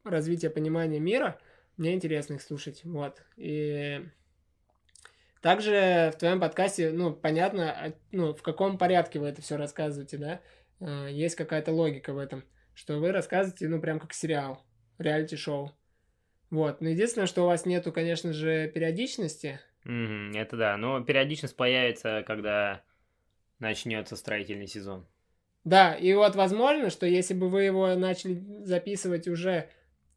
развития 0.03 0.51
понимания 0.51 0.99
мира, 0.99 1.39
мне 1.77 1.93
интересно 1.93 2.35
их 2.35 2.43
слушать, 2.43 2.81
вот, 2.83 3.23
и 3.37 4.01
также 5.45 6.11
в 6.11 6.17
твоем 6.17 6.39
подкасте, 6.39 6.89
ну, 6.91 7.13
понятно, 7.13 7.71
а, 7.71 7.93
ну, 8.11 8.33
в 8.33 8.41
каком 8.41 8.79
порядке 8.79 9.19
вы 9.19 9.27
это 9.27 9.43
все 9.43 9.57
рассказываете, 9.57 10.17
да, 10.17 10.41
а, 10.79 11.05
есть 11.05 11.35
какая-то 11.35 11.71
логика 11.71 12.13
в 12.13 12.17
этом, 12.17 12.43
что 12.73 12.97
вы 12.97 13.11
рассказываете, 13.11 13.67
ну, 13.67 13.79
прям 13.79 13.99
как 13.99 14.11
сериал, 14.13 14.65
реалити-шоу, 14.97 15.71
вот, 16.49 16.81
но 16.81 16.89
единственное, 16.89 17.27
что 17.27 17.43
у 17.43 17.45
вас 17.45 17.67
нету, 17.67 17.91
конечно 17.91 18.33
же, 18.33 18.71
периодичности, 18.73 19.59
Угу, 19.85 20.35
это 20.35 20.57
да. 20.57 20.77
Но 20.77 20.99
периодичность 21.01 21.55
появится, 21.55 22.23
когда 22.25 22.81
начнется 23.59 24.15
строительный 24.15 24.65
сезон. 24.65 25.05
Да, 25.63 25.93
и 25.93 26.11
вот 26.15 26.35
возможно, 26.35 26.89
что 26.89 27.05
если 27.05 27.35
бы 27.35 27.49
вы 27.49 27.65
его 27.65 27.93
начали 27.93 28.43
записывать 28.63 29.27
уже 29.27 29.69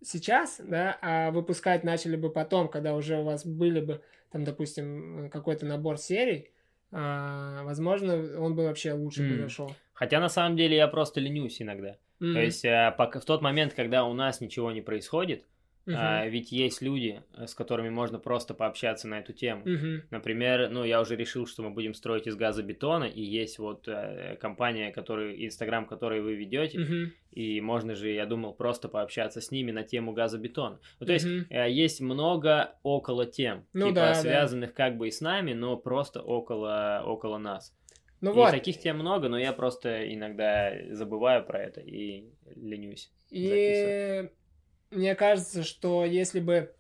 сейчас, 0.03 0.61
да, 0.63 0.99
а 1.03 1.31
выпускать 1.31 1.85
начали 1.85 2.17
бы 2.17 2.31
потом, 2.31 2.69
когда 2.69 2.95
уже 2.95 3.19
у 3.19 3.25
вас 3.25 3.47
были 3.47 3.81
бы, 3.81 4.03
там, 4.31 4.45
допустим, 4.45 5.31
какой-то 5.31 5.67
набор 5.67 5.99
серий, 5.99 6.51
а, 6.91 7.63
возможно, 7.65 8.15
он 8.41 8.55
бы 8.55 8.65
вообще 8.65 8.93
лучше 8.93 9.23
mm. 9.23 9.37
подошел. 9.37 9.75
Хотя 9.93 10.21
на 10.21 10.29
самом 10.29 10.57
деле 10.57 10.77
я 10.77 10.89
просто 10.89 11.21
ленюсь 11.21 11.61
иногда. 11.61 11.97
Mm. 12.21 12.33
То 12.33 12.41
есть 12.41 12.65
а, 12.65 12.93
пока, 12.93 13.21
в 13.21 13.25
тот 13.25 13.43
момент, 13.43 13.75
когда 13.75 14.05
у 14.05 14.15
нас 14.15 14.41
ничего 14.41 14.73
не 14.73 14.81
происходит, 14.81 15.45
Uh-huh. 15.89 15.95
А, 15.97 16.27
ведь 16.27 16.53
есть 16.53 16.83
люди, 16.83 17.23
э, 17.35 17.47
с 17.47 17.55
которыми 17.55 17.89
можно 17.89 18.19
просто 18.19 18.53
пообщаться 18.53 19.09
на 19.09 19.21
эту 19.21 19.33
тему. 19.33 19.65
Uh-huh. 19.65 20.03
Например, 20.11 20.69
ну, 20.69 20.85
я 20.85 21.01
уже 21.01 21.17
решил, 21.17 21.47
что 21.47 21.63
мы 21.63 21.71
будем 21.71 21.95
строить 21.95 22.27
из 22.27 22.37
газобетона, 22.37 23.05
и 23.05 23.23
есть 23.23 23.59
вот 23.59 23.89
э, 23.89 24.37
компания, 24.39 24.93
который, 24.93 25.47
Инстаграм, 25.47 25.87
который 25.87 26.21
вы 26.21 26.35
ведете, 26.35 26.79
uh-huh. 26.79 27.07
и 27.31 27.61
можно 27.63 27.95
же, 27.95 28.11
я 28.11 28.27
думал, 28.27 28.53
просто 28.53 28.89
пообщаться 28.91 29.41
с 29.41 29.51
ними 29.51 29.71
на 29.71 29.83
тему 29.83 30.13
газобетона. 30.13 30.79
Ну, 31.01 31.07
то 31.07 31.15
есть, 31.15 31.27
э, 31.49 31.71
есть 31.71 32.03
много 32.03 32.75
около 32.83 33.25
тем, 33.25 33.65
ну, 33.73 33.89
типа, 33.89 33.95
да, 33.95 34.15
связанных 34.15 34.71
да. 34.71 34.77
как 34.77 34.99
бы 34.99 35.09
и 35.09 35.11
с 35.11 35.23
нами, 35.23 35.55
но 35.55 35.79
просто 35.79 36.21
около, 36.21 37.03
около 37.07 37.39
нас. 37.39 37.75
Ну 38.21 38.33
и 38.33 38.35
вот. 38.35 38.51
таких 38.51 38.79
тем 38.79 38.99
много, 38.99 39.29
но 39.29 39.39
я 39.39 39.53
просто 39.53 40.13
иногда 40.13 40.73
забываю 40.91 41.47
про 41.47 41.63
это 41.63 41.81
и 41.81 42.25
ленюсь. 42.57 43.13
И 43.31 44.29
мне 44.91 45.15
кажется, 45.15 45.63
что 45.63 46.05
если 46.05 46.41
бы 46.41 46.75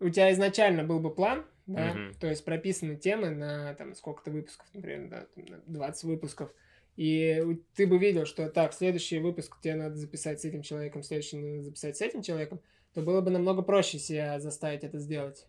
у 0.00 0.08
тебя 0.08 0.32
изначально 0.32 0.84
был 0.84 1.00
бы 1.00 1.14
план, 1.14 1.44
да, 1.66 1.92
mm-hmm. 1.92 2.18
то 2.18 2.28
есть 2.28 2.44
прописаны 2.44 2.96
темы 2.96 3.30
на 3.30 3.74
там 3.74 3.94
сколько-то 3.94 4.30
выпусков, 4.30 4.66
например, 4.74 5.08
да, 5.08 5.26
там, 5.34 5.62
20 5.66 6.04
выпусков, 6.04 6.50
и 6.96 7.60
ты 7.74 7.86
бы 7.86 7.98
видел, 7.98 8.26
что 8.26 8.48
так, 8.50 8.72
следующий 8.74 9.18
выпуск 9.18 9.60
тебе 9.60 9.76
надо 9.76 9.96
записать 9.96 10.40
с 10.40 10.44
этим 10.44 10.62
человеком, 10.62 11.02
следующий 11.02 11.38
надо 11.38 11.62
записать 11.62 11.96
с 11.96 12.02
этим 12.02 12.22
человеком, 12.22 12.60
то 12.92 13.00
было 13.00 13.20
бы 13.20 13.30
намного 13.30 13.62
проще 13.62 13.98
себя 13.98 14.38
заставить 14.40 14.84
это 14.84 14.98
сделать. 14.98 15.46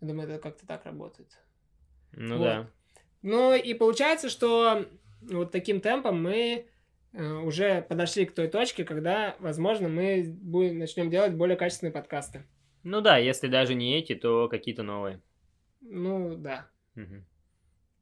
Я 0.00 0.08
думаю, 0.08 0.28
это 0.28 0.38
как-то 0.40 0.66
так 0.66 0.84
работает. 0.86 1.28
Ну 2.12 2.38
вот. 2.38 2.44
да. 2.44 2.70
Ну 3.22 3.54
и 3.54 3.74
получается, 3.74 4.28
что 4.28 4.86
вот 5.20 5.52
таким 5.52 5.80
темпом 5.80 6.22
мы 6.22 6.66
уже 7.14 7.82
подошли 7.82 8.24
к 8.26 8.34
той 8.34 8.48
точке, 8.48 8.84
когда, 8.84 9.36
возможно, 9.38 9.88
мы 9.88 10.24
будем, 10.40 10.78
начнем 10.78 11.10
делать 11.10 11.34
более 11.34 11.56
качественные 11.56 11.92
подкасты. 11.92 12.44
Ну 12.82 13.00
да, 13.00 13.16
если 13.18 13.48
даже 13.48 13.74
не 13.74 13.98
эти, 13.98 14.14
то 14.14 14.48
какие-то 14.48 14.82
новые. 14.82 15.20
Ну, 15.80 16.36
да. 16.36 16.68
Мгм. 16.94 17.26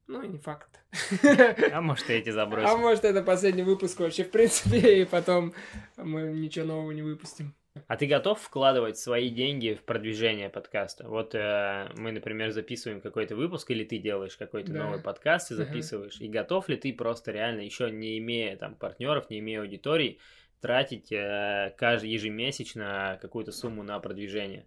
Ну, 0.06 0.22
не 0.22 0.38
факт. 0.38 0.80
А 1.72 1.80
может, 1.80 2.10
эти 2.10 2.30
А 2.30 2.32
забросим. 2.32 2.78
может, 2.80 3.04
это 3.04 3.22
последний 3.22 3.62
выпуск 3.62 4.00
вообще, 4.00 4.24
в 4.24 4.30
принципе, 4.30 5.02
и 5.02 5.04
потом 5.04 5.54
мы 5.96 6.22
ничего 6.32 6.66
нового 6.66 6.90
не 6.92 7.02
выпустим. 7.02 7.54
А 7.86 7.96
ты 7.96 8.06
готов 8.06 8.40
вкладывать 8.40 8.98
свои 8.98 9.28
деньги 9.30 9.74
в 9.74 9.84
продвижение 9.84 10.48
подкаста? 10.48 11.08
Вот 11.08 11.34
э, 11.36 11.88
мы, 11.96 12.10
например, 12.10 12.50
записываем 12.50 13.00
какой-то 13.00 13.36
выпуск, 13.36 13.70
или 13.70 13.84
ты 13.84 13.98
делаешь 13.98 14.36
какой-то 14.36 14.72
Да. 14.72 14.84
новый 14.86 15.00
подкаст 15.00 15.52
и 15.52 15.54
записываешь. 15.54 16.20
И 16.20 16.28
готов 16.28 16.68
ли 16.68 16.76
ты 16.76 16.92
просто 16.92 17.30
реально, 17.30 17.60
еще 17.60 17.88
не 17.90 18.18
имея 18.18 18.56
там 18.56 18.74
партнеров, 18.74 19.30
не 19.30 19.38
имея 19.38 19.60
аудитории, 19.60 20.18
тратить 20.60 21.12
э, 21.12 21.72
каждый 21.78 22.10
ежемесячно 22.10 23.18
какую-то 23.22 23.52
сумму 23.52 23.84
на 23.84 24.00
продвижение? 24.00 24.66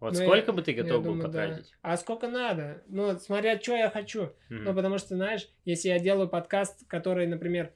Вот 0.00 0.14
Ну, 0.14 0.24
сколько 0.24 0.46
я- 0.50 0.52
бы 0.52 0.62
ты 0.62 0.72
готов 0.72 1.04
был 1.04 1.12
думаю, 1.14 1.28
да. 1.30 1.46
потратить? 1.46 1.72
А 1.82 1.96
сколько 1.98 2.26
надо? 2.26 2.82
Ну, 2.88 3.16
смотря, 3.18 3.60
что 3.60 3.76
я 3.76 3.90
хочу. 3.90 4.32
Мгм. 4.48 4.64
Ну, 4.64 4.74
потому 4.74 4.98
что, 4.98 5.14
знаешь, 5.14 5.46
если 5.64 5.88
я 5.90 6.00
делаю 6.00 6.28
подкаст, 6.28 6.84
который, 6.88 7.26
например, 7.28 7.72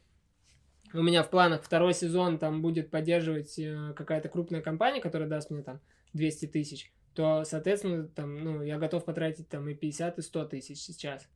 у 0.95 1.03
меня 1.03 1.23
в 1.23 1.31
планах 1.31 1.63
второй 1.63 1.93
сезон 1.93 2.39
там 2.39 2.63
будет 2.63 2.91
поддерживать 2.91 3.59
э, 3.59 3.93
какая-то 3.97 4.29
крупная 4.29 4.63
компания, 4.63 5.01
которая 5.01 5.29
даст 5.29 5.51
мне 5.51 5.63
там 5.63 5.81
200 6.13 6.47
тысяч, 6.47 6.93
то, 7.15 7.45
соответственно, 7.45 8.07
там, 8.07 8.43
ну, 8.43 8.63
я 8.63 8.79
готов 8.79 9.05
потратить 9.05 9.49
там 9.49 9.69
и 9.69 9.75
50, 9.75 10.19
и 10.19 10.23
100 10.23 10.45
тысяч 10.47 10.79
сейчас. 10.79 11.29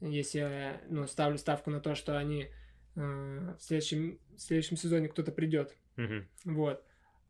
Если 0.00 0.38
я, 0.38 0.80
ну, 0.88 1.06
ставлю 1.06 1.38
ставку 1.38 1.70
на 1.70 1.80
то, 1.80 1.94
что 1.94 2.18
они 2.18 2.48
э, 2.96 3.54
в, 3.58 3.62
следующем, 3.62 4.18
в 4.36 4.40
следующем 4.40 4.76
сезоне 4.76 5.08
кто-то 5.08 5.30
придет. 5.30 5.76
Мгм. 5.96 6.28
Вот. 6.44 6.82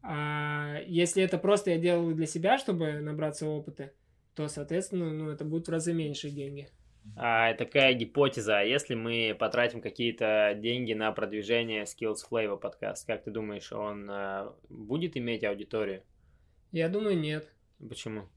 А 0.03 0.81
если 0.87 1.23
это 1.23 1.37
просто 1.37 1.73
я 1.73 1.79
делаю 1.79 2.15
для 2.15 2.27
себя, 2.27 2.57
чтобы 2.57 3.01
набраться 3.01 3.47
опыта, 3.47 3.93
то, 4.35 4.49
соответственно, 4.49 5.11
ну, 5.11 5.31
это 5.31 5.45
будут 5.45 5.69
в 5.69 5.71
разы 5.71 5.93
меньшие 5.93 6.33
деньги. 6.33 6.71
А 7.17 7.55
такая 7.55 7.93
гипотеза, 7.95 8.59
а 8.59 8.63
если 8.63 8.95
мы 8.95 9.37
потратим 9.39 9.81
какие-то 9.81 10.55
деньги 10.57 10.93
на 10.93 11.13
продвижение 11.13 11.85
Skills 11.85 12.19
Flavor 12.31 12.59
подкаст, 12.59 13.07
как 13.07 13.25
ты 13.25 13.31
думаешь, 13.31 13.73
он 13.73 14.09
э, 14.11 14.51
будет 14.69 15.17
иметь 15.17 15.45
аудиторию? 15.45 16.03
Я 16.73 16.89
думаю, 16.89 17.19
нет. 17.19 17.49
Почему? 17.89 18.29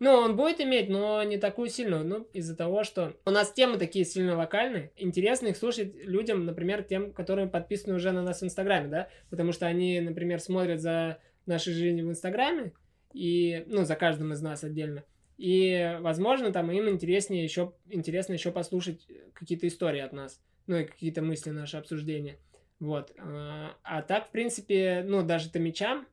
Ну, 0.00 0.10
он 0.10 0.36
будет 0.36 0.60
иметь, 0.60 0.88
но 0.88 1.22
не 1.22 1.38
такую 1.38 1.68
сильную. 1.68 2.04
Ну, 2.04 2.28
из-за 2.32 2.56
того, 2.56 2.82
что 2.82 3.16
у 3.24 3.30
нас 3.30 3.52
темы 3.52 3.78
такие 3.78 4.04
сильно 4.04 4.36
локальные. 4.36 4.90
Интересно 4.96 5.48
их 5.48 5.56
слушать 5.56 5.94
людям, 5.94 6.44
например, 6.44 6.82
тем, 6.82 7.12
которые 7.12 7.46
подписаны 7.46 7.94
уже 7.94 8.10
на 8.10 8.22
нас 8.22 8.40
в 8.40 8.44
Инстаграме, 8.44 8.88
да? 8.88 9.08
Потому 9.30 9.52
что 9.52 9.66
они, 9.66 10.00
например, 10.00 10.40
смотрят 10.40 10.80
за 10.80 11.18
нашей 11.46 11.74
жизнью 11.74 12.06
в 12.06 12.10
Инстаграме, 12.10 12.72
и, 13.12 13.64
ну, 13.68 13.84
за 13.84 13.94
каждым 13.94 14.32
из 14.32 14.42
нас 14.42 14.64
отдельно. 14.64 15.04
И, 15.36 15.98
возможно, 16.00 16.52
там 16.52 16.70
им 16.70 16.88
интереснее 16.88 17.42
еще, 17.44 17.74
интересно 17.88 18.34
еще 18.34 18.52
послушать 18.52 19.06
какие-то 19.34 19.66
истории 19.66 20.00
от 20.00 20.12
нас, 20.12 20.40
ну, 20.66 20.76
и 20.76 20.84
какие-то 20.84 21.22
мысли, 21.22 21.50
наши 21.50 21.76
обсуждения. 21.76 22.38
Вот. 22.78 23.12
А 23.18 23.76
а 23.82 24.02
так, 24.02 24.28
в 24.28 24.30
принципе, 24.30 25.02
ну, 25.06 25.22
даже 25.22 25.50
томичам, 25.50 26.06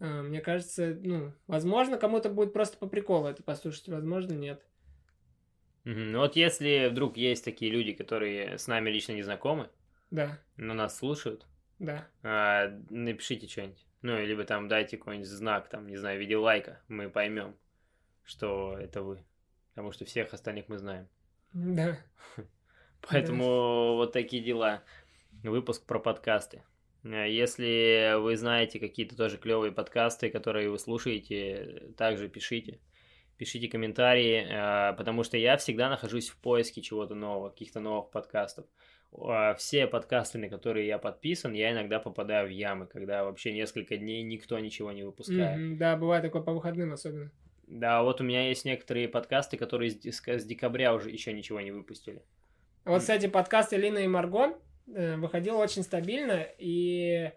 а, 0.00 0.22
Мне 0.22 0.40
кажется, 0.40 0.98
ну, 1.02 1.32
возможно, 1.46 1.98
кому-то 1.98 2.28
будет 2.30 2.52
просто 2.52 2.76
по 2.78 2.86
приколу 2.86 3.28
это 3.28 3.42
послушать, 3.42 3.88
возможно, 3.88 4.32
нет. 4.34 4.62
Ну 5.84 6.18
вот 6.20 6.34
если 6.36 6.88
вдруг 6.90 7.16
есть 7.16 7.44
такие 7.44 7.70
люди, 7.70 7.92
которые 7.92 8.56
с 8.58 8.66
нами 8.66 8.90
лично 8.90 9.12
не 9.12 9.22
знакомы, 9.22 9.68
Да, 10.10 10.38
но 10.56 10.72
нас 10.74 10.96
слушают, 10.96 11.46
да. 11.78 12.08
а, 12.22 12.68
напишите 12.90 13.46
что-нибудь. 13.48 13.86
Ну, 14.02 14.18
либо 14.24 14.44
там 14.44 14.68
дайте 14.68 14.96
какой-нибудь 14.98 15.28
знак, 15.28 15.68
там, 15.68 15.86
не 15.88 15.96
знаю, 15.96 16.18
в 16.18 16.20
виде 16.20 16.36
лайка, 16.36 16.82
мы 16.88 17.10
поймем, 17.10 17.56
что 18.24 18.76
это 18.78 19.02
вы. 19.02 19.24
Потому 19.70 19.92
что 19.92 20.04
всех 20.04 20.32
остальных 20.32 20.68
мы 20.68 20.78
знаем. 20.78 21.08
Да. 21.52 21.98
Поэтому 23.10 23.94
вот 23.96 24.12
такие 24.12 24.42
дела. 24.42 24.82
Выпуск 25.42 25.84
про 25.86 25.98
подкасты. 25.98 26.62
Э, 27.04 27.30
Если 27.30 28.18
вы 28.20 28.36
знаете 28.36 28.80
какие-то 28.80 29.16
тоже 29.16 29.36
клевые 29.36 29.72
подкасты, 29.72 30.30
которые 30.30 30.70
вы 30.70 30.78
слушаете, 30.78 31.92
также 31.96 32.28
пишите. 32.28 32.80
Пишите 33.36 33.68
комментарии, 33.68 34.46
э, 34.48 34.96
потому 34.96 35.24
что 35.24 35.36
я 35.36 35.56
всегда 35.56 35.90
нахожусь 35.90 36.28
в 36.28 36.36
поиске 36.38 36.80
чего-то 36.80 37.14
нового, 37.14 37.50
каких-то 37.50 37.80
новых 37.80 38.10
подкастов. 38.10 38.66
А 39.16 39.54
Все 39.54 39.86
подкасты, 39.86 40.38
на 40.38 40.48
которые 40.48 40.86
я 40.86 40.98
подписан, 40.98 41.52
я 41.52 41.72
иногда 41.72 42.00
попадаю 42.00 42.48
в 42.48 42.50
ямы, 42.50 42.86
когда 42.86 43.24
вообще 43.24 43.52
несколько 43.52 43.96
дней 43.96 44.22
никто 44.22 44.58
ничего 44.58 44.92
не 44.92 45.02
выпускает. 45.04 45.58
Мгм, 45.58 45.78
Да, 45.78 45.96
бывает 45.96 46.22
такое 46.24 46.42
по 46.42 46.52
выходным 46.52 46.92
особенно. 46.92 47.30
Да, 47.66 48.02
вот 48.02 48.20
у 48.20 48.24
меня 48.24 48.48
есть 48.48 48.64
некоторые 48.64 49.08
подкасты, 49.08 49.56
которые 49.56 49.90
с, 49.90 50.44
декабря 50.44 50.94
уже 50.94 51.10
еще 51.10 51.32
ничего 51.32 51.60
не 51.60 51.70
выпустили. 51.70 52.22
Вот, 52.84 53.00
кстати, 53.00 53.26
подкаст 53.26 53.72
Элина 53.72 53.98
и 53.98 54.06
Марго 54.06 54.58
э, 54.94 55.16
выходил 55.16 55.56
очень 55.56 55.82
стабильно, 55.82 56.46
и 56.58 57.32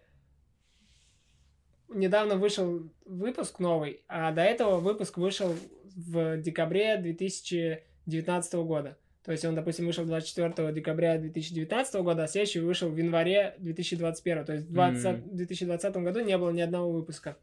недавно 1.89 2.36
вышел 2.36 2.89
выпуск 3.05 3.59
новый, 3.59 4.03
а 4.07 4.32
до 4.32 4.41
этого 4.41 4.80
выпуск 4.80 5.17
вышел 5.17 5.55
в 5.95 6.38
декабре 6.38 6.97
2019 6.97 8.53
года. 8.55 8.97
То 9.23 9.32
есть 9.32 9.43
он, 9.43 9.55
допустим, 9.55 9.86
вышел 9.86 10.05
24 10.05 10.71
декабря 10.71 11.17
2019 11.17 11.95
года, 11.95 12.23
а 12.23 12.28
следующий 12.28 12.59
вышел 12.59 12.89
в 12.89 12.95
январе 12.95 13.55
2021. 13.59 14.45
То 14.45 14.53
есть 14.53 14.67
в 14.67 14.71
20 14.73 15.05
Мгм. 15.05 15.30
в 15.30 15.36
2020 15.36 15.95
году 15.97 16.21
не 16.21 16.38
было 16.38 16.49
ни 16.51 16.61
одного 16.61 16.91
выпуска. 16.93 17.38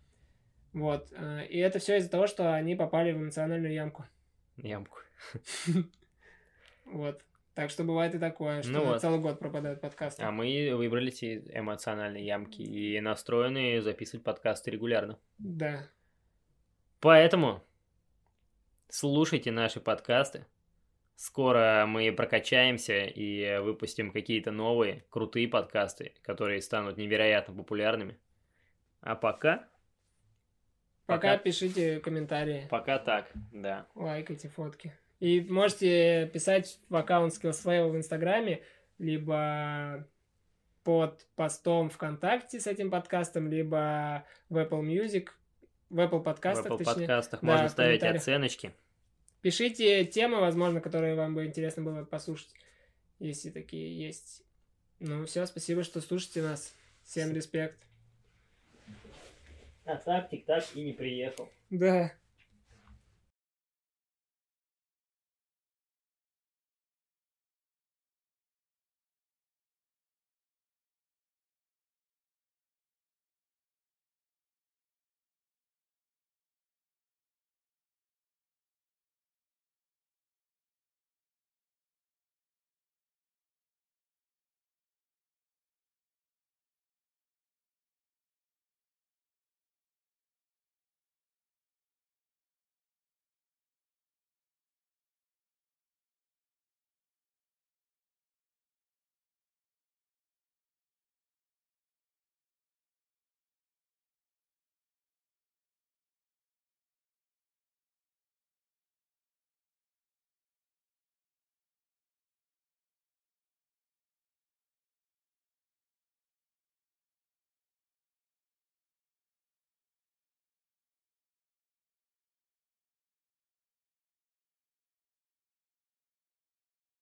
Вот. 0.74 1.10
э, 1.12 1.46
И 1.46 1.58
это 1.58 1.78
все 1.78 1.96
из-за 1.96 2.10
того, 2.10 2.26
что 2.26 2.52
они 2.52 2.74
попали 2.76 3.12
в 3.12 3.16
эмоциональную 3.16 3.72
ямку. 3.72 4.04
Ямку. 4.56 4.98
Вот. 6.84 7.22
Так 7.54 7.70
что 7.70 7.82
бывает 7.84 8.14
и 8.14 8.18
такое, 8.18 8.62
что 8.62 8.70
Ну 8.72 8.84
вот. 8.84 9.00
целый 9.00 9.20
год 9.20 9.38
пропадают 9.38 9.80
подкасты. 9.80 10.22
А 10.22 10.30
мы 10.30 10.74
выбрались 10.74 11.22
из 11.22 11.48
эмоциональной 11.48 12.22
ямки 12.22 12.60
и 12.60 13.00
настроены 13.00 13.80
записывать 13.80 14.24
подкасты 14.24 14.72
регулярно. 14.72 15.18
Да. 15.38 15.88
Поэтому 17.00 17.64
слушайте 18.88 19.50
наши 19.52 19.80
подкасты. 19.80 20.46
Скоро 21.16 21.84
мы 21.86 22.12
прокачаемся 22.12 23.04
и 23.04 23.58
выпустим 23.60 24.10
какие-то 24.10 24.50
новые 24.50 25.04
крутые 25.08 25.46
подкасты, 25.46 26.12
которые 26.22 26.60
станут 26.60 26.96
невероятно 26.96 27.54
популярными. 27.54 28.18
А 29.00 29.14
пока, 29.14 29.68
Пока, 31.06 31.32
Пока. 31.32 31.38
пишите 31.38 32.00
комментарии, 32.00 32.66
пока 32.70 32.98
так, 32.98 33.30
да. 33.52 33.86
лайкайте 33.94 34.48
фотки. 34.48 34.92
И 35.20 35.40
можете 35.42 36.30
писать 36.32 36.78
в 36.88 36.96
аккаунт 36.96 37.32
SkillsFlavor 37.32 37.90
в 37.90 37.96
Инстаграме, 37.96 38.62
либо 38.98 40.06
под 40.82 41.26
постом 41.34 41.90
ВКонтакте 41.90 42.60
с 42.60 42.66
этим 42.66 42.90
подкастом, 42.90 43.48
либо 43.48 44.24
в 44.48 44.56
Apple 44.56 44.82
Music, 44.82 45.28
в 45.90 45.98
Apple 45.98 46.22
подкастах, 46.22 46.64
в 46.64 46.74
Apple 46.74 46.78
точнее. 46.78 46.94
подкастах 46.94 47.40
Да, 47.40 47.46
можно 47.46 47.68
ставить 47.68 48.02
оценочки. 48.02 48.72
Пишите 49.40 50.04
темы, 50.06 50.40
возможно, 50.40 50.80
которые 50.80 51.14
вам 51.14 51.34
бы 51.34 51.44
интересно 51.44 51.82
было 51.82 52.04
послушать, 52.04 52.54
если 53.18 53.50
такие 53.50 53.98
есть. 53.98 54.42
Ну, 55.00 55.26
все, 55.26 55.44
спасибо, 55.44 55.84
что 55.84 56.00
слушаете 56.00 56.42
нас. 56.42 56.74
Всем 57.02 57.34
респект. 57.34 57.78
А 59.84 59.96
так, 59.96 60.30
тик-так 60.30 60.64
и 60.74 60.82
не 60.82 60.92
приехал. 60.92 61.48
Да. 61.70 62.12